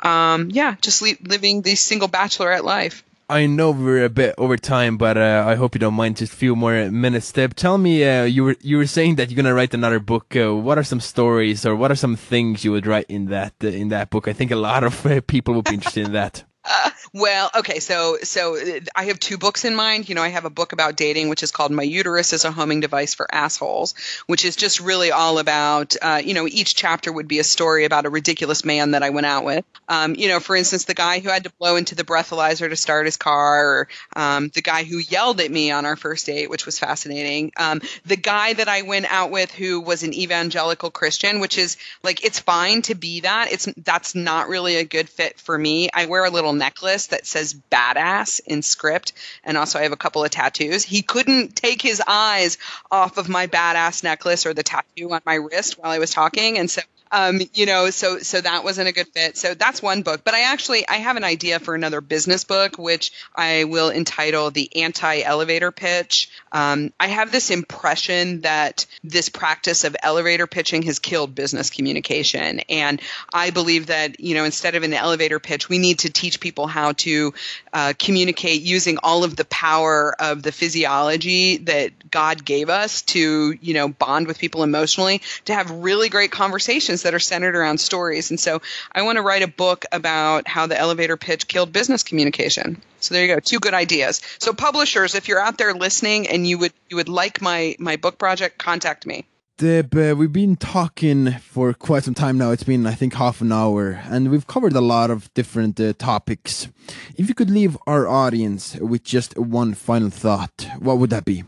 um, 0.00 0.48
yeah 0.50 0.76
just 0.80 1.02
li- 1.02 1.18
living 1.22 1.60
the 1.60 1.74
single 1.74 2.08
bachelorette 2.08 2.64
life 2.64 3.04
I 3.28 3.46
know 3.46 3.72
we're 3.72 4.04
a 4.04 4.08
bit 4.08 4.36
over 4.38 4.56
time, 4.56 4.96
but 4.96 5.18
uh, 5.18 5.44
I 5.44 5.56
hope 5.56 5.74
you 5.74 5.80
don't 5.80 5.94
mind 5.94 6.18
just 6.18 6.32
a 6.32 6.36
few 6.36 6.54
more 6.54 6.88
minutes. 6.92 7.32
Deb, 7.32 7.56
tell 7.56 7.76
me, 7.76 8.04
uh, 8.04 8.22
you 8.22 8.44
were 8.44 8.56
you 8.60 8.76
were 8.76 8.86
saying 8.86 9.16
that 9.16 9.30
you're 9.30 9.36
gonna 9.36 9.52
write 9.52 9.74
another 9.74 9.98
book. 9.98 10.36
Uh, 10.36 10.54
what 10.54 10.78
are 10.78 10.84
some 10.84 11.00
stories, 11.00 11.66
or 11.66 11.74
what 11.74 11.90
are 11.90 11.96
some 11.96 12.14
things 12.14 12.64
you 12.64 12.70
would 12.70 12.86
write 12.86 13.06
in 13.08 13.26
that 13.26 13.54
in 13.60 13.88
that 13.88 14.10
book? 14.10 14.28
I 14.28 14.32
think 14.32 14.52
a 14.52 14.56
lot 14.56 14.84
of 14.84 15.04
uh, 15.04 15.20
people 15.26 15.54
would 15.54 15.64
be 15.64 15.74
interested 15.74 16.06
in 16.06 16.12
that. 16.12 16.44
well, 17.12 17.50
okay, 17.54 17.80
so 17.80 18.18
so 18.22 18.56
I 18.94 19.04
have 19.04 19.18
two 19.18 19.38
books 19.38 19.64
in 19.64 19.74
mind. 19.74 20.08
You 20.08 20.14
know, 20.14 20.22
I 20.22 20.28
have 20.28 20.44
a 20.44 20.50
book 20.50 20.72
about 20.72 20.96
dating, 20.96 21.28
which 21.28 21.42
is 21.42 21.50
called 21.50 21.70
"My 21.70 21.82
Uterus 21.82 22.32
is 22.32 22.44
a 22.44 22.50
Homing 22.50 22.80
Device 22.80 23.14
for 23.14 23.26
Assholes," 23.32 23.94
which 24.26 24.44
is 24.44 24.56
just 24.56 24.80
really 24.80 25.10
all 25.10 25.38
about. 25.38 25.94
Uh, 26.00 26.20
you 26.24 26.34
know, 26.34 26.46
each 26.46 26.74
chapter 26.74 27.12
would 27.12 27.28
be 27.28 27.38
a 27.38 27.44
story 27.44 27.84
about 27.84 28.06
a 28.06 28.10
ridiculous 28.10 28.64
man 28.64 28.92
that 28.92 29.02
I 29.02 29.10
went 29.10 29.26
out 29.26 29.44
with. 29.44 29.64
Um, 29.88 30.14
you 30.16 30.28
know, 30.28 30.40
for 30.40 30.56
instance, 30.56 30.84
the 30.84 30.94
guy 30.94 31.20
who 31.20 31.28
had 31.28 31.44
to 31.44 31.50
blow 31.58 31.76
into 31.76 31.94
the 31.94 32.04
breathalyzer 32.04 32.68
to 32.68 32.76
start 32.76 33.06
his 33.06 33.16
car, 33.16 33.66
or 33.66 33.88
um, 34.14 34.50
the 34.54 34.62
guy 34.62 34.84
who 34.84 34.98
yelled 34.98 35.40
at 35.40 35.50
me 35.50 35.70
on 35.70 35.86
our 35.86 35.96
first 35.96 36.26
date, 36.26 36.50
which 36.50 36.66
was 36.66 36.78
fascinating. 36.78 37.52
Um, 37.56 37.80
the 38.04 38.16
guy 38.16 38.52
that 38.54 38.68
I 38.68 38.82
went 38.82 39.06
out 39.06 39.30
with 39.30 39.52
who 39.52 39.80
was 39.80 40.02
an 40.02 40.14
evangelical 40.14 40.90
Christian, 40.90 41.40
which 41.40 41.58
is 41.58 41.76
like 42.02 42.24
it's 42.24 42.40
fine 42.40 42.82
to 42.82 42.94
be 42.94 43.20
that. 43.20 43.52
It's 43.52 43.68
that's 43.76 44.14
not 44.14 44.48
really 44.48 44.76
a 44.76 44.84
good 44.84 45.08
fit 45.08 45.38
for 45.38 45.56
me. 45.56 45.88
I 45.94 46.06
wear 46.06 46.24
a 46.24 46.30
little 46.30 46.55
necklace 46.56 47.08
that 47.08 47.26
says 47.26 47.54
badass 47.70 48.40
in 48.46 48.62
script. 48.62 49.12
And 49.44 49.56
also, 49.56 49.78
I 49.78 49.82
have 49.82 49.92
a 49.92 49.96
couple 49.96 50.24
of 50.24 50.30
tattoos. 50.30 50.84
He 50.84 51.02
couldn't 51.02 51.56
take 51.56 51.82
his 51.82 52.02
eyes 52.06 52.58
off 52.90 53.18
of 53.18 53.28
my 53.28 53.46
badass 53.46 54.02
necklace 54.02 54.46
or 54.46 54.54
the 54.54 54.62
tattoo 54.62 55.10
on 55.12 55.20
my 55.24 55.34
wrist 55.34 55.78
while 55.78 55.90
I 55.90 55.98
was 55.98 56.10
talking. 56.10 56.58
And 56.58 56.70
so 56.70 56.82
um, 57.12 57.40
you 57.54 57.66
know, 57.66 57.90
so 57.90 58.18
so 58.18 58.40
that 58.40 58.64
wasn't 58.64 58.88
a 58.88 58.92
good 58.92 59.08
fit. 59.08 59.36
So 59.36 59.54
that's 59.54 59.80
one 59.80 60.02
book. 60.02 60.22
But 60.24 60.34
I 60.34 60.52
actually 60.52 60.86
I 60.88 60.96
have 60.96 61.16
an 61.16 61.24
idea 61.24 61.60
for 61.60 61.74
another 61.74 62.00
business 62.00 62.44
book, 62.44 62.78
which 62.78 63.12
I 63.34 63.64
will 63.64 63.90
entitle 63.90 64.50
the 64.50 64.82
Anti-Elevator 64.82 65.70
Pitch. 65.70 66.30
Um, 66.50 66.92
I 66.98 67.08
have 67.08 67.30
this 67.30 67.50
impression 67.50 68.40
that 68.40 68.86
this 69.04 69.28
practice 69.28 69.84
of 69.84 69.96
elevator 70.02 70.46
pitching 70.46 70.82
has 70.82 70.98
killed 70.98 71.34
business 71.34 71.70
communication, 71.70 72.60
and 72.68 73.00
I 73.32 73.50
believe 73.50 73.86
that 73.86 74.18
you 74.18 74.34
know 74.34 74.44
instead 74.44 74.74
of 74.74 74.82
an 74.82 74.94
elevator 74.94 75.38
pitch, 75.38 75.68
we 75.68 75.78
need 75.78 76.00
to 76.00 76.10
teach 76.10 76.40
people 76.40 76.66
how 76.66 76.92
to 76.92 77.34
uh, 77.72 77.92
communicate 77.98 78.62
using 78.62 78.98
all 79.02 79.22
of 79.22 79.36
the 79.36 79.44
power 79.44 80.14
of 80.20 80.42
the 80.42 80.52
physiology 80.52 81.58
that 81.58 82.10
God 82.10 82.44
gave 82.44 82.68
us 82.68 83.02
to 83.02 83.56
you 83.60 83.74
know 83.74 83.88
bond 83.88 84.26
with 84.26 84.38
people 84.38 84.64
emotionally, 84.64 85.22
to 85.44 85.54
have 85.54 85.70
really 85.70 86.08
great 86.08 86.32
conversations 86.32 86.95
that 87.02 87.14
are 87.14 87.18
centered 87.18 87.56
around 87.56 87.78
stories. 87.78 88.30
And 88.30 88.38
so 88.38 88.62
I 88.92 89.02
want 89.02 89.16
to 89.16 89.22
write 89.22 89.42
a 89.42 89.48
book 89.48 89.84
about 89.92 90.48
how 90.48 90.66
the 90.66 90.78
elevator 90.78 91.16
pitch 91.16 91.48
killed 91.48 91.72
business 91.72 92.02
communication. 92.02 92.82
So 93.00 93.14
there 93.14 93.24
you 93.24 93.34
go, 93.34 93.40
two 93.40 93.60
good 93.60 93.74
ideas. 93.74 94.22
So 94.38 94.52
publishers, 94.52 95.14
if 95.14 95.28
you're 95.28 95.40
out 95.40 95.58
there 95.58 95.74
listening 95.74 96.28
and 96.28 96.46
you 96.46 96.58
would 96.58 96.72
you 96.88 96.96
would 96.96 97.08
like 97.08 97.40
my 97.40 97.76
my 97.78 97.96
book 97.96 98.18
project, 98.18 98.58
contact 98.58 99.06
me. 99.06 99.24
Deb, 99.58 99.96
uh, 99.96 100.14
we've 100.14 100.34
been 100.34 100.56
talking 100.56 101.32
for 101.38 101.72
quite 101.72 102.04
some 102.04 102.12
time 102.12 102.36
now. 102.36 102.50
It's 102.50 102.62
been, 102.62 102.86
I 102.86 102.92
think, 102.92 103.14
half 103.14 103.40
an 103.40 103.52
hour, 103.52 104.02
and 104.04 104.30
we've 104.30 104.46
covered 104.46 104.74
a 104.74 104.82
lot 104.82 105.10
of 105.10 105.32
different 105.32 105.80
uh, 105.80 105.94
topics. 105.94 106.68
If 107.16 107.28
you 107.28 107.34
could 107.34 107.48
leave 107.48 107.78
our 107.86 108.06
audience 108.06 108.76
with 108.76 109.02
just 109.02 109.38
one 109.38 109.72
final 109.72 110.10
thought, 110.10 110.68
what 110.78 110.98
would 110.98 111.08
that 111.08 111.24
be? 111.24 111.44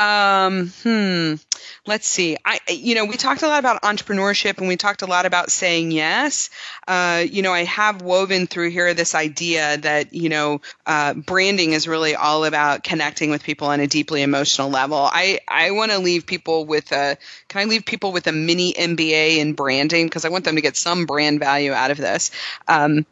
Um, 0.00 0.72
hmm. 0.82 1.34
Let's 1.86 2.06
see. 2.06 2.36
I, 2.42 2.58
you 2.70 2.94
know, 2.94 3.04
we 3.04 3.16
talked 3.16 3.42
a 3.42 3.48
lot 3.48 3.58
about 3.58 3.82
entrepreneurship 3.82 4.56
and 4.58 4.66
we 4.66 4.76
talked 4.76 5.02
a 5.02 5.06
lot 5.06 5.26
about 5.26 5.50
saying 5.50 5.90
yes. 5.90 6.48
Uh, 6.88 7.24
you 7.30 7.42
know, 7.42 7.52
I 7.52 7.64
have 7.64 8.00
woven 8.00 8.46
through 8.46 8.70
here 8.70 8.94
this 8.94 9.14
idea 9.14 9.76
that, 9.78 10.14
you 10.14 10.30
know, 10.30 10.62
uh, 10.86 11.12
branding 11.12 11.72
is 11.72 11.86
really 11.86 12.14
all 12.14 12.46
about 12.46 12.82
connecting 12.82 13.30
with 13.30 13.42
people 13.42 13.68
on 13.68 13.80
a 13.80 13.86
deeply 13.86 14.22
emotional 14.22 14.70
level. 14.70 14.98
I, 14.98 15.40
I 15.46 15.72
want 15.72 15.90
to 15.92 15.98
leave 15.98 16.26
people 16.26 16.64
with 16.64 16.92
a, 16.92 17.18
can 17.48 17.60
I 17.60 17.64
leave 17.64 17.84
people 17.84 18.12
with 18.12 18.26
a 18.26 18.32
mini 18.32 18.72
MBA 18.72 19.36
in 19.36 19.52
branding? 19.52 20.06
Because 20.06 20.24
I 20.24 20.30
want 20.30 20.44
them 20.44 20.56
to 20.56 20.62
get 20.62 20.76
some 20.78 21.04
brand 21.04 21.40
value 21.40 21.72
out 21.72 21.90
of 21.90 21.98
this. 21.98 22.30
Um, 22.68 23.04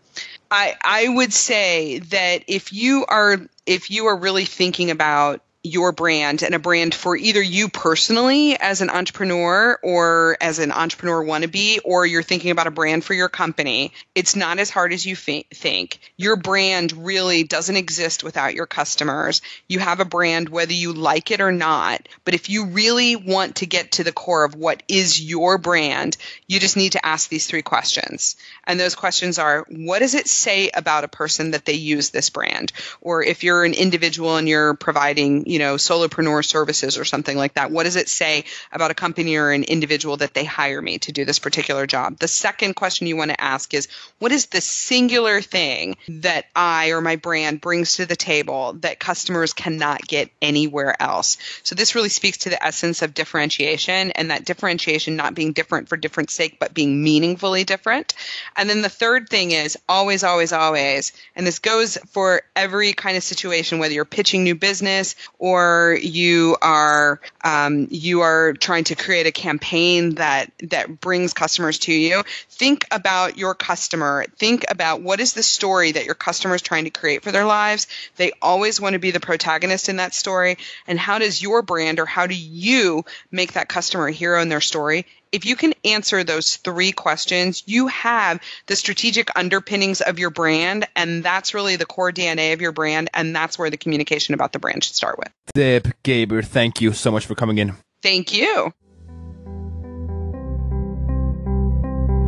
I, 0.51 0.75
I 0.83 1.09
would 1.09 1.35
say 1.35 1.99
that 1.99 2.45
if 2.47 2.73
you 2.73 3.05
are 3.07 3.39
if 3.67 3.91
you 3.91 4.07
are 4.07 4.17
really 4.17 4.47
thinking 4.47 4.91
about 4.91 5.43
your 5.65 5.93
brand 5.93 6.43
and 6.43 6.55
a 6.55 6.59
brand 6.59 6.95
for 6.95 7.17
either 7.17 7.43
you 7.43 7.69
personally 7.69 8.57
as 8.59 8.81
an 8.81 8.91
entrepreneur 8.91 9.79
or 9.83 10.37
as 10.41 10.61
an 10.61 10.71
entrepreneur 10.71 11.23
wannabe, 11.25 11.79
or 11.85 12.07
you're 12.07 12.23
thinking 12.23 12.51
about 12.51 12.69
a 12.69 12.71
brand 12.71 13.05
for 13.05 13.13
your 13.15 13.29
company, 13.29 13.93
it's 14.15 14.37
not 14.37 14.59
as 14.59 14.71
hard 14.71 14.93
as 14.93 15.05
you 15.05 15.17
think. 15.17 15.99
Your 16.17 16.37
brand 16.37 16.93
really 16.93 17.43
doesn't 17.43 17.77
exist 17.77 18.23
without 18.23 18.55
your 18.55 18.67
customers. 18.67 19.43
You 19.69 19.81
have 19.81 20.01
a 20.01 20.05
brand 20.05 20.49
whether 20.49 20.73
you 20.73 20.93
like 20.93 21.31
it 21.31 21.41
or 21.41 21.53
not. 21.53 22.09
But 22.25 22.35
if 22.35 22.49
you 22.49 22.67
really 22.67 23.17
want 23.17 23.57
to 23.57 23.67
get 23.67 23.93
to 23.93 24.05
the 24.05 24.13
core 24.13 24.45
of 24.45 24.55
what 24.55 24.83
is 24.87 25.21
your 25.21 25.59
brand, 25.59 26.17
you 26.47 26.61
just 26.61 26.77
need 26.77 26.93
to 26.93 27.05
ask 27.05 27.29
these 27.29 27.47
three 27.47 27.63
questions. 27.63 28.37
And 28.65 28.79
those 28.79 28.95
questions 28.95 29.39
are 29.39 29.67
what 29.69 29.99
does 29.99 30.15
it 30.15 30.29
say 30.29 30.71
about 30.73 31.05
a 31.05 31.09
person 31.09 31.51
that 31.51 31.65
they 31.65 31.75
use 31.75 32.11
this 32.11 32.31
brand? 32.31 32.73
Or 33.01 33.23
if 33.23 33.43
you're 33.43 33.65
an 33.65 33.75
individual 33.75 34.37
and 34.37 34.49
you're 34.49 34.75
providing, 34.75 35.48
you 35.49 35.59
know, 35.59 35.77
solopreneur 35.77 36.45
services 36.45 36.99
or 36.99 37.05
something 37.05 37.37
like 37.37 37.55
that, 37.55 37.71
what 37.71 37.85
does 37.85 37.97
it 37.97 38.09
say 38.09 38.45
about 38.71 38.91
a 38.91 38.95
company 38.95 39.37
or 39.37 39.51
an 39.51 39.65
individual 39.65 40.19
that 40.19 40.35
they 40.35 40.45
hire 40.45 40.83
me 40.83 40.99
to 40.99 41.13
do 41.13 41.25
this 41.25 41.39
particular 41.39 41.87
job? 41.87 42.19
The 42.19 42.29
second 42.29 42.75
question 42.75 43.07
you 43.07 43.17
want 43.17 43.31
to 43.31 43.41
ask 43.41 43.73
is 43.73 43.89
what 44.19 44.31
is 44.31 44.47
the 44.47 44.61
singular 44.61 45.41
thing 45.41 45.97
that 46.09 46.47
I 46.55 46.91
or 46.91 47.01
my 47.01 47.17
brand 47.17 47.63
brings 47.63 47.95
to 47.95 48.05
the 48.05 48.15
table 48.15 48.75
that 48.81 49.01
customers 49.01 49.55
cannot 49.55 50.07
get 50.07 50.31
anywhere 50.43 51.01
else? 51.01 51.39
So 51.63 51.75
this 51.75 51.95
really 51.95 52.11
speaks 52.11 52.39
to 52.39 52.51
the 52.51 52.63
essence 52.63 53.01
of 53.01 53.15
differentiation 53.15 54.11
and 54.11 54.31
that 54.31 54.45
differentiation 54.45 55.17
not 55.17 55.35
being 55.35 55.53
different 55.53 55.89
for 55.89 55.97
different 55.97 56.29
sake, 56.29 56.59
but 56.61 56.75
being 56.75 57.03
meaningfully 57.03 57.65
different. 57.65 58.13
And 58.55 58.69
then 58.69 58.83
the 58.83 58.91
third 58.91 59.31
thing 59.31 59.53
is 59.53 59.79
always, 59.89 60.25
always, 60.25 60.53
always, 60.53 61.13
and 61.35 61.47
this 61.47 61.59
goes 61.59 61.97
for 62.11 62.43
every 62.55 62.93
kind 62.93 63.17
of 63.17 63.23
situation, 63.23 63.79
whether 63.79 63.95
you're 63.95 64.05
pitching 64.05 64.45
new 64.45 64.55
business 64.55 65.15
or 65.39 65.99
you 66.01 66.57
are 66.61 67.21
um, 67.45 67.89
you 67.91 68.21
are 68.21 68.53
trying 68.55 68.85
to 68.85 68.95
create 68.95 69.27
a 69.27 69.33
campaign 69.33 70.17
that 70.17 70.51
that 70.65 71.01
brings 71.01 71.33
customers 71.33 71.79
to 71.81 71.93
you. 71.93 72.23
Think 72.51 72.87
about 72.91 73.39
your 73.39 73.55
customer. 73.55 74.27
Think 74.37 74.65
about 74.69 75.01
what 75.01 75.21
is 75.21 75.33
the 75.35 75.43
story 75.43 75.93
that 75.93 76.05
your 76.05 76.15
customer 76.15 76.55
is 76.55 76.63
trying 76.63 76.85
to 76.85 76.91
create 76.91 77.23
for 77.23 77.33
their 77.33 77.45
lives. 77.45 77.87
They 78.17 78.33
always 78.43 78.81
want 78.81 78.95
to 78.95 78.99
be 78.99 79.11
the 79.11 79.21
protagonist 79.21 79.89
in 79.89 79.97
that 79.97 80.15
story. 80.15 80.59
And 80.87 80.99
how 80.99 81.19
does 81.19 81.41
your 81.41 81.63
brand 81.63 82.01
or 82.01 82.07
how 82.07 82.27
do 82.27 82.35
you 82.35 83.05
make 83.31 83.53
that 83.53 83.69
customer 83.69 84.09
a 84.09 84.13
hero 84.13 84.43
in 84.43 84.49
their 84.49 84.61
story? 84.61 85.07
If 85.33 85.45
you 85.45 85.57
can 85.57 85.75
answer 85.85 86.23
those 86.25 86.57
three 86.57 86.93
questions, 86.93 87.63
you 87.67 87.89
have 87.89 88.41
the 88.67 88.77
strategic 88.77 89.29
underpinnings 89.37 90.01
of 90.01 90.19
your 90.19 90.31
brand, 90.31 90.89
and 90.97 91.23
that's 91.23 91.53
really 91.55 91.77
the 91.77 91.85
core 91.87 92.11
DNA 92.13 92.53
of 92.53 92.61
your 92.61 92.73
brand, 92.73 93.09
and 93.15 93.37
that's 93.37 93.59
where 93.59 93.71
the 93.71 93.77
communication 93.77 94.35
about 94.35 94.53
the 94.53 94.59
brand 94.59 94.83
should 94.85 94.95
start 94.95 95.19
with. 95.19 95.29
Deb 95.55 95.93
Gabor, 96.03 96.43
thank 96.43 96.81
you 96.81 96.93
so 96.93 97.11
much 97.11 97.27
for 97.27 97.35
coming 97.35 97.59
in. 97.59 97.75
Thank 98.03 98.33
you. 98.33 98.73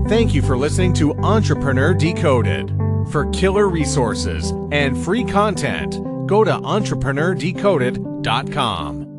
Thank 0.09 0.35
you 0.35 0.43
for 0.43 0.59
listening 0.59 0.93
to 0.95 1.15
Entrepreneur 1.15 1.95
Decoded. 1.95 2.77
For 3.11 3.31
killer 3.31 3.69
resources 3.69 4.53
and 4.73 4.99
free 4.99 5.25
content, 5.25 5.95
go 6.27 6.43
to 6.45 6.53
entrepreneurdecoded.com. 6.53 9.10